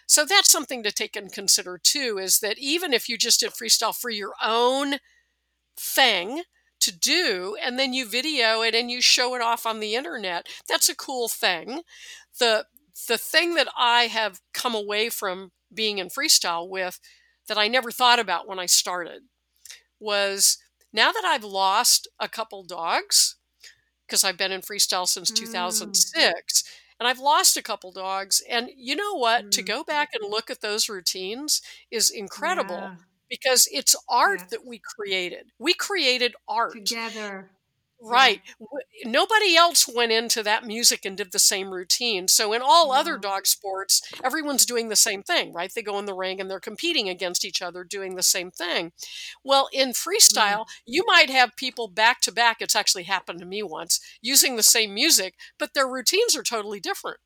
So 0.07 0.25
that's 0.25 0.51
something 0.51 0.83
to 0.83 0.91
take 0.91 1.15
and 1.15 1.31
consider 1.31 1.77
too 1.81 2.17
is 2.21 2.39
that 2.39 2.57
even 2.59 2.93
if 2.93 3.07
you 3.09 3.17
just 3.17 3.41
did 3.41 3.51
freestyle 3.51 3.95
for 3.95 4.09
your 4.09 4.33
own 4.43 4.95
thing 5.77 6.43
to 6.79 6.91
do 6.97 7.55
and 7.63 7.77
then 7.77 7.93
you 7.93 8.07
video 8.07 8.61
it 8.61 8.75
and 8.75 8.89
you 8.91 9.01
show 9.01 9.35
it 9.35 9.41
off 9.41 9.65
on 9.65 9.79
the 9.79 9.95
internet 9.95 10.47
that's 10.67 10.89
a 10.89 10.95
cool 10.95 11.27
thing. 11.27 11.81
The 12.39 12.65
the 13.07 13.17
thing 13.17 13.55
that 13.55 13.67
i 13.77 14.03
have 14.03 14.41
come 14.53 14.75
away 14.75 15.09
from 15.09 15.51
being 15.73 15.97
in 15.99 16.09
freestyle 16.09 16.67
with 16.69 16.99
that 17.47 17.57
i 17.57 17.67
never 17.67 17.91
thought 17.91 18.19
about 18.19 18.47
when 18.47 18.59
i 18.59 18.65
started 18.65 19.23
was 19.99 20.57
now 20.93 21.11
that 21.11 21.25
i've 21.25 21.43
lost 21.43 22.07
a 22.19 22.27
couple 22.29 22.63
dogs 22.63 23.35
because 24.07 24.23
i've 24.23 24.37
been 24.37 24.51
in 24.51 24.61
freestyle 24.61 25.07
since 25.07 25.31
Mm, 25.31 25.35
2006 25.35 26.63
and 26.99 27.07
i've 27.07 27.19
lost 27.19 27.57
a 27.57 27.61
couple 27.63 27.91
dogs 27.91 28.41
and 28.49 28.69
you 28.75 28.95
know 28.95 29.15
what 29.15 29.51
to 29.51 29.61
mm, 29.63 29.67
go 29.67 29.83
back 29.83 30.09
and 30.13 30.29
look 30.29 30.49
at 30.49 30.61
those 30.61 30.89
routines 30.89 31.61
is 31.89 32.09
incredible 32.09 32.75
yeah. 32.77 32.95
because 33.29 33.67
it's 33.71 33.95
art 34.09 34.41
Yeah. 34.41 34.47
that 34.51 34.65
we 34.65 34.79
created. 34.79 35.51
We 35.59 35.73
created 35.73 36.33
art. 36.47 36.73
Together. 36.73 37.51
Right. 38.03 38.41
Nobody 39.05 39.55
else 39.55 39.87
went 39.87 40.11
into 40.11 40.41
that 40.41 40.65
music 40.65 41.05
and 41.05 41.15
did 41.15 41.31
the 41.31 41.39
same 41.39 41.71
routine. 41.71 42.27
So, 42.27 42.51
in 42.51 42.61
all 42.63 42.91
other 42.91 43.15
dog 43.15 43.45
sports, 43.45 44.01
everyone's 44.23 44.65
doing 44.65 44.89
the 44.89 44.95
same 44.95 45.21
thing, 45.21 45.53
right? 45.53 45.71
They 45.73 45.83
go 45.83 45.99
in 45.99 46.07
the 46.07 46.15
ring 46.15 46.41
and 46.41 46.49
they're 46.49 46.59
competing 46.59 47.09
against 47.09 47.45
each 47.45 47.61
other 47.61 47.83
doing 47.83 48.15
the 48.15 48.23
same 48.23 48.49
thing. 48.49 48.91
Well, 49.43 49.69
in 49.71 49.89
freestyle, 49.89 50.65
you 50.85 51.03
might 51.05 51.29
have 51.29 51.55
people 51.55 51.87
back 51.87 52.21
to 52.21 52.31
back. 52.31 52.57
It's 52.59 52.75
actually 52.75 53.03
happened 53.03 53.39
to 53.39 53.45
me 53.45 53.61
once 53.61 53.99
using 54.19 54.55
the 54.55 54.63
same 54.63 54.95
music, 54.95 55.35
but 55.59 55.75
their 55.75 55.87
routines 55.87 56.35
are 56.35 56.43
totally 56.43 56.79
different. 56.79 57.17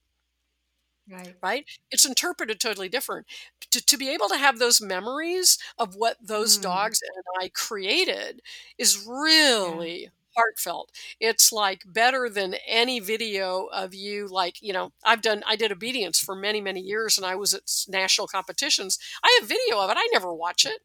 Right. 1.09 1.35
Right? 1.41 1.65
It's 1.89 2.05
interpreted 2.05 2.59
totally 2.59 2.89
different. 2.89 3.27
To, 3.71 3.85
to 3.85 3.97
be 3.97 4.09
able 4.09 4.27
to 4.27 4.37
have 4.37 4.59
those 4.59 4.81
memories 4.81 5.57
of 5.77 5.95
what 5.95 6.17
those 6.19 6.57
mm. 6.57 6.63
dogs 6.63 6.99
and 7.01 7.23
I 7.45 7.49
created 7.49 8.41
is 8.77 9.05
really 9.07 10.03
yeah 10.03 10.09
heartfelt. 10.35 10.91
It's 11.19 11.51
like 11.51 11.83
better 11.85 12.29
than 12.29 12.55
any 12.67 12.99
video 12.99 13.65
of 13.73 13.93
you 13.93 14.27
like, 14.27 14.61
you 14.61 14.73
know, 14.73 14.91
I've 15.03 15.21
done 15.21 15.43
I 15.47 15.55
did 15.55 15.71
obedience 15.71 16.19
for 16.19 16.35
many, 16.35 16.61
many 16.61 16.81
years 16.81 17.17
and 17.17 17.25
I 17.25 17.35
was 17.35 17.53
at 17.53 17.61
national 17.87 18.27
competitions. 18.27 18.99
I 19.23 19.37
have 19.39 19.49
video 19.49 19.79
of 19.79 19.89
it. 19.89 19.97
I 19.97 20.07
never 20.13 20.33
watch 20.33 20.65
it. 20.65 20.81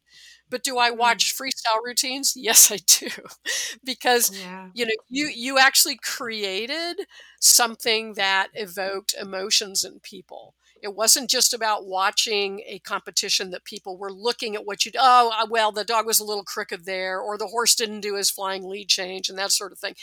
But 0.49 0.63
do 0.63 0.77
I 0.77 0.91
mm. 0.91 0.97
watch 0.97 1.35
freestyle 1.35 1.83
routines? 1.83 2.33
Yes, 2.35 2.71
I 2.71 2.77
do. 2.85 3.09
because 3.83 4.37
yeah. 4.37 4.69
you 4.73 4.85
know, 4.85 4.91
you 5.09 5.27
you 5.27 5.57
actually 5.57 5.95
created 5.95 7.07
something 7.39 8.13
that 8.13 8.49
evoked 8.53 9.15
emotions 9.19 9.83
in 9.83 9.99
people. 10.01 10.53
It 10.81 10.95
wasn't 10.95 11.29
just 11.29 11.53
about 11.53 11.85
watching 11.85 12.61
a 12.65 12.79
competition 12.79 13.51
that 13.51 13.65
people 13.65 13.97
were 13.97 14.11
looking 14.11 14.55
at 14.55 14.65
what 14.65 14.85
you 14.85 14.91
oh 14.97 15.31
uh, 15.37 15.47
well 15.49 15.71
the 15.71 15.83
dog 15.83 16.05
was 16.05 16.19
a 16.19 16.23
little 16.23 16.43
crooked 16.43 16.85
there 16.85 17.19
or 17.19 17.37
the 17.37 17.47
horse 17.47 17.75
didn't 17.75 18.01
do 18.01 18.15
his 18.15 18.29
flying 18.29 18.67
lead 18.67 18.89
change 18.89 19.29
and 19.29 19.37
that 19.37 19.51
sort 19.51 19.71
of 19.71 19.79
thing. 19.79 19.95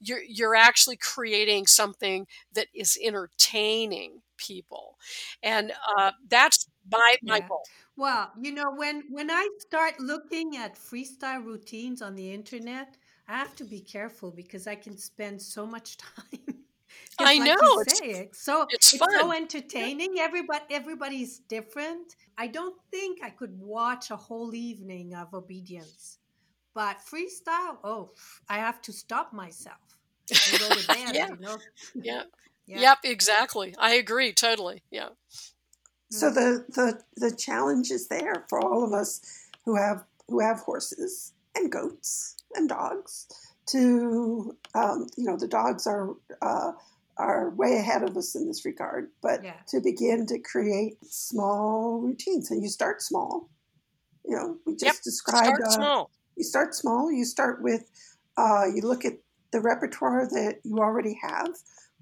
You're 0.00 0.22
you're 0.22 0.54
actually 0.54 0.96
creating 0.96 1.66
something 1.66 2.26
that 2.54 2.66
is 2.74 2.98
entertaining 3.02 4.22
people, 4.36 4.98
and 5.42 5.72
uh, 5.96 6.12
that's 6.28 6.66
my 6.90 7.16
my 7.22 7.38
yeah. 7.38 7.48
goal. 7.48 7.62
Well, 7.96 8.30
you 8.40 8.52
know 8.52 8.72
when 8.76 9.04
when 9.10 9.30
I 9.30 9.48
start 9.60 10.00
looking 10.00 10.56
at 10.56 10.76
freestyle 10.76 11.44
routines 11.44 12.02
on 12.02 12.14
the 12.14 12.32
internet, 12.32 12.96
I 13.28 13.38
have 13.38 13.56
to 13.56 13.64
be 13.64 13.80
careful 13.80 14.30
because 14.30 14.66
I 14.66 14.74
can 14.74 14.96
spend 14.96 15.40
so 15.40 15.66
much 15.66 15.96
time 16.16 16.65
I 17.18 17.38
like 17.38 17.38
know. 17.38 17.54
you 17.60 17.80
It's 17.80 17.98
say, 17.98 18.10
it's 18.10 18.44
so 18.44 18.66
it's 18.70 18.92
it's 18.94 18.98
so 18.98 19.06
fun. 19.06 19.36
entertaining. 19.36 20.18
Everybody 20.18 20.64
everybody's 20.70 21.38
different. 21.40 22.14
I 22.38 22.46
don't 22.48 22.76
think 22.90 23.20
I 23.22 23.30
could 23.30 23.58
watch 23.58 24.10
a 24.10 24.16
whole 24.16 24.54
evening 24.54 25.14
of 25.14 25.32
obedience. 25.34 26.18
But 26.74 26.98
freestyle, 26.98 27.78
oh, 27.84 28.12
I 28.48 28.58
have 28.58 28.82
to 28.82 28.92
stop 28.92 29.32
myself 29.32 29.78
and 30.30 30.60
go 30.60 30.68
to 30.68 30.86
bed, 30.88 31.14
yeah. 31.14 31.28
you 31.28 31.36
know. 31.40 31.58
Yeah. 31.94 32.22
Yeah. 32.68 32.80
Yep, 32.80 32.98
exactly. 33.04 33.76
I 33.78 33.94
agree 33.94 34.32
totally. 34.32 34.82
Yeah. 34.90 35.10
So 36.10 36.30
the, 36.30 36.64
the 36.68 37.00
the 37.16 37.34
challenge 37.34 37.90
is 37.92 38.08
there 38.08 38.44
for 38.48 38.60
all 38.60 38.84
of 38.84 38.92
us 38.92 39.20
who 39.64 39.76
have 39.76 40.04
who 40.28 40.40
have 40.40 40.58
horses 40.60 41.32
and 41.54 41.70
goats 41.70 42.36
and 42.56 42.68
dogs 42.68 43.28
to 43.66 44.56
um, 44.74 45.06
you 45.16 45.24
know 45.24 45.36
the 45.36 45.48
dogs 45.48 45.86
are 45.86 46.14
uh, 46.42 46.72
are 47.18 47.50
way 47.50 47.76
ahead 47.76 48.02
of 48.02 48.16
us 48.16 48.34
in 48.34 48.46
this 48.46 48.64
regard 48.64 49.08
but 49.22 49.42
Yeah. 49.44 49.54
to 49.68 49.80
begin 49.80 50.26
to 50.26 50.38
create 50.38 50.96
small 51.04 52.00
routines 52.00 52.50
and 52.50 52.62
you 52.62 52.68
start 52.68 53.02
small 53.02 53.48
you 54.24 54.36
know 54.36 54.56
we 54.66 54.72
Yep. 54.72 54.80
just 54.92 55.04
described 55.04 55.56
Start 55.58 55.62
uh, 55.62 55.76
small. 55.76 56.10
you 56.36 56.44
start 56.44 56.74
small 56.74 57.12
you 57.12 57.24
start 57.24 57.62
with 57.62 57.90
uh, 58.36 58.64
you 58.74 58.82
look 58.82 59.04
at 59.04 59.14
the 59.52 59.60
repertoire 59.60 60.28
that 60.28 60.56
you 60.64 60.78
already 60.78 61.18
have 61.22 61.48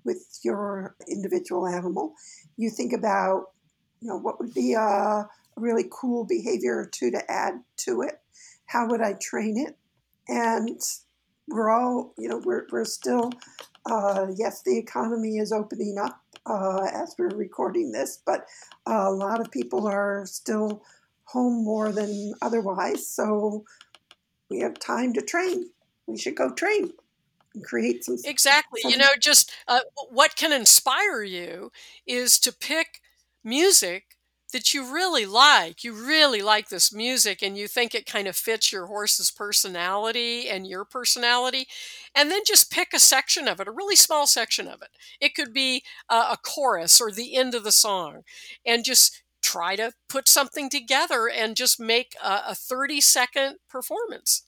with 0.05 0.39
your 0.43 0.97
individual 1.09 1.67
animal 1.67 2.15
you 2.57 2.71
think 2.71 2.93
about 2.93 3.45
you 4.01 4.09
know 4.09 4.17
what 4.19 4.41
would 4.41 4.53
be 4.55 4.75
a, 4.75 4.81
a 4.81 5.29
really 5.57 5.85
cool 5.93 6.25
behavior 6.25 6.77
or 6.79 6.87
two 6.87 7.11
to 7.11 7.31
add 7.31 7.55
to 7.77 8.03
it 8.03 8.15
how 8.67 8.89
would 8.89 9.01
i 9.01 9.13
train 9.15 9.57
it 9.59 9.77
and 10.29 10.81
we're 11.49 11.71
all, 11.71 12.15
you 12.17 12.29
know, 12.29 12.41
we're, 12.45 12.67
we're 12.73 12.85
still, 12.85 13.31
uh, 13.87 14.27
yes, 14.35 14.63
the 14.63 14.79
economy 14.79 15.39
is 15.39 15.53
opening 15.53 15.99
up 15.99 16.21
uh, 16.47 16.87
as 16.93 17.15
we're 17.19 17.29
recording 17.29 17.93
this, 17.93 18.21
but 18.25 18.47
a 18.87 19.11
lot 19.11 19.41
of 19.41 19.51
people 19.51 19.87
are 19.87 20.25
still 20.27 20.83
home 21.25 21.65
more 21.65 21.93
than 21.93 22.35
otherwise. 22.43 23.09
So 23.09 23.65
we 24.51 24.61
have 24.61 24.79
time 24.79 25.13
to 25.15 25.23
train. 25.23 25.71
We 26.07 26.19
should 26.19 26.37
go 26.37 26.51
train 26.51 26.93
and 27.55 27.65
create 27.65 28.05
some. 28.05 28.17
Exactly. 28.25 28.83
You 28.85 28.97
know, 28.97 29.11
just 29.19 29.53
uh, 29.69 29.81
what 30.11 30.37
can 30.37 30.53
inspire 30.53 31.23
you 31.23 31.73
is 32.07 32.39
to 32.41 32.53
pick 32.53 33.01
music 33.43 34.14
that 34.55 34.73
you 34.73 34.95
really 34.95 35.27
like. 35.27 35.83
You 35.83 35.93
really 35.93 36.41
like 36.41 36.69
this 36.69 36.93
music 36.93 37.43
and 37.43 37.59
you 37.59 37.67
think 37.67 37.93
it 37.93 38.07
kind 38.07 38.29
of 38.29 38.37
fits 38.37 38.73
your 38.73 38.87
horse's 38.87 39.31
personality 39.31 40.49
and 40.49 40.65
your 40.65 40.85
personality. 40.85 41.67
And 42.15 42.31
then 42.31 42.43
just 42.47 42.71
pick 42.71 42.95
a 42.95 43.01
section 43.01 43.49
of 43.49 43.59
it, 43.59 43.67
a 43.67 43.73
really 43.73 43.97
small 43.97 44.29
section 44.29 44.69
of 44.69 44.81
it. 44.81 44.91
It 45.21 45.35
could 45.35 45.53
be 45.53 45.83
a, 46.09 46.15
a 46.15 46.39
chorus 46.41 47.01
or 47.01 47.11
the 47.11 47.37
end 47.37 47.57
of 47.57 47.65
the 47.65 47.73
song. 47.73 48.23
And 48.65 48.85
just 48.85 49.23
try 49.43 49.75
to 49.75 49.93
put 50.09 50.29
something 50.29 50.71
together 50.71 51.29
and 51.29 51.57
just 51.57 51.81
make 51.81 52.15
a, 52.25 52.43
a 52.49 52.55
30 52.55 53.01
second 53.01 53.57
performance. 53.69 54.45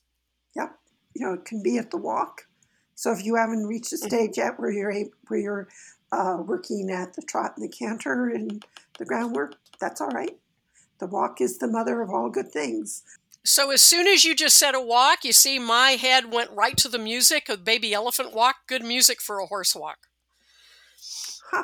Yep. 0.55 0.73
You 1.15 1.25
know, 1.25 1.33
it 1.33 1.43
can 1.43 1.61
be 1.61 1.77
at 1.77 1.91
the 1.91 1.97
walk. 1.97 2.47
So 2.95 3.11
if 3.11 3.25
you 3.25 3.35
haven't 3.35 3.67
reached 3.67 3.91
the 3.91 3.97
stage 3.97 4.37
yet 4.37 4.57
where 4.57 4.71
you're 4.71 4.93
where 5.27 5.39
you're 5.39 5.67
uh, 6.13 6.37
working 6.43 6.89
at 6.89 7.13
the 7.13 7.21
trot 7.21 7.53
and 7.57 7.63
the 7.63 7.75
canter 7.75 8.29
and 8.29 8.65
the 8.97 9.05
groundwork, 9.05 9.55
that's 9.79 10.01
all 10.01 10.09
right. 10.09 10.37
The 10.99 11.07
walk 11.07 11.41
is 11.41 11.57
the 11.59 11.67
mother 11.67 12.01
of 12.01 12.09
all 12.09 12.29
good 12.29 12.51
things. 12.51 13.03
So 13.43 13.71
as 13.71 13.81
soon 13.81 14.07
as 14.07 14.25
you 14.25 14.35
just 14.35 14.57
said 14.57 14.75
a 14.75 14.81
walk, 14.81 15.23
you 15.23 15.31
see 15.31 15.57
my 15.57 15.91
head 15.91 16.33
went 16.33 16.51
right 16.51 16.75
to 16.77 16.89
the 16.89 16.97
music 16.97 17.47
of 17.47 17.63
Baby 17.63 17.93
Elephant 17.93 18.33
Walk. 18.33 18.55
Good 18.67 18.83
music 18.83 19.21
for 19.21 19.39
a 19.39 19.45
horse 19.45 19.75
walk. 19.75 20.07
Huh. 21.51 21.63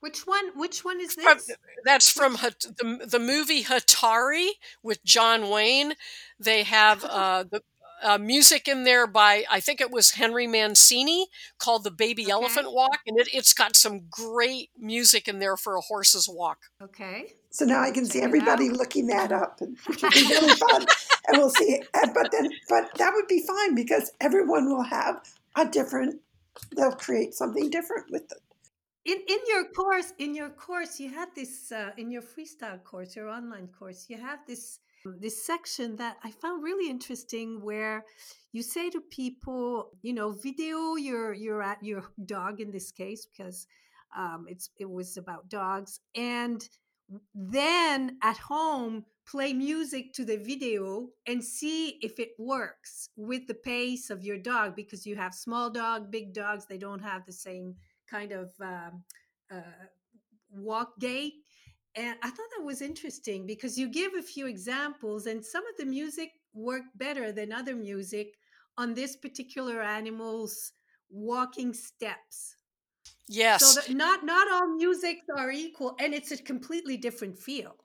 Which 0.00 0.26
one? 0.26 0.50
Which 0.54 0.84
one 0.84 1.00
is 1.00 1.14
From, 1.14 1.38
this? 1.38 1.50
that's 1.82 2.10
from 2.10 2.34
the, 2.34 3.06
the 3.06 3.18
movie 3.18 3.64
Hatari 3.64 4.48
with 4.82 5.02
John 5.02 5.48
Wayne. 5.48 5.94
They 6.38 6.62
have 6.64 7.02
uh, 7.04 7.44
the 7.50 7.62
uh, 8.02 8.18
music 8.18 8.68
in 8.68 8.84
there 8.84 9.06
by 9.06 9.44
I 9.50 9.60
think 9.60 9.80
it 9.80 9.90
was 9.90 10.12
Henry 10.12 10.46
Mancini 10.46 11.26
called 11.58 11.84
the 11.84 11.90
Baby 11.90 12.24
Okay. 12.24 12.32
Elephant 12.32 12.72
Walk, 12.72 12.98
and 13.06 13.18
it, 13.18 13.28
it's 13.32 13.54
got 13.54 13.76
some 13.76 14.02
great 14.10 14.70
music 14.78 15.28
in 15.28 15.38
there 15.38 15.56
for 15.56 15.76
a 15.76 15.80
horse's 15.80 16.28
walk. 16.28 16.58
Okay. 16.82 17.32
So 17.50 17.64
now 17.64 17.80
I 17.80 17.90
can 17.92 18.06
see 18.06 18.20
everybody 18.20 18.68
out. 18.68 18.76
looking 18.76 19.06
that 19.08 19.32
up, 19.32 19.60
and 19.60 19.76
which 19.86 20.02
will 20.02 20.10
be 20.10 20.26
really 20.28 20.54
fun. 20.54 20.86
And 21.28 21.38
we'll 21.38 21.50
see. 21.50 21.82
And, 21.94 22.12
but 22.12 22.30
then, 22.32 22.48
but 22.68 22.90
that 22.98 23.12
would 23.14 23.28
be 23.28 23.44
fine 23.46 23.74
because 23.74 24.10
everyone 24.20 24.68
will 24.68 24.82
have 24.82 25.22
a 25.56 25.64
different. 25.66 26.20
They'll 26.76 26.92
create 26.92 27.34
something 27.34 27.70
different 27.70 28.06
with 28.10 28.30
it. 28.30 28.38
In 29.04 29.18
in 29.28 29.38
your 29.48 29.64
course, 29.66 30.12
in 30.18 30.34
your 30.34 30.48
course, 30.50 30.98
you 30.98 31.10
had 31.10 31.28
this 31.34 31.70
uh, 31.72 31.90
in 31.96 32.10
your 32.10 32.22
freestyle 32.22 32.82
course, 32.82 33.14
your 33.16 33.28
online 33.28 33.68
course, 33.68 34.06
you 34.08 34.16
have 34.16 34.40
this 34.46 34.80
this 35.04 35.44
section 35.44 35.96
that 35.96 36.16
I 36.24 36.30
found 36.30 36.62
really 36.62 36.90
interesting, 36.90 37.60
where 37.62 38.04
you 38.52 38.62
say 38.62 38.90
to 38.90 39.00
people, 39.00 39.90
you 40.02 40.12
know, 40.12 40.30
video 40.32 40.96
your 40.96 41.32
your 41.32 41.62
at 41.62 41.82
your 41.82 42.04
dog 42.24 42.60
in 42.60 42.70
this 42.70 42.90
case 42.90 43.26
because 43.26 43.66
um, 44.16 44.46
it's 44.48 44.70
it 44.78 44.90
was 44.90 45.16
about 45.16 45.48
dogs, 45.48 46.00
and 46.14 46.68
then 47.34 48.18
at 48.22 48.38
home 48.38 49.04
play 49.26 49.52
music 49.52 50.12
to 50.12 50.24
the 50.24 50.36
video 50.36 51.08
and 51.26 51.42
see 51.42 51.98
if 52.02 52.18
it 52.18 52.30
works 52.38 53.08
with 53.16 53.46
the 53.46 53.54
pace 53.54 54.10
of 54.10 54.22
your 54.22 54.38
dog 54.38 54.76
because 54.76 55.06
you 55.06 55.16
have 55.16 55.34
small 55.34 55.70
dog, 55.70 56.10
big 56.10 56.34
dogs, 56.34 56.66
they 56.66 56.78
don't 56.78 57.02
have 57.02 57.24
the 57.24 57.32
same 57.32 57.74
kind 58.08 58.32
of 58.32 58.52
um, 58.60 59.02
uh, 59.50 59.86
walk 60.50 60.98
gait. 61.00 61.43
And 61.96 62.18
I 62.22 62.30
thought 62.30 62.50
that 62.56 62.64
was 62.64 62.82
interesting 62.82 63.46
because 63.46 63.78
you 63.78 63.88
give 63.88 64.14
a 64.14 64.22
few 64.22 64.46
examples, 64.46 65.26
and 65.26 65.44
some 65.44 65.66
of 65.66 65.76
the 65.76 65.86
music 65.86 66.32
worked 66.52 66.96
better 66.98 67.32
than 67.32 67.52
other 67.52 67.74
music 67.76 68.36
on 68.76 68.94
this 68.94 69.16
particular 69.16 69.80
animal's 69.82 70.72
walking 71.08 71.72
steps. 71.74 72.56
So 73.48 73.72
Yes, 73.72 73.76
that 73.76 73.90
not 73.90 74.24
not 74.24 74.50
all 74.52 74.68
musics 74.76 75.26
are 75.36 75.50
equal, 75.50 75.96
and 75.98 76.14
it's 76.14 76.30
a 76.30 76.36
completely 76.42 76.96
different 76.96 77.38
feel. 77.38 77.84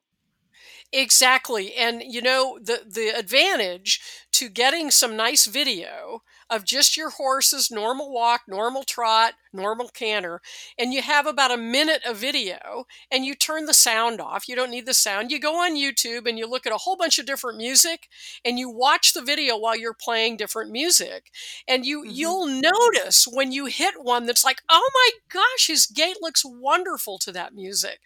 Exactly. 0.92 1.76
And 1.76 2.02
you 2.04 2.22
know, 2.22 2.58
the 2.62 2.82
the 2.88 3.10
advantage 3.10 4.00
to 4.32 4.50
getting 4.50 4.90
some 4.92 5.16
nice 5.16 5.46
video 5.46 6.24
of 6.50 6.66
just 6.66 6.98
your 6.98 7.12
horse's 7.12 7.70
normal 7.70 8.12
walk, 8.12 8.42
normal 8.48 8.84
trot, 8.84 9.34
normal 9.54 9.88
canter, 9.90 10.42
and 10.80 10.94
you 10.94 11.02
have 11.02 11.28
about 11.28 11.52
a 11.52 11.58
minute 11.58 12.02
of 12.08 12.18
video 12.18 12.86
and 13.12 13.24
you 13.24 13.36
turn 13.36 13.66
the 13.66 13.74
sound 13.74 14.20
off. 14.20 14.48
You 14.48 14.56
don't 14.56 14.72
need 14.72 14.86
the 14.88 14.94
sound. 14.94 15.32
You 15.32 15.40
go 15.40 15.58
on 15.58 15.76
YouTube 15.76 16.28
and 16.28 16.40
you 16.40 16.48
look 16.48 16.66
at 16.66 16.74
a 16.74 16.78
whole 16.78 16.96
bunch 16.96 17.20
of 17.20 17.26
different 17.26 17.58
music 17.58 18.08
and 18.44 18.58
you 18.58 18.70
watch 18.70 19.14
the 19.14 19.22
video 19.22 19.58
while 19.58 19.78
you're 19.78 19.94
playing 19.94 20.38
different 20.38 20.72
music. 20.72 21.30
And 21.68 21.86
you 21.86 22.02
mm-hmm. 22.02 22.12
you'll 22.12 22.48
notice 22.48 23.28
when 23.32 23.52
you 23.52 23.66
hit 23.68 23.96
one 24.02 24.26
that's 24.26 24.44
like, 24.44 24.62
"Oh 24.70 24.90
my 24.94 25.10
gosh, 25.32 25.68
his 25.68 25.86
gait 25.86 26.18
looks 26.22 26.44
wonderful 26.46 27.20
to 27.20 27.32
that 27.34 27.54
music." 27.54 28.00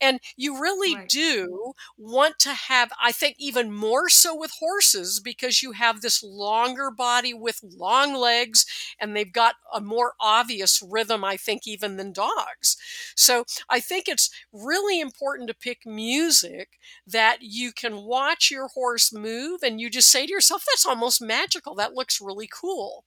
And 0.00 0.18
you 0.36 0.60
really 0.60 0.96
right. 0.96 1.08
do 1.08 1.74
want 1.98 2.23
to 2.40 2.50
have 2.52 2.90
I 3.02 3.12
think 3.12 3.36
even 3.38 3.72
more 3.72 4.08
so 4.08 4.36
with 4.36 4.52
horses 4.58 5.20
because 5.20 5.62
you 5.62 5.72
have 5.72 6.00
this 6.00 6.22
longer 6.22 6.90
body 6.90 7.34
with 7.34 7.60
long 7.62 8.14
legs 8.14 8.66
and 9.00 9.16
they've 9.16 9.32
got 9.32 9.56
a 9.72 9.80
more 9.80 10.14
obvious 10.20 10.82
rhythm, 10.82 11.24
I 11.24 11.36
think, 11.36 11.66
even 11.66 11.96
than 11.96 12.12
dogs. 12.12 12.76
So 13.16 13.44
I 13.68 13.80
think 13.80 14.08
it's 14.08 14.30
really 14.52 15.00
important 15.00 15.48
to 15.48 15.54
pick 15.54 15.86
music 15.86 16.78
that 17.06 17.38
you 17.42 17.72
can 17.72 18.02
watch 18.02 18.50
your 18.50 18.68
horse 18.68 19.12
move 19.12 19.60
and 19.62 19.80
you 19.80 19.90
just 19.90 20.10
say 20.10 20.26
to 20.26 20.32
yourself, 20.32 20.64
that's 20.66 20.86
almost 20.86 21.20
magical. 21.22 21.74
That 21.74 21.94
looks 21.94 22.20
really 22.20 22.48
cool 22.48 23.04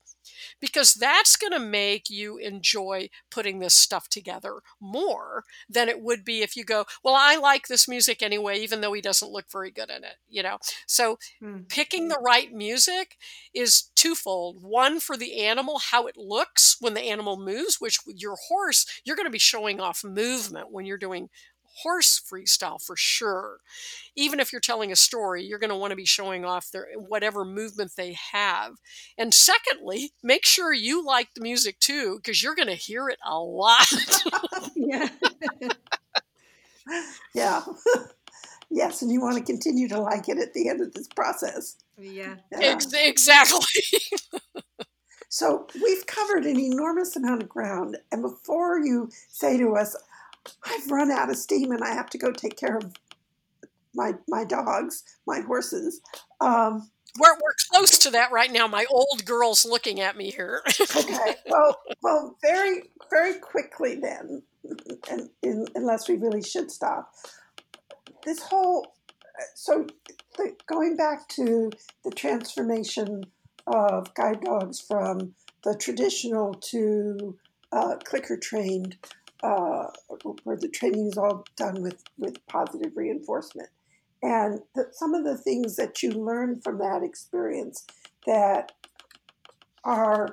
because 0.60 0.94
that's 0.94 1.36
going 1.36 1.54
to 1.54 1.60
make 1.60 2.10
you 2.10 2.38
enjoy 2.38 3.10
putting 3.30 3.60
this 3.60 3.74
stuff 3.74 4.10
together 4.10 4.62
more 4.80 5.44
than 5.70 5.90
it 5.90 6.02
would 6.02 6.24
be 6.24 6.42
if 6.42 6.56
you 6.56 6.64
go, 6.64 6.86
well, 7.04 7.16
I 7.18 7.38
like 7.38 7.68
this 7.68 7.88
music 7.88 8.22
anyway, 8.22 8.60
even 8.60 8.82
though 8.82 8.94
he 8.94 9.02
doesn't 9.02 9.32
look 9.32 9.52
very 9.52 9.72
good 9.72 9.90
in 9.90 10.04
it, 10.04 10.18
you 10.30 10.44
know? 10.44 10.58
So 10.86 11.20
hmm. 11.40 11.62
picking 11.70 12.08
the 12.08 12.20
right 12.24 12.54
music 12.54 13.18
is 13.54 13.90
twofold. 13.96 14.64
One 14.64 15.00
for 15.00 15.18
the 15.18 15.44
animal, 15.44 15.80
how 15.92 16.08
it 16.08 16.18
looks 16.18 16.78
when 16.80 16.94
the 16.94 17.02
animal 17.02 17.38
moves, 17.38 17.80
which 17.80 18.00
your 18.08 18.36
horse, 18.48 18.86
you're 19.04 19.16
going 19.16 19.28
to 19.28 19.32
be 19.32 19.40
showing 19.40 19.80
off 19.80 20.04
movement 20.04 20.72
when 20.72 20.86
you're 20.86 20.98
doing 20.98 21.30
horse 21.84 22.20
freestyle 22.20 22.82
for 22.82 22.96
sure. 22.96 23.60
Even 24.16 24.40
if 24.40 24.52
you're 24.52 24.62
telling 24.62 24.92
a 24.92 24.96
story, 24.96 25.44
you're 25.44 25.60
going 25.60 25.70
to 25.70 25.76
want 25.76 25.92
to 25.92 25.98
be 25.98 26.06
showing 26.06 26.46
off 26.46 26.72
their 26.72 26.88
whatever 26.96 27.46
movement 27.46 27.92
they 27.96 28.18
have. 28.32 28.74
And 29.18 29.34
secondly, 29.34 30.12
make 30.24 30.46
sure 30.46 30.74
you 30.74 31.06
like 31.06 31.30
the 31.36 31.42
music 31.42 31.80
too, 31.80 32.18
because 32.18 32.42
you're 32.42 32.56
going 32.56 32.68
to 32.68 32.76
hear 32.76 33.10
it 33.10 33.20
a 33.26 33.40
lot. 33.40 33.88
yeah. 34.76 35.10
yeah. 37.36 37.64
yes, 38.70 39.02
and 39.02 39.12
you 39.12 39.22
want 39.22 39.38
to 39.38 39.44
continue 39.44 39.88
to 39.90 40.00
like 40.00 40.30
it 40.30 40.38
at 40.38 40.54
the 40.54 40.70
end 40.70 40.82
of 40.82 40.94
this 40.94 41.08
process. 41.08 41.78
Yeah. 41.98 42.36
yeah. 42.52 42.60
Ex- 42.60 42.94
exactly. 42.94 43.66
so 45.30 45.68
we've 45.82 46.06
covered 46.06 46.46
an 46.46 46.60
enormous 46.60 47.16
amount 47.16 47.44
of 47.44 47.50
ground. 47.50 47.98
And 48.12 48.22
before 48.22 48.80
you 48.80 49.10
say 49.30 49.58
to 49.58 49.76
us, 49.76 49.96
I've 50.66 50.90
run 50.92 51.12
out 51.12 51.30
of 51.30 51.38
steam 51.38 51.72
and 51.72 51.84
I 51.84 51.94
have 51.94 52.10
to 52.12 52.18
go 52.18 52.32
take 52.32 52.58
care 52.58 52.78
of 52.78 52.94
my 53.96 54.14
my 54.28 54.44
dogs, 54.44 55.04
my 55.26 55.42
horses. 55.42 56.02
Um, 56.40 56.90
we're, 57.20 57.34
we're 57.34 57.56
close 57.72 57.98
to 58.00 58.12
that 58.12 58.32
right 58.32 58.52
now. 58.52 58.68
My 58.68 58.86
old 58.90 59.26
girl's 59.26 59.66
looking 59.66 60.00
at 60.00 60.16
me 60.16 60.30
here. 60.30 60.62
okay. 60.96 61.36
Well, 61.48 61.80
well, 62.04 62.38
very 62.42 62.84
very 63.10 63.40
quickly 63.40 63.96
then, 63.96 64.44
and, 65.10 65.30
and, 65.44 65.70
unless 65.76 66.08
we 66.08 66.16
really 66.16 66.44
should 66.44 66.70
stop. 66.72 67.14
This 68.24 68.42
whole 68.42 68.94
so 69.56 69.88
the, 70.38 70.56
going 70.68 70.96
back 70.96 71.28
to 71.30 71.72
the 72.04 72.12
transformation 72.12 73.26
of 73.66 74.14
guide 74.14 74.42
dogs 74.42 74.80
from 74.80 75.34
the 75.64 75.76
traditional 75.76 76.54
to 76.54 77.38
uh, 77.72 77.96
clicker 78.04 78.38
trained 78.38 78.98
uh, 79.44 79.88
where 80.44 80.58
the 80.58 80.70
training 80.70 81.08
is 81.08 81.18
all 81.18 81.46
done 81.56 81.82
with, 81.82 82.04
with 82.18 82.46
positive 82.48 82.92
reinforcement. 82.96 83.70
And 84.24 84.62
the, 84.74 84.88
some 84.92 85.14
of 85.14 85.24
the 85.24 85.38
things 85.38 85.76
that 85.76 86.02
you 86.02 86.12
learn 86.12 86.60
from 86.62 86.80
that 86.80 87.04
experience 87.04 87.86
that 88.26 88.72
are 89.84 90.30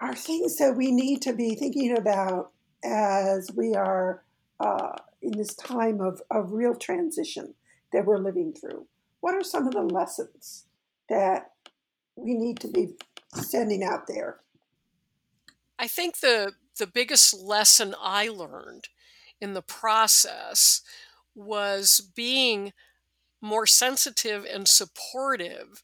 are 0.00 0.14
things 0.14 0.56
that 0.56 0.76
we 0.76 0.90
need 0.90 1.22
to 1.22 1.32
be 1.32 1.54
thinking 1.54 1.96
about 1.96 2.50
as 2.84 3.48
we 3.54 3.74
are 3.74 4.24
uh, 4.58 4.96
in 5.22 5.30
this 5.36 5.54
time 5.54 6.00
of, 6.00 6.20
of 6.30 6.52
real 6.52 6.74
transition 6.74 7.54
that 7.92 8.04
we're 8.04 8.18
living 8.18 8.52
through. 8.52 8.86
What 9.20 9.34
are 9.34 9.44
some 9.44 9.66
of 9.66 9.72
the 9.72 9.82
lessons 9.82 10.66
that 11.08 11.52
we 12.16 12.34
need 12.34 12.58
to 12.60 12.68
be 12.68 12.94
sending 13.34 13.84
out 13.84 14.06
there? 14.08 14.40
I 15.78 15.86
think 15.86 16.18
the 16.18 16.52
the 16.78 16.86
biggest 16.86 17.34
lesson 17.34 17.94
I 18.00 18.28
learned 18.28 18.88
in 19.40 19.54
the 19.54 19.62
process 19.62 20.82
was 21.34 22.00
being 22.14 22.72
more 23.40 23.66
sensitive 23.66 24.44
and 24.44 24.68
supportive 24.68 25.82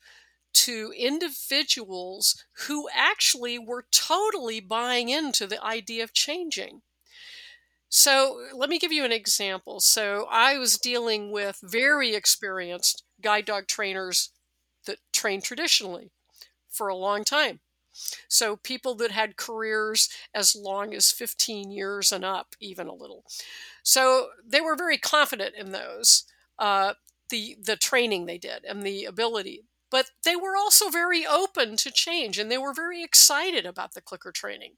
to 0.55 0.93
individuals 0.97 2.45
who 2.67 2.89
actually 2.95 3.59
were 3.59 3.87
totally 3.93 4.61
buying 4.61 5.09
into 5.11 5.47
the 5.47 5.63
idea 5.65 6.05
of 6.05 6.13
changing. 6.15 6.83
So, 7.91 8.49
let 8.55 8.71
me 8.71 8.79
give 8.79 8.93
you 8.93 9.05
an 9.05 9.13
example. 9.13 9.81
So, 9.81 10.27
I 10.31 10.57
was 10.59 10.79
dealing 10.79 11.31
with 11.33 11.59
very 11.63 12.15
experienced 12.15 13.05
guide 13.21 13.45
dog 13.45 13.67
trainers 13.67 14.31
that 14.87 14.99
train 15.13 15.43
traditionally 15.43 16.13
for 16.69 16.89
a 16.89 16.97
long 16.97 17.25
time. 17.25 17.61
So 18.29 18.57
people 18.57 18.95
that 18.97 19.11
had 19.11 19.37
careers 19.37 20.09
as 20.35 20.55
long 20.57 20.95
as 20.95 21.11
15 21.13 21.71
years 21.71 22.13
and 22.13 22.25
up, 22.25 22.55
even 22.61 22.87
a 22.89 22.95
little. 22.95 23.25
So 23.83 24.31
they 24.47 24.61
were 24.61 24.77
very 24.77 24.99
confident 24.99 25.55
in 25.57 25.73
those, 25.73 26.25
uh, 26.59 26.95
the 27.31 27.57
the 27.63 27.77
training 27.77 28.27
they 28.27 28.39
did 28.39 28.65
and 28.65 28.83
the 28.83 29.05
ability. 29.05 29.65
But 29.91 30.11
they 30.25 30.37
were 30.37 30.57
also 30.57 30.89
very 30.89 31.27
open 31.27 31.77
to 31.79 31.91
change 31.91 32.39
and 32.39 32.51
they 32.51 32.59
were 32.59 32.73
very 32.75 33.03
excited 33.03 33.67
about 33.67 33.95
the 33.95 34.01
clicker 34.01 34.33
training. 34.33 34.75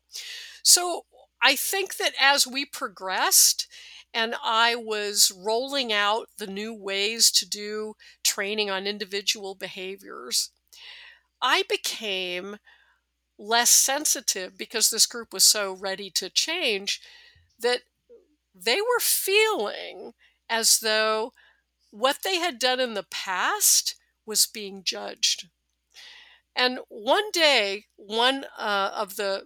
So 0.63 1.07
I 1.43 1.57
think 1.57 1.97
that 1.97 2.15
as 2.21 2.47
we 2.47 2.65
progressed 2.65 3.67
and 4.15 4.35
I 4.43 4.75
was 4.77 5.33
rolling 5.37 5.93
out 5.93 6.29
the 6.39 6.47
new 6.47 6.75
ways 6.75 7.31
to 7.33 7.49
do 7.49 7.95
training 8.25 8.71
on 8.71 8.87
individual 8.87 9.55
behaviors, 9.55 10.51
I 11.43 11.65
became 11.69 12.59
less 13.39 13.71
sensitive 13.71 14.57
because 14.57 14.91
this 14.91 15.07
group 15.07 15.33
was 15.33 15.45
so 15.45 15.73
ready 15.73 16.11
to 16.11 16.31
change 16.31 17.01
that 17.59 17.81
they 18.55 18.81
were 18.81 19.01
feeling 19.01 20.13
as 20.49 20.81
though 20.81 21.33
what 21.91 22.19
they 22.25 22.37
had 22.37 22.59
done 22.59 22.81
in 22.81 22.95
the 22.95 23.07
past 23.11 23.97
was 24.27 24.47
being 24.47 24.83
judged. 24.85 25.49
And 26.55 26.81
one 26.89 27.31
day, 27.33 27.87
one 27.97 28.45
uh, 28.59 28.91
of 28.95 29.17
the 29.17 29.45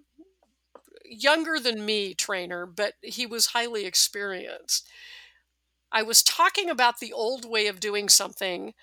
younger 1.05 1.59
than 1.59 1.84
me 1.84 2.14
trainer, 2.14 2.66
but 2.66 2.95
he 3.03 3.26
was 3.26 3.47
highly 3.49 3.84
experienced, 3.84 4.89
I 5.93 6.03
was 6.03 6.22
talking 6.22 6.68
about 6.68 6.99
the 7.01 7.12
old 7.12 7.45
way 7.49 7.66
of 7.66 7.80
doing 7.80 8.09
something 8.09 8.74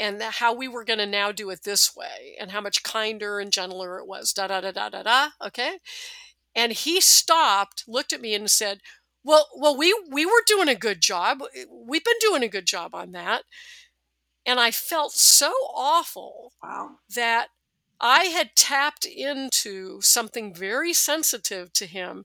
and 0.00 0.22
how 0.22 0.54
we 0.54 0.66
were 0.66 0.84
going 0.84 0.98
to 0.98 1.06
now 1.06 1.30
do 1.30 1.50
it 1.50 1.62
this 1.62 1.94
way 1.94 2.34
and 2.40 2.50
how 2.50 2.60
much 2.60 2.82
kinder 2.82 3.38
and 3.38 3.52
gentler 3.52 3.98
it 3.98 4.06
was. 4.06 4.32
Da 4.32 4.46
da 4.46 4.60
da 4.60 4.72
da 4.72 4.88
da 4.88 5.02
da. 5.02 5.28
Okay. 5.44 5.78
And 6.56 6.72
he 6.72 7.00
stopped, 7.00 7.84
looked 7.86 8.12
at 8.12 8.20
me, 8.20 8.34
and 8.34 8.50
said, 8.50 8.80
"Well, 9.22 9.48
well, 9.54 9.76
we 9.76 9.94
we 10.10 10.26
were 10.26 10.42
doing 10.46 10.68
a 10.68 10.74
good 10.74 11.00
job. 11.00 11.42
Eh, 11.54 11.66
we've 11.70 12.04
been 12.04 12.14
doing 12.20 12.42
a 12.42 12.48
good 12.48 12.66
job 12.66 12.94
on 12.94 13.12
that." 13.12 13.44
And 14.46 14.58
I 14.58 14.70
felt 14.70 15.12
so 15.12 15.52
awful 15.74 16.54
wow. 16.62 16.92
that 17.14 17.48
I 18.00 18.24
had 18.24 18.56
tapped 18.56 19.04
into 19.04 20.00
something 20.00 20.54
very 20.54 20.94
sensitive 20.94 21.72
to 21.74 21.86
him 21.86 22.24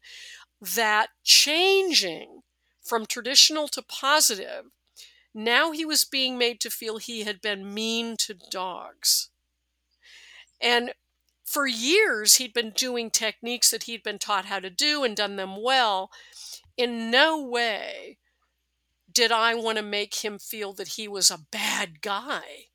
that 0.62 1.10
changing 1.24 2.42
from 2.82 3.06
traditional 3.06 3.68
to 3.70 3.82
positive 3.82 4.66
now 5.36 5.72
he 5.72 5.86
was 5.86 6.06
being 6.06 6.38
made 6.38 6.62
to 6.62 6.70
feel 6.70 6.98
he 6.98 7.26
had 7.26 7.42
been 7.42 7.74
mean 7.74 8.16
to 8.20 8.34
dogs. 8.50 9.30
And 10.62 10.94
for 11.44 11.68
years, 11.68 12.38
he'd 12.38 12.54
been 12.54 12.72
doing 12.72 13.12
techniques 13.12 13.70
that 13.70 13.84
he'd 13.84 14.02
been 14.02 14.18
taught 14.18 14.46
how 14.46 14.60
to 14.60 14.70
do 14.70 15.04
and 15.04 15.16
done 15.16 15.36
them 15.36 15.62
well. 15.62 16.10
In 16.78 17.12
no 17.12 17.40
way 17.42 18.18
did 19.12 19.32
I 19.32 19.56
want 19.56 19.78
to 19.78 19.84
make 19.84 20.16
him 20.26 20.40
feel 20.40 20.72
that 20.74 20.90
he 20.90 21.08
was 21.08 21.30
a 21.30 21.46
bad 21.52 22.02
guy. 22.02 22.68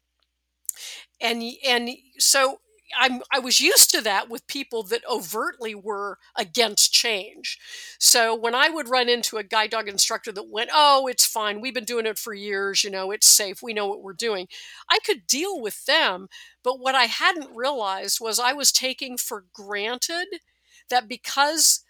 And, 1.21 1.43
and 1.67 1.91
so 2.19 2.61
I'm, 2.99 3.23
I 3.33 3.39
was 3.39 3.61
used 3.61 3.91
to 3.93 4.01
that 4.03 4.29
with 4.29 4.47
people 4.47 4.83
that 4.85 5.03
overtly 5.11 5.75
were 5.75 6.19
against 6.37 6.93
change. 6.93 7.59
So 7.99 8.35
when 8.35 8.55
I 8.55 8.69
would 8.69 8.89
run 8.89 9.09
into 9.09 9.37
a 9.39 9.43
guide 9.45 9.71
dog 9.71 9.89
instructor 9.89 10.33
that 10.33 10.49
went, 10.51 10.71
Oh, 10.73 11.07
it's 11.07 11.27
fine. 11.27 11.61
We've 11.61 11.75
been 11.75 11.85
doing 11.85 12.07
it 12.07 12.19
for 12.19 12.35
years. 12.35 12.85
You 12.85 12.91
know, 12.91 13.11
it's 13.11 13.27
safe. 13.27 13.63
We 13.63 13.75
know 13.75 13.87
what 13.87 14.03
we're 14.03 14.13
doing. 14.13 14.49
I 14.91 14.99
could 15.05 15.27
deal 15.27 15.61
with 15.61 15.85
them. 15.87 16.29
But 16.63 16.79
what 16.81 16.95
I 16.95 17.05
hadn't 17.05 17.55
realized 17.55 18.19
was 18.21 18.39
I 18.39 18.53
was 18.53 18.73
taking 18.73 19.17
for 19.17 19.45
granted 19.53 20.27
that 20.89 21.09
because 21.09 21.81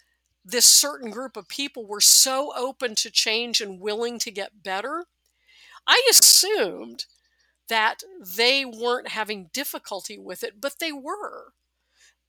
this 0.43 0.65
certain 0.65 1.11
group 1.11 1.37
of 1.37 1.47
people 1.47 1.85
were 1.85 2.01
so 2.01 2.51
open 2.55 2.95
to 2.95 3.11
change 3.11 3.61
and 3.61 3.79
willing 3.79 4.17
to 4.19 4.31
get 4.31 4.63
better, 4.63 5.05
I 5.87 6.01
assumed 6.09 7.05
that 7.71 8.03
they 8.19 8.65
weren't 8.65 9.07
having 9.07 9.49
difficulty 9.53 10.19
with 10.19 10.43
it, 10.43 10.59
but 10.59 10.75
they 10.79 10.91
were. 10.91 11.53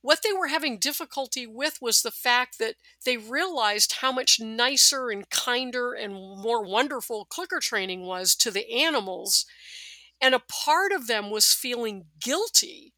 What 0.01 0.21
they 0.23 0.33
were 0.33 0.47
having 0.47 0.79
difficulty 0.79 1.49
with 1.49 1.79
was 1.83 2.03
the 2.03 2.13
fact 2.13 2.61
that 2.61 2.77
they 3.05 3.17
realized 3.17 3.97
how 4.01 4.13
much 4.13 4.39
nicer 4.41 5.11
and 5.11 5.29
kinder 5.31 5.95
and 5.95 6.15
more 6.15 6.65
wonderful 6.65 7.25
clicker 7.25 7.59
training 7.59 8.07
was 8.07 8.37
to 8.37 8.53
the 8.53 8.71
animals. 8.73 9.45
And 10.21 10.33
a 10.33 10.39
part 10.41 10.93
of 10.93 11.09
them 11.09 11.29
was 11.29 11.53
feeling 11.53 12.05
guilty, 12.21 12.93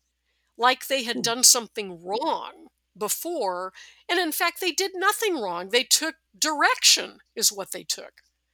like 0.58 0.86
they 0.86 1.04
had 1.04 1.16
hmm. 1.16 1.22
done 1.22 1.44
something 1.44 2.04
wrong 2.04 2.66
before. 2.96 3.72
And 4.06 4.20
in 4.20 4.32
fact, 4.32 4.60
they 4.60 4.72
did 4.72 4.92
nothing 4.94 5.40
wrong. 5.40 5.70
They 5.70 5.84
took 5.84 6.16
direction, 6.38 7.20
is 7.34 7.50
what 7.50 7.72
they 7.72 7.84
took. 7.84 8.12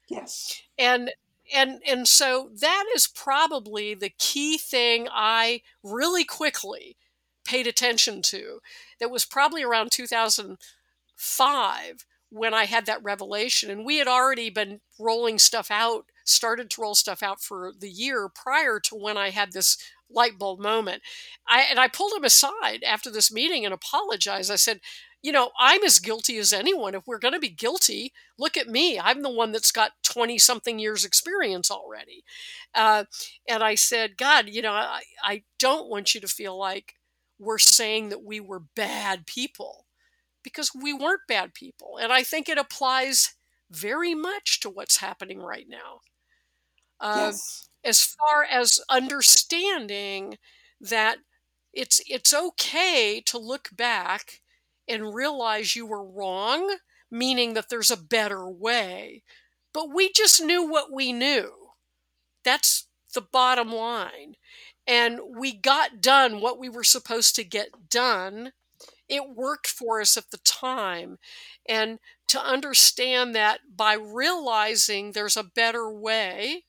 Yes. 0.08 0.62
And 0.78 1.10
and 1.54 1.80
and 1.86 2.08
so 2.08 2.50
that 2.60 2.86
is 2.94 3.06
probably 3.06 3.94
the 3.94 4.12
key 4.18 4.58
thing 4.58 5.08
I 5.10 5.62
really 5.82 6.24
quickly 6.24 6.96
paid 7.44 7.66
attention 7.66 8.22
to. 8.22 8.60
That 9.00 9.10
was 9.10 9.24
probably 9.24 9.62
around 9.62 9.90
2005 9.92 12.06
when 12.30 12.54
I 12.54 12.64
had 12.66 12.86
that 12.86 13.02
revelation, 13.02 13.70
and 13.70 13.84
we 13.84 13.98
had 13.98 14.06
already 14.06 14.50
been 14.50 14.80
rolling 14.98 15.38
stuff 15.38 15.70
out, 15.70 16.06
started 16.24 16.70
to 16.70 16.82
roll 16.82 16.94
stuff 16.94 17.22
out 17.22 17.42
for 17.42 17.72
the 17.78 17.90
year 17.90 18.30
prior 18.32 18.78
to 18.80 18.94
when 18.94 19.16
I 19.16 19.30
had 19.30 19.52
this 19.52 19.76
light 20.08 20.38
bulb 20.38 20.60
moment. 20.60 21.02
I 21.48 21.62
and 21.62 21.80
I 21.80 21.88
pulled 21.88 22.12
him 22.12 22.24
aside 22.24 22.84
after 22.86 23.10
this 23.10 23.32
meeting 23.32 23.64
and 23.64 23.74
apologized. 23.74 24.50
I 24.50 24.56
said, 24.56 24.80
you 25.22 25.32
know, 25.32 25.50
I'm 25.58 25.84
as 25.84 25.98
guilty 25.98 26.38
as 26.38 26.52
anyone. 26.52 26.94
If 26.94 27.06
we're 27.06 27.18
going 27.18 27.34
to 27.34 27.40
be 27.40 27.50
guilty, 27.50 28.12
look 28.38 28.56
at 28.56 28.68
me. 28.68 28.98
I'm 28.98 29.22
the 29.22 29.30
one 29.30 29.52
that's 29.52 29.72
got 29.72 29.92
20 30.02 30.38
something 30.38 30.78
years 30.78 31.04
experience 31.04 31.70
already. 31.70 32.24
Uh, 32.74 33.04
and 33.48 33.62
I 33.62 33.74
said, 33.74 34.16
God, 34.16 34.48
you 34.48 34.62
know, 34.62 34.72
I, 34.72 35.02
I 35.22 35.42
don't 35.58 35.88
want 35.90 36.14
you 36.14 36.20
to 36.22 36.28
feel 36.28 36.58
like 36.58 36.94
we're 37.38 37.58
saying 37.58 38.08
that 38.10 38.24
we 38.24 38.40
were 38.40 38.62
bad 38.74 39.26
people 39.26 39.86
because 40.42 40.70
we 40.74 40.92
weren't 40.92 41.26
bad 41.28 41.52
people. 41.54 41.98
And 42.00 42.12
I 42.12 42.22
think 42.22 42.48
it 42.48 42.58
applies 42.58 43.34
very 43.70 44.14
much 44.14 44.60
to 44.60 44.70
what's 44.70 44.98
happening 44.98 45.40
right 45.40 45.66
now. 45.68 46.00
Uh, 46.98 47.28
yes. 47.32 47.68
As 47.84 48.02
far 48.02 48.44
as 48.44 48.80
understanding 48.90 50.36
that 50.80 51.18
it's 51.72 52.00
it's 52.06 52.34
okay 52.34 53.22
to 53.24 53.38
look 53.38 53.68
back 53.72 54.40
and 54.90 55.14
realize 55.14 55.76
you 55.76 55.86
were 55.86 56.04
wrong, 56.04 56.76
meaning 57.10 57.54
that 57.54 57.68
there's 57.68 57.90
a 57.90 57.96
better 57.96 58.48
way. 58.48 59.22
But 59.72 59.94
we 59.94 60.10
just 60.12 60.42
knew 60.42 60.68
what 60.68 60.92
we 60.92 61.12
knew. 61.12 61.52
That's 62.44 62.86
the 63.14 63.20
bottom 63.20 63.72
line. 63.72 64.34
And 64.86 65.20
we 65.36 65.52
got 65.52 66.00
done 66.00 66.40
what 66.40 66.58
we 66.58 66.68
were 66.68 66.84
supposed 66.84 67.36
to 67.36 67.44
get 67.44 67.88
done. 67.88 68.52
It 69.08 69.34
worked 69.34 69.68
for 69.68 70.00
us 70.00 70.16
at 70.16 70.30
the 70.30 70.38
time. 70.38 71.18
And 71.68 71.98
to 72.28 72.40
understand 72.40 73.34
that 73.34 73.60
by 73.76 73.94
realizing 73.94 75.12
there's 75.12 75.36
a 75.36 75.44
better 75.44 75.90
way 75.90 76.64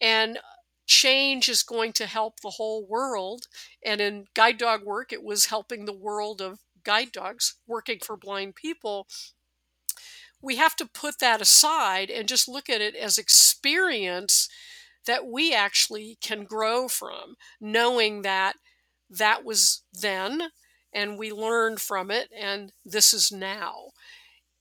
and 0.00 0.38
change 0.86 1.48
is 1.48 1.62
going 1.62 1.92
to 1.94 2.06
help 2.06 2.40
the 2.40 2.50
whole 2.50 2.84
world. 2.84 3.46
And 3.84 4.00
in 4.00 4.26
guide 4.34 4.58
dog 4.58 4.84
work, 4.84 5.12
it 5.12 5.22
was 5.22 5.46
helping 5.46 5.84
the 5.84 5.96
world 5.96 6.42
of 6.42 6.58
guide 6.84 7.12
dogs 7.12 7.56
working 7.66 7.98
for 8.04 8.16
blind 8.16 8.54
people, 8.54 9.06
we 10.40 10.56
have 10.56 10.76
to 10.76 10.86
put 10.86 11.18
that 11.20 11.40
aside 11.40 12.10
and 12.10 12.28
just 12.28 12.48
look 12.48 12.68
at 12.68 12.80
it 12.80 12.96
as 12.96 13.16
experience 13.18 14.48
that 15.06 15.26
we 15.26 15.54
actually 15.54 16.18
can 16.20 16.44
grow 16.44 16.88
from, 16.88 17.36
knowing 17.60 18.22
that 18.22 18.56
that 19.08 19.44
was 19.44 19.82
then 19.92 20.50
and 20.92 21.18
we 21.18 21.32
learned 21.32 21.80
from 21.80 22.10
it 22.10 22.28
and 22.36 22.72
this 22.84 23.14
is 23.14 23.32
now. 23.32 23.92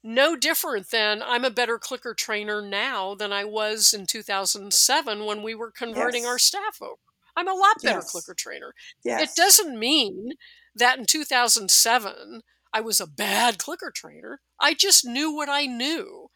No 0.04 0.36
different 0.36 0.90
than 0.90 1.22
I'm 1.22 1.46
a 1.46 1.52
better 1.52 1.78
clicker 1.78 2.16
trainer 2.16 2.62
now 2.62 3.14
than 3.14 3.32
I 3.32 3.46
was 3.46 3.94
in 3.94 4.08
2007 4.08 5.26
when 5.26 5.44
we 5.44 5.54
were 5.54 5.72
converting 5.72 6.24
yes. 6.24 6.30
our 6.30 6.40
staff 6.40 6.82
over. 6.82 6.96
I'm 7.36 7.48
a 7.48 7.54
lot 7.54 7.82
better 7.82 8.00
yes. 8.00 8.12
clicker 8.12 8.34
trainer. 8.34 8.74
Yes. 9.06 9.22
It 9.22 9.36
doesn't 9.36 9.78
mean 9.78 10.32
that 10.76 11.00
in 11.00 11.06
2007 11.06 12.42
I 12.74 12.82
was 12.82 13.00
a 13.00 13.08
bad 13.08 13.58
clicker 13.58 13.92
trainer. 13.94 14.40
I 14.60 14.74
just 14.74 15.06
knew 15.06 15.34
what 15.34 15.50
I 15.50 15.66
knew. 15.66 16.30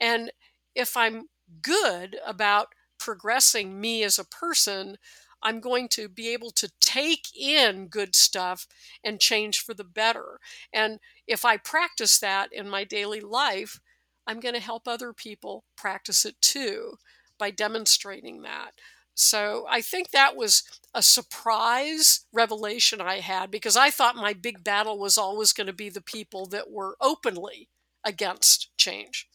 And 0.00 0.30
if 0.74 0.96
I'm 0.96 1.26
good 1.60 2.16
about 2.24 2.68
progressing 2.98 3.80
me 3.80 4.04
as 4.04 4.18
a 4.18 4.24
person, 4.24 4.96
I'm 5.42 5.60
going 5.60 5.88
to 5.88 6.08
be 6.08 6.28
able 6.28 6.50
to 6.52 6.70
take 6.80 7.26
in 7.36 7.88
good 7.88 8.14
stuff 8.14 8.66
and 9.02 9.20
change 9.20 9.60
for 9.60 9.74
the 9.74 9.84
better. 9.84 10.38
And 10.72 11.00
if 11.26 11.44
I 11.44 11.56
practice 11.56 12.18
that 12.20 12.52
in 12.52 12.68
my 12.68 12.84
daily 12.84 13.20
life, 13.20 13.80
I'm 14.26 14.38
going 14.38 14.54
to 14.54 14.60
help 14.60 14.86
other 14.86 15.12
people 15.12 15.64
practice 15.76 16.24
it 16.24 16.40
too 16.40 16.94
by 17.38 17.50
demonstrating 17.50 18.42
that. 18.42 18.72
So 19.14 19.66
I 19.68 19.82
think 19.82 20.10
that 20.10 20.36
was 20.36 20.62
a 20.94 21.02
surprise 21.02 22.26
revelation 22.32 23.00
I 23.00 23.20
had 23.20 23.50
because 23.50 23.76
I 23.76 23.90
thought 23.90 24.16
my 24.16 24.32
big 24.32 24.64
battle 24.64 24.98
was 24.98 25.18
always 25.18 25.52
going 25.52 25.66
to 25.66 25.72
be 25.72 25.88
the 25.88 26.00
people 26.00 26.46
that 26.46 26.70
were 26.70 26.96
openly 27.00 27.68
against 28.04 28.76
change. 28.76 29.28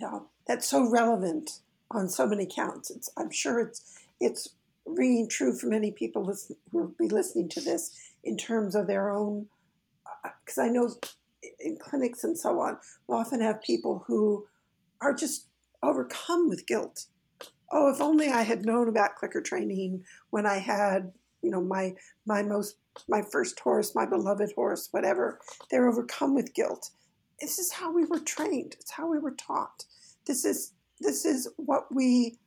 Yeah, 0.00 0.20
that's 0.46 0.68
so 0.68 0.88
relevant 0.88 1.60
on 1.90 2.08
so 2.08 2.26
many 2.26 2.46
counts. 2.46 2.90
It's, 2.90 3.10
I'm 3.16 3.30
sure 3.30 3.60
it's 3.60 3.98
it's 4.20 4.48
ringing 4.84 5.28
true 5.28 5.54
for 5.54 5.66
many 5.66 5.90
people 5.90 6.24
listen, 6.24 6.56
who 6.72 6.78
will 6.78 6.94
be 6.98 7.08
listening 7.08 7.48
to 7.50 7.60
this 7.60 7.94
in 8.24 8.36
terms 8.36 8.74
of 8.74 8.86
their 8.86 9.10
own. 9.10 9.46
Because 10.44 10.58
uh, 10.58 10.62
I 10.62 10.68
know 10.68 10.94
in 11.60 11.76
clinics 11.78 12.24
and 12.24 12.36
so 12.36 12.60
on, 12.60 12.78
we 13.06 13.14
often 13.14 13.40
have 13.40 13.62
people 13.62 14.04
who 14.06 14.46
are 15.00 15.14
just 15.14 15.46
overcome 15.82 16.48
with 16.48 16.66
guilt 16.66 17.06
oh, 17.70 17.90
if 17.90 18.00
only 18.00 18.28
I 18.28 18.42
had 18.42 18.64
known 18.64 18.88
about 18.88 19.16
clicker 19.16 19.40
training 19.40 20.04
when 20.30 20.46
I 20.46 20.58
had, 20.58 21.12
you 21.42 21.50
know, 21.50 21.60
my 21.60 21.94
my 22.26 22.42
most 22.42 22.76
my 23.08 23.22
first 23.22 23.58
horse, 23.60 23.94
my 23.94 24.06
beloved 24.06 24.52
horse, 24.54 24.88
whatever. 24.90 25.38
They're 25.70 25.88
overcome 25.88 26.34
with 26.34 26.54
guilt. 26.54 26.90
This 27.40 27.58
is 27.58 27.72
how 27.72 27.92
we 27.92 28.04
were 28.04 28.20
trained. 28.20 28.76
It's 28.80 28.90
how 28.90 29.08
we 29.08 29.18
were 29.18 29.34
taught. 29.34 29.84
This 30.26 30.44
is 30.44 30.72
this 31.00 31.24
is 31.24 31.48
what 31.56 31.94
we 31.94 32.38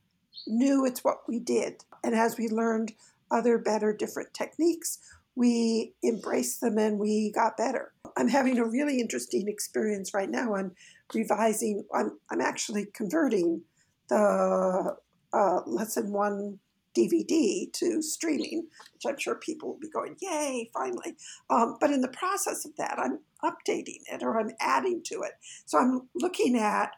knew. 0.47 0.85
It's 0.85 1.03
what 1.03 1.21
we 1.27 1.39
did. 1.39 1.83
And 2.03 2.15
as 2.15 2.37
we 2.37 2.49
learned 2.49 2.93
other 3.29 3.57
better, 3.57 3.93
different 3.93 4.33
techniques, 4.33 4.99
we 5.35 5.93
embraced 6.03 6.59
them 6.61 6.77
and 6.77 6.99
we 6.99 7.31
got 7.31 7.55
better. 7.57 7.93
I'm 8.17 8.27
having 8.27 8.59
a 8.59 8.65
really 8.65 8.99
interesting 8.99 9.47
experience 9.47 10.13
right 10.13 10.29
now. 10.29 10.55
I'm 10.55 10.71
revising. 11.13 11.85
I'm 11.93 12.19
I'm 12.29 12.41
actually 12.41 12.87
converting 12.93 13.61
the 14.09 14.97
uh, 15.33 15.61
lesson 15.65 16.11
one 16.11 16.59
DVD 16.95 17.71
to 17.73 18.01
streaming, 18.01 18.67
which 18.93 19.03
I'm 19.07 19.17
sure 19.17 19.35
people 19.35 19.69
will 19.69 19.79
be 19.79 19.89
going, 19.89 20.15
yay, 20.21 20.69
finally. 20.73 21.15
Um, 21.49 21.77
but 21.79 21.91
in 21.91 22.01
the 22.01 22.09
process 22.09 22.65
of 22.65 22.75
that, 22.77 22.97
I'm 22.97 23.19
updating 23.43 24.01
it 24.11 24.23
or 24.23 24.39
I'm 24.39 24.51
adding 24.59 25.01
to 25.05 25.21
it. 25.21 25.33
So 25.65 25.77
I'm 25.77 26.09
looking 26.15 26.57
at 26.57 26.91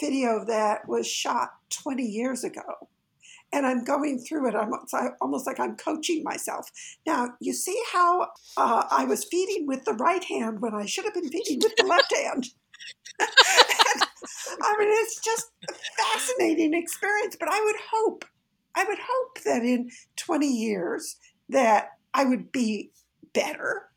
video 0.00 0.44
that 0.46 0.88
was 0.88 1.06
shot 1.06 1.50
20 1.70 2.02
years 2.02 2.44
ago. 2.44 2.88
And 3.54 3.66
I'm 3.66 3.84
going 3.84 4.18
through 4.18 4.48
it. 4.48 4.54
I'm 4.54 4.72
almost 5.20 5.46
like 5.46 5.60
I'm 5.60 5.76
coaching 5.76 6.22
myself. 6.24 6.70
Now, 7.06 7.34
you 7.38 7.52
see 7.52 7.78
how 7.92 8.28
uh, 8.56 8.84
I 8.90 9.04
was 9.04 9.24
feeding 9.24 9.66
with 9.66 9.84
the 9.84 9.92
right 9.92 10.24
hand 10.24 10.62
when 10.62 10.74
I 10.74 10.86
should 10.86 11.04
have 11.04 11.12
been 11.12 11.28
feeding 11.28 11.60
with 11.62 11.76
the 11.76 11.84
left 11.84 12.14
hand. 12.16 12.48
I 14.62 14.76
mean, 14.78 14.88
it's 14.90 15.20
just 15.20 15.50
a 15.68 15.72
fascinating 16.02 16.74
experience. 16.74 17.36
But 17.38 17.48
I 17.50 17.60
would 17.62 17.76
hope, 17.92 18.24
I 18.74 18.84
would 18.84 18.98
hope 18.98 19.42
that 19.44 19.62
in 19.62 19.90
20 20.16 20.46
years 20.46 21.16
that 21.48 21.90
I 22.14 22.24
would 22.24 22.52
be 22.52 22.90
better, 23.34 23.88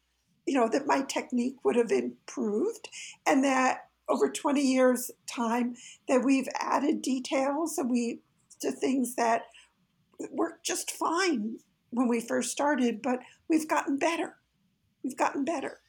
you 0.46 0.54
know, 0.54 0.70
that 0.70 0.88
my 0.88 1.02
technique 1.02 1.56
would 1.64 1.76
have 1.76 1.92
improved, 1.92 2.90
and 3.26 3.44
that 3.44 3.90
over 4.08 4.30
20 4.30 4.62
years' 4.62 5.12
time 5.28 5.76
that 6.08 6.24
we've 6.24 6.48
added 6.60 7.02
details 7.02 7.78
and 7.78 7.90
we 7.90 8.20
to 8.62 8.72
things 8.72 9.16
that 9.16 9.44
worked 10.32 10.66
just 10.66 10.92
fine 10.92 11.58
when 11.90 12.08
we 12.08 12.22
first 12.22 12.52
started, 12.52 13.02
but 13.02 13.20
we've 13.50 13.68
gotten 13.68 13.98
better. 13.98 14.36
We've 15.04 15.18
gotten 15.18 15.44
better. 15.44 15.80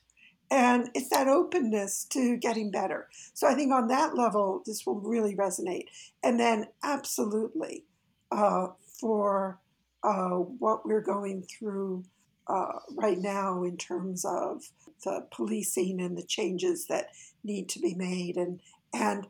And 0.51 0.91
it's 0.95 1.11
that 1.11 1.27
openness 1.27 2.05
to 2.11 2.37
getting 2.37 2.71
better. 2.71 3.09
So 3.35 3.49
I 3.49 3.55
think 3.55 3.73
on 3.73 3.89
that 3.89 4.15
level, 4.15 4.63
this 4.65 4.87
will 4.87 5.01
really 5.01 5.35
resonate. 5.35 5.87
And 6.23 6.39
then, 6.39 6.67
absolutely, 6.85 7.85
uh, 8.31 8.69
for 9.01 9.59
uh, 10.03 10.37
what 10.37 10.87
we're 10.87 11.01
going 11.01 11.43
through 11.43 12.05
uh, 12.47 12.79
right 12.95 13.19
now 13.19 13.65
in 13.65 13.77
terms 13.77 14.25
of 14.25 14.63
the 15.05 15.27
policing 15.33 16.01
and 16.01 16.17
the 16.17 16.23
changes 16.23 16.87
that 16.87 17.09
need 17.43 17.69
to 17.71 17.81
be 17.81 17.95
made, 17.95 18.37
and 18.37 18.61
and 18.95 19.27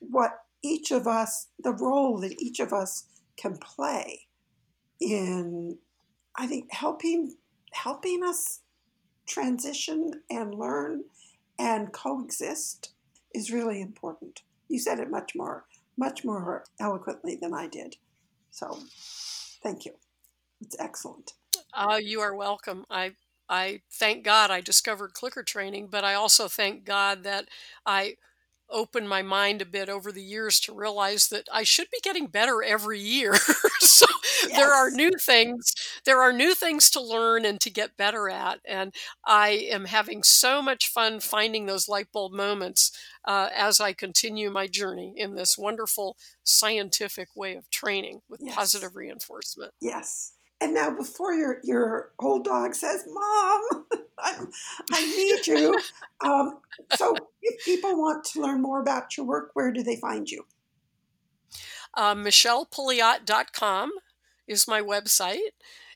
what 0.00 0.44
each 0.62 0.90
of 0.90 1.06
us, 1.06 1.48
the 1.62 1.72
role 1.72 2.18
that 2.18 2.40
each 2.40 2.60
of 2.60 2.72
us 2.72 3.04
can 3.36 3.58
play 3.58 4.26
in, 5.00 5.76
I 6.36 6.46
think, 6.46 6.72
helping 6.72 7.36
helping 7.72 8.22
us 8.22 8.60
transition 9.26 10.22
and 10.30 10.54
learn 10.54 11.04
and 11.58 11.92
coexist 11.92 12.92
is 13.34 13.52
really 13.52 13.80
important. 13.80 14.42
You 14.68 14.78
said 14.78 14.98
it 14.98 15.10
much 15.10 15.34
more, 15.34 15.64
much 15.96 16.24
more 16.24 16.64
eloquently 16.80 17.36
than 17.36 17.54
I 17.54 17.68
did. 17.68 17.96
So, 18.50 18.78
thank 19.62 19.84
you. 19.84 19.92
It's 20.60 20.76
excellent. 20.78 21.32
Uh, 21.72 21.98
you 22.02 22.20
are 22.20 22.34
welcome. 22.34 22.84
I 22.90 23.12
I 23.48 23.80
thank 23.92 24.24
God 24.24 24.50
I 24.50 24.60
discovered 24.60 25.12
clicker 25.12 25.42
training, 25.42 25.88
but 25.88 26.04
I 26.04 26.14
also 26.14 26.48
thank 26.48 26.84
God 26.84 27.24
that 27.24 27.48
I 27.84 28.16
opened 28.74 29.08
my 29.08 29.22
mind 29.22 29.62
a 29.62 29.66
bit 29.66 29.88
over 29.88 30.12
the 30.12 30.22
years 30.22 30.60
to 30.60 30.74
realize 30.74 31.28
that 31.28 31.48
I 31.50 31.62
should 31.62 31.88
be 31.90 32.00
getting 32.02 32.26
better 32.26 32.62
every 32.62 32.98
year. 32.98 33.36
so 33.80 34.06
yes. 34.42 34.56
there 34.56 34.74
are 34.74 34.90
new 34.90 35.12
things, 35.20 35.74
there 36.04 36.20
are 36.20 36.32
new 36.32 36.54
things 36.54 36.90
to 36.90 37.00
learn 37.00 37.44
and 37.44 37.60
to 37.60 37.70
get 37.70 37.96
better 37.96 38.28
at. 38.28 38.60
And 38.66 38.92
I 39.24 39.50
am 39.70 39.86
having 39.86 40.22
so 40.22 40.60
much 40.60 40.88
fun 40.88 41.20
finding 41.20 41.66
those 41.66 41.88
light 41.88 42.08
bulb 42.12 42.32
moments 42.32 42.90
uh, 43.24 43.48
as 43.54 43.80
I 43.80 43.92
continue 43.92 44.50
my 44.50 44.66
journey 44.66 45.14
in 45.16 45.36
this 45.36 45.56
wonderful 45.56 46.16
scientific 46.42 47.28
way 47.34 47.54
of 47.54 47.70
training 47.70 48.20
with 48.28 48.40
yes. 48.42 48.54
positive 48.54 48.96
reinforcement. 48.96 49.72
Yes. 49.80 50.32
And 50.60 50.74
now, 50.74 50.90
before 50.90 51.34
your 51.34 51.60
your 51.62 52.12
old 52.18 52.44
dog 52.44 52.74
says, 52.74 53.04
"Mom, 53.06 53.86
I, 54.24 54.44
I 54.92 55.16
need 55.16 55.46
you," 55.46 55.78
um, 56.20 56.58
so 56.94 57.16
if 57.42 57.64
people 57.64 57.96
want 57.96 58.24
to 58.24 58.40
learn 58.42 58.60
more 58.60 58.80
about 58.80 59.16
your 59.16 59.26
work, 59.26 59.50
where 59.54 59.70
do 59.70 59.82
they 59.82 59.96
find 59.96 60.30
you? 60.30 60.46
Uh, 61.94 62.14
MichellePouliot.com 62.14 63.92
is 64.48 64.66
my 64.66 64.80
website 64.80 65.52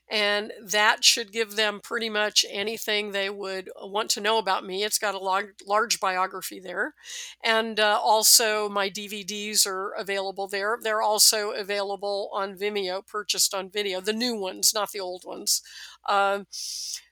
and 0.09 0.51
that 0.61 1.03
should 1.03 1.31
give 1.31 1.55
them 1.55 1.79
pretty 1.81 2.09
much 2.09 2.43
anything 2.49 3.11
they 3.11 3.29
would 3.29 3.69
want 3.81 4.09
to 4.09 4.21
know 4.21 4.39
about 4.39 4.65
me. 4.65 4.83
It's 4.83 4.97
got 4.97 5.13
a 5.13 5.19
large, 5.19 5.53
large 5.65 5.99
biography 5.99 6.59
there, 6.59 6.95
and 7.43 7.79
uh, 7.79 7.99
also 8.01 8.67
my 8.69 8.89
DVDs 8.89 9.67
are 9.67 9.91
available 9.91 10.47
there. 10.47 10.79
They're 10.81 11.01
also 11.01 11.51
available 11.51 12.29
on 12.33 12.57
Vimeo, 12.57 13.05
purchased 13.05 13.53
on 13.53 13.69
video, 13.69 14.01
the 14.01 14.13
new 14.13 14.35
ones, 14.35 14.73
not 14.73 14.91
the 14.91 14.99
old 14.99 15.25
ones. 15.25 15.61
Uh, 16.07 16.43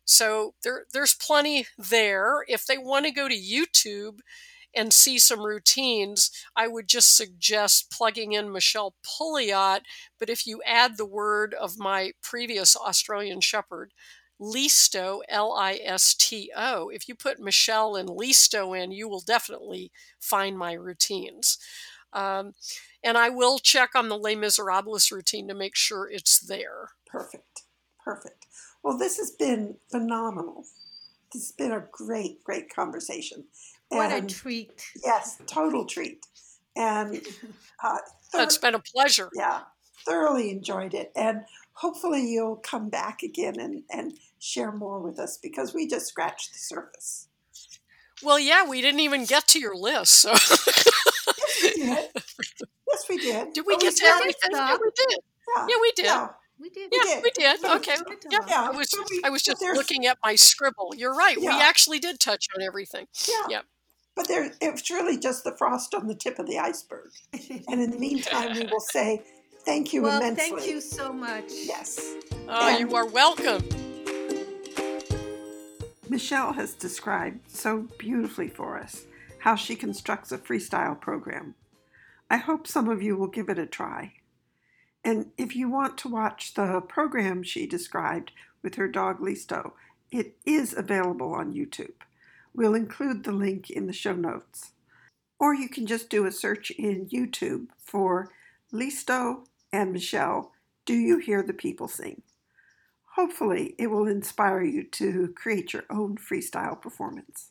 so 0.07 0.55
there, 0.63 0.85
there's 0.93 1.13
plenty 1.13 1.67
there. 1.77 2.43
If 2.47 2.65
they 2.65 2.77
want 2.77 3.05
to 3.05 3.11
go 3.11 3.27
to 3.27 3.35
YouTube, 3.35 4.19
and 4.75 4.93
see 4.93 5.17
some 5.17 5.43
routines, 5.43 6.29
I 6.55 6.67
would 6.67 6.87
just 6.87 7.17
suggest 7.17 7.91
plugging 7.91 8.33
in 8.33 8.51
Michelle 8.51 8.93
Pouliot. 9.03 9.81
But 10.19 10.29
if 10.29 10.45
you 10.45 10.61
add 10.65 10.97
the 10.97 11.05
word 11.05 11.55
of 11.55 11.79
my 11.79 12.11
previous 12.21 12.75
Australian 12.75 13.41
Shepherd, 13.41 13.91
Listo, 14.39 15.21
L 15.29 15.51
I 15.53 15.79
S 15.83 16.13
T 16.13 16.51
O, 16.55 16.89
if 16.89 17.07
you 17.09 17.15
put 17.15 17.39
Michelle 17.39 17.95
and 17.95 18.07
Listo 18.07 18.77
in, 18.79 18.91
you 18.91 19.09
will 19.09 19.21
definitely 19.21 19.91
find 20.19 20.57
my 20.57 20.73
routines. 20.73 21.57
Um, 22.13 22.53
and 23.03 23.17
I 23.17 23.29
will 23.29 23.57
check 23.57 23.91
on 23.95 24.09
the 24.09 24.17
Les 24.17 24.35
Miserables 24.35 25.11
routine 25.11 25.47
to 25.47 25.55
make 25.55 25.75
sure 25.75 26.07
it's 26.07 26.39
there. 26.39 26.89
Perfect. 27.07 27.63
Perfect. 28.03 28.46
Well, 28.87 28.97
this 28.97 29.17
has 29.17 29.31
been 29.31 29.75
phenomenal. 29.91 30.63
This 31.33 31.47
has 31.47 31.51
been 31.51 31.73
a 31.73 31.83
great, 31.91 32.41
great 32.45 32.73
conversation. 32.73 33.43
What 33.89 34.13
and, 34.13 34.31
a 34.31 34.33
treat. 34.33 34.81
Yes, 35.03 35.41
total 35.45 35.83
treat. 35.83 36.25
And 36.77 37.17
uh, 37.83 37.97
thor- 38.31 38.43
it's 38.43 38.57
been 38.57 38.75
a 38.75 38.79
pleasure. 38.79 39.29
Yeah, 39.35 39.63
thoroughly 40.05 40.51
enjoyed 40.51 40.93
it. 40.93 41.11
And 41.17 41.41
hopefully 41.73 42.31
you'll 42.31 42.55
come 42.55 42.87
back 42.87 43.23
again 43.23 43.59
and, 43.59 43.83
and 43.91 44.13
share 44.39 44.71
more 44.71 45.01
with 45.01 45.19
us 45.19 45.37
because 45.37 45.73
we 45.73 45.85
just 45.85 46.05
scratched 46.05 46.53
the 46.53 46.59
surface. 46.59 47.27
Well, 48.23 48.39
yeah, 48.39 48.69
we 48.69 48.81
didn't 48.81 49.01
even 49.01 49.25
get 49.25 49.49
to 49.49 49.59
your 49.59 49.75
list. 49.75 50.13
So. 50.13 50.31
yes, 51.75 52.07
we 52.39 52.45
did. 52.57 52.69
Yes, 52.89 53.03
we 53.09 53.17
did. 53.17 53.53
Did 53.53 53.65
we 53.67 53.73
but 53.73 53.81
get 53.81 53.93
we 53.95 53.99
to 53.99 54.05
everything? 54.05 54.51
Yeah, 54.53 54.77
we 54.81 54.91
did. 54.95 55.19
Yeah, 55.57 55.67
yeah 55.67 55.75
we 55.81 55.91
did. 55.91 56.05
Yeah. 56.05 56.27
We 56.77 56.87
did. 56.89 57.07
Yeah, 57.07 57.21
we 57.23 57.31
did. 57.31 57.59
We 57.61 57.69
did. 57.69 57.77
Okay. 57.77 57.95
Yeah. 58.29 58.39
yeah. 58.47 58.69
I 58.69 58.71
was 58.71 58.93
we, 59.09 59.21
I 59.23 59.29
was 59.29 59.41
just 59.41 59.61
looking 59.61 60.05
at 60.05 60.17
my 60.23 60.35
scribble. 60.35 60.93
You're 60.95 61.15
right. 61.15 61.37
Yeah. 61.39 61.57
We 61.57 61.61
actually 61.61 61.99
did 61.99 62.19
touch 62.19 62.47
on 62.55 62.61
everything. 62.61 63.07
Yeah. 63.27 63.35
yeah. 63.49 63.61
But 64.15 64.27
there, 64.27 64.51
it's 64.61 64.89
really 64.89 65.17
just 65.17 65.43
the 65.43 65.55
frost 65.57 65.93
on 65.93 66.07
the 66.07 66.15
tip 66.15 66.39
of 66.39 66.47
the 66.47 66.57
iceberg. 66.57 67.11
and 67.67 67.81
in 67.81 67.91
the 67.91 67.99
meantime, 67.99 68.55
we 68.55 68.65
will 68.65 68.79
say 68.79 69.21
thank 69.65 69.93
you 69.93 70.03
well, 70.03 70.19
immensely. 70.19 70.49
Thank 70.49 70.67
you 70.67 70.81
so 70.81 71.13
much. 71.13 71.45
Yes. 71.49 72.15
Oh, 72.47 72.67
and 72.67 72.79
you 72.79 72.95
are 72.95 73.05
welcome. 73.05 73.63
Michelle 76.09 76.53
has 76.53 76.73
described 76.73 77.51
so 77.51 77.87
beautifully 77.97 78.47
for 78.47 78.79
us 78.79 79.05
how 79.39 79.55
she 79.55 79.75
constructs 79.75 80.31
a 80.31 80.37
freestyle 80.37 80.99
program. 80.99 81.55
I 82.29 82.37
hope 82.37 82.65
some 82.65 82.89
of 82.89 83.01
you 83.01 83.15
will 83.15 83.27
give 83.27 83.49
it 83.49 83.59
a 83.59 83.65
try. 83.65 84.13
And 85.03 85.31
if 85.37 85.55
you 85.55 85.69
want 85.69 85.97
to 85.99 86.09
watch 86.09 86.53
the 86.53 86.81
program 86.81 87.43
she 87.43 87.65
described 87.65 88.31
with 88.61 88.75
her 88.75 88.87
dog 88.87 89.19
Listo, 89.19 89.71
it 90.11 90.35
is 90.45 90.73
available 90.73 91.33
on 91.33 91.53
YouTube. 91.53 91.93
We'll 92.53 92.75
include 92.75 93.23
the 93.23 93.31
link 93.31 93.69
in 93.69 93.87
the 93.87 93.93
show 93.93 94.13
notes. 94.13 94.71
Or 95.39 95.53
you 95.53 95.69
can 95.69 95.85
just 95.85 96.09
do 96.09 96.25
a 96.25 96.31
search 96.31 96.71
in 96.71 97.07
YouTube 97.07 97.67
for 97.77 98.29
Listo 98.73 99.45
and 99.71 99.93
Michelle, 99.93 100.51
Do 100.85 100.93
You 100.93 101.19
Hear 101.19 101.43
the 101.43 101.53
People 101.53 101.87
Sing? 101.87 102.23
Hopefully, 103.15 103.75
it 103.77 103.87
will 103.87 104.07
inspire 104.07 104.61
you 104.61 104.83
to 104.83 105.33
create 105.35 105.73
your 105.73 105.85
own 105.89 106.17
freestyle 106.17 106.79
performance. 106.79 107.49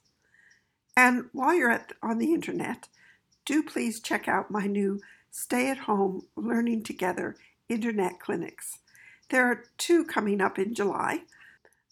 And 0.97 1.27
while 1.33 1.55
you're 1.55 1.71
at, 1.71 1.93
on 2.03 2.19
the 2.19 2.33
internet, 2.33 2.89
do 3.45 3.63
please 3.63 4.01
check 4.01 4.29
out 4.29 4.51
my 4.51 4.67
new 4.67 5.01
Stay 5.39 5.69
at 5.69 5.77
Home 5.81 6.23
Learning 6.35 6.83
Together 6.83 7.37
internet 7.69 8.19
clinics. 8.19 8.79
There 9.29 9.45
are 9.45 9.65
two 9.77 10.03
coming 10.07 10.41
up 10.41 10.59
in 10.59 10.73
July. 10.73 11.25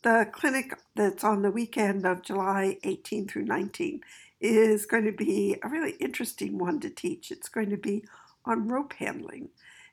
The 0.02 0.26
clinic 0.32 0.72
that's 0.96 1.22
on 1.22 1.42
the 1.42 1.50
weekend 1.50 2.06
of 2.06 2.22
July 2.22 2.78
18 2.84 3.28
through 3.28 3.44
19 3.44 4.00
is 4.40 4.86
going 4.86 5.04
to 5.04 5.12
be 5.12 5.58
a 5.62 5.68
really 5.68 5.90
interesting 6.00 6.56
one 6.56 6.80
to 6.80 6.88
teach. 6.88 7.30
It's 7.30 7.50
going 7.50 7.68
to 7.68 7.76
be 7.76 8.06
on 8.46 8.66
rope 8.66 8.94
handling. 8.94 9.50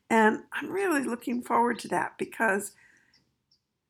And 0.09 0.43
I'm 0.53 0.71
really 0.71 1.03
looking 1.03 1.41
forward 1.41 1.77
to 1.79 1.89
that 1.89 2.17
because 2.17 2.71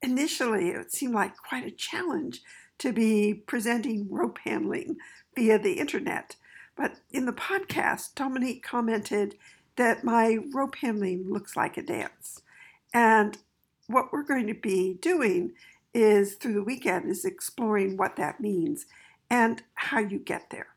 initially 0.01 0.70
it 0.70 0.91
seemed 0.91 1.14
like 1.14 1.38
quite 1.38 1.68
a 1.68 1.72
challenge 1.72 2.41
to 2.80 2.91
be 2.91 3.36
presenting 3.36 4.09
rope 4.09 4.39
handling 4.43 4.97
via 5.36 5.59
the 5.59 5.74
internet. 5.74 6.36
But 6.82 6.95
in 7.11 7.27
the 7.27 7.32
podcast, 7.32 8.15
Dominique 8.15 8.63
commented 8.63 9.36
that 9.75 10.03
my 10.03 10.39
rope 10.51 10.77
handling 10.77 11.32
looks 11.32 11.55
like 11.55 11.77
a 11.77 11.84
dance. 11.84 12.41
And 12.91 13.38
what 13.86 14.11
we're 14.11 14.23
going 14.23 14.47
to 14.47 14.55
be 14.55 14.95
doing 14.95 15.51
is 15.93 16.34
through 16.34 16.55
the 16.55 16.63
weekend 16.63 17.07
is 17.07 17.23
exploring 17.23 17.97
what 17.97 18.15
that 18.15 18.41
means 18.41 18.88
and 19.29 19.61
how 19.75 19.99
you 19.99 20.17
get 20.17 20.49
there. 20.49 20.69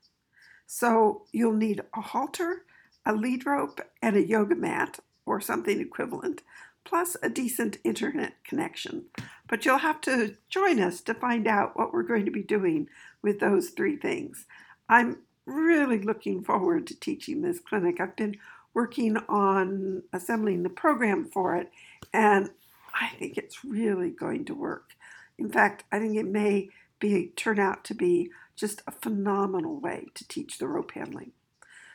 So 0.66 1.22
you'll 1.32 1.55
need 1.55 1.80
a 1.96 2.02
halter, 2.02 2.66
a 3.07 3.14
lead 3.14 3.46
rope, 3.46 3.80
and 4.02 4.14
a 4.14 4.26
yoga 4.26 4.56
mat 4.56 4.98
or 5.24 5.40
something 5.40 5.81
equivalent, 5.81 6.43
plus 6.85 7.16
a 7.22 7.31
decent 7.31 7.78
internet 7.82 8.44
connection. 8.44 9.06
But 9.48 9.64
you'll 9.64 9.78
have 9.78 10.02
to 10.02 10.36
join 10.51 10.81
us 10.81 11.01
to 11.01 11.14
find 11.14 11.48
out 11.48 11.78
what 11.78 11.94
we're 11.94 12.02
going 12.02 12.26
to 12.26 12.31
be 12.31 12.43
doing 12.43 12.89
with 13.22 13.40
those 13.40 13.70
three 13.70 13.97
things. 13.97 14.44
I'm 14.86 15.20
really 15.46 15.98
looking 16.00 16.42
forward 16.42 16.86
to 16.86 16.98
teaching 16.98 17.42
this 17.42 17.60
clinic. 17.60 18.00
I've 18.00 18.16
been 18.16 18.36
working 18.72 19.16
on 19.28 20.02
assembling 20.12 20.62
the 20.62 20.68
program 20.68 21.24
for 21.24 21.56
it, 21.56 21.70
and 22.12 22.50
I 22.94 23.08
think 23.18 23.36
it's 23.36 23.64
really 23.64 24.10
going 24.10 24.44
to 24.46 24.54
work. 24.54 24.94
In 25.38 25.48
fact, 25.48 25.84
I 25.90 25.98
think 25.98 26.16
it 26.16 26.26
may 26.26 26.68
be 26.98 27.32
turn 27.36 27.58
out 27.58 27.84
to 27.84 27.94
be 27.94 28.30
just 28.56 28.82
a 28.86 28.92
phenomenal 28.92 29.80
way 29.80 30.06
to 30.14 30.26
teach 30.26 30.58
the 30.58 30.68
rope 30.68 30.92
handling. 30.92 31.32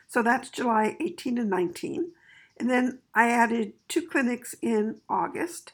So 0.08 0.22
that's 0.22 0.50
July 0.50 0.96
18 1.00 1.38
and 1.38 1.50
19. 1.50 2.12
And 2.58 2.68
then 2.68 2.98
I 3.14 3.30
added 3.30 3.72
two 3.88 4.02
clinics 4.02 4.54
in 4.60 5.00
August 5.08 5.72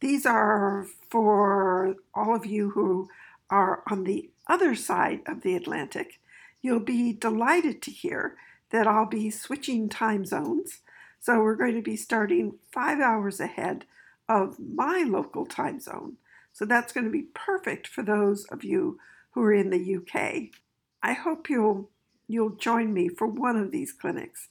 These 0.00 0.26
are 0.26 0.86
for 1.08 1.96
all 2.12 2.34
of 2.34 2.44
you 2.44 2.70
who 2.70 3.08
are 3.48 3.82
on 3.90 4.04
the 4.04 4.30
other 4.46 4.74
side 4.74 5.20
of 5.26 5.42
the 5.42 5.54
Atlantic. 5.54 6.20
You'll 6.64 6.80
be 6.80 7.12
delighted 7.12 7.82
to 7.82 7.90
hear 7.90 8.38
that 8.70 8.86
I'll 8.86 9.04
be 9.04 9.28
switching 9.28 9.90
time 9.90 10.24
zones. 10.24 10.80
So 11.20 11.42
we're 11.42 11.56
going 11.56 11.74
to 11.74 11.82
be 11.82 11.94
starting 11.94 12.54
five 12.72 13.00
hours 13.00 13.38
ahead 13.38 13.84
of 14.30 14.56
my 14.58 15.04
local 15.06 15.44
time 15.44 15.78
zone. 15.78 16.16
So 16.54 16.64
that's 16.64 16.90
going 16.90 17.04
to 17.04 17.10
be 17.10 17.26
perfect 17.34 17.86
for 17.86 18.02
those 18.02 18.46
of 18.46 18.64
you 18.64 18.98
who 19.32 19.42
are 19.42 19.52
in 19.52 19.68
the 19.68 19.96
UK. 19.96 20.54
I 21.02 21.12
hope 21.12 21.50
you'll 21.50 21.90
you'll 22.28 22.56
join 22.56 22.94
me 22.94 23.10
for 23.10 23.26
one 23.26 23.56
of 23.56 23.70
these 23.70 23.92
clinics. 23.92 24.48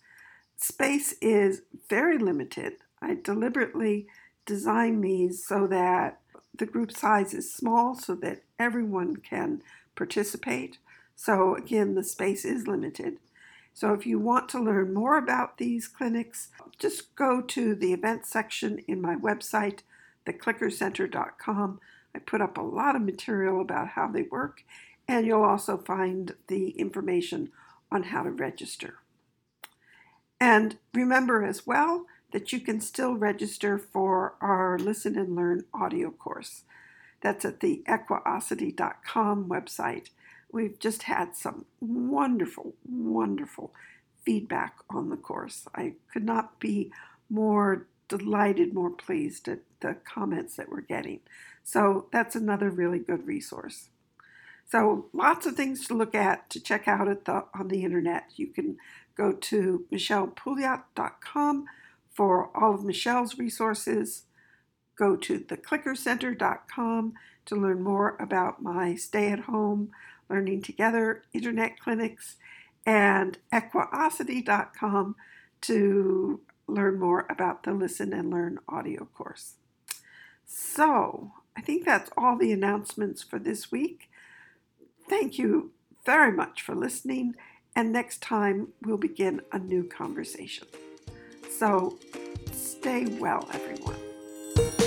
Space 0.56 1.16
is 1.20 1.64
very 1.90 2.20
limited. 2.20 2.74
I 3.02 3.16
deliberately 3.16 4.06
design 4.46 5.02
these 5.02 5.44
so 5.44 5.66
that 5.66 6.20
the 6.56 6.68
group 6.68 6.92
size 6.92 7.34
is 7.34 7.52
small 7.52 7.96
so 7.96 8.14
that 8.18 8.44
everyone 8.60 9.16
can 9.16 9.64
participate. 9.96 10.78
So 11.16 11.56
again, 11.56 11.96
the 11.96 12.04
space 12.04 12.46
is 12.46 12.68
limited. 12.68 13.18
So 13.74 13.94
if 13.94 14.06
you 14.06 14.20
want 14.20 14.50
to 14.50 14.64
learn 14.64 14.94
more 14.94 15.18
about 15.18 15.58
these 15.58 15.88
clinics, 15.88 16.50
just 16.78 17.16
go 17.16 17.42
to 17.42 17.74
the 17.74 17.94
events 17.94 18.30
section 18.30 18.80
in 18.88 19.02
my 19.02 19.16
website, 19.16 19.80
theclickercenter.com. 20.28 21.80
I 22.16 22.20
put 22.20 22.42
up 22.42 22.58
a 22.58 22.62
lot 22.62 22.96
of 22.96 23.02
material 23.02 23.62
about 23.62 23.90
how 23.90 24.08
they 24.08 24.24
work, 24.24 24.64
and 25.08 25.26
you'll 25.26 25.44
also 25.44 25.78
find 25.78 26.36
the 26.48 26.70
information 26.72 27.52
on 27.92 28.04
how 28.04 28.24
to 28.24 28.32
register. 28.32 29.00
And 30.40 30.78
remember 30.94 31.44
as 31.44 31.66
well 31.66 32.06
that 32.32 32.52
you 32.52 32.60
can 32.60 32.82
still 32.82 33.16
register 33.16 33.78
for 33.78 34.36
our 34.42 34.78
Listen 34.78 35.18
and 35.18 35.36
Learn 35.36 35.64
audio 35.74 36.12
course. 36.12 36.64
That's 37.22 37.46
at 37.46 37.62
the 37.62 37.84
equiosity.com 37.88 39.48
website. 39.48 40.10
We've 40.54 40.80
just 40.80 41.04
had 41.04 41.36
some 41.36 41.66
wonderful, 41.82 42.76
wonderful 42.88 43.74
feedback 44.24 44.76
on 44.90 45.10
the 45.10 45.18
course. 45.18 45.68
I 45.76 45.96
could 46.14 46.24
not 46.24 46.60
be 46.60 46.92
more 47.30 47.88
delighted, 48.08 48.74
more 48.74 48.92
pleased 48.92 49.48
at 49.50 49.60
the 49.82 49.96
comments 50.06 50.56
that 50.56 50.70
we're 50.70 50.82
getting. 50.82 51.22
So 51.64 52.08
that's 52.12 52.36
another 52.36 52.70
really 52.70 53.00
good 53.00 53.26
resource. 53.26 53.90
So 54.70 55.08
lots 55.12 55.46
of 55.46 55.56
things 55.56 55.88
to 55.88 55.94
look 55.94 56.16
at 56.16 56.50
to 56.52 56.60
check 56.60 56.88
out 56.88 57.08
at 57.08 57.26
the 57.26 57.46
on 57.58 57.68
the 57.68 57.84
internet. 57.84 58.26
You 58.36 58.48
can 58.48 58.78
go 59.18 59.34
to 59.34 59.86
michellepouliot.com 59.92 61.66
for 62.12 62.50
all 62.56 62.76
of 62.76 62.86
Michelle's 62.86 63.38
resources. 63.38 64.24
Go 64.96 65.16
to 65.16 65.40
theclickercenter.com 65.40 67.14
to 67.46 67.56
learn 67.56 67.82
more 67.82 68.16
about 68.20 68.62
my 68.62 68.96
stay 68.96 69.32
at 69.32 69.42
home, 69.42 69.92
learning 70.34 70.64
together 70.64 71.24
internet 71.32 71.80
clinics, 71.80 72.38
and 72.88 73.38
equiosity.com 73.54 75.16
to 75.62 76.42
learn 76.68 77.00
more 77.00 77.28
about 77.30 77.64
the 77.64 77.72
Listen 77.72 78.12
and 78.12 78.32
Learn 78.32 78.58
audio 78.68 79.06
course. 79.06 79.54
So, 80.46 81.32
I 81.56 81.62
think 81.62 81.86
that's 81.86 82.10
all 82.18 82.36
the 82.36 82.52
announcements 82.52 83.22
for 83.22 83.38
this 83.38 83.72
week. 83.72 84.10
Thank 85.08 85.38
you 85.38 85.72
very 86.04 86.32
much 86.32 86.64
for 86.64 86.74
listening, 86.74 87.36
and 87.76 87.92
next 87.92 88.22
time 88.22 88.70
we'll 88.82 88.98
begin 88.98 89.42
a 89.52 89.60
new 89.60 89.84
conversation. 89.84 90.68
So, 91.50 92.00
stay 92.52 93.06
well, 93.06 93.48
everyone. 93.54 94.83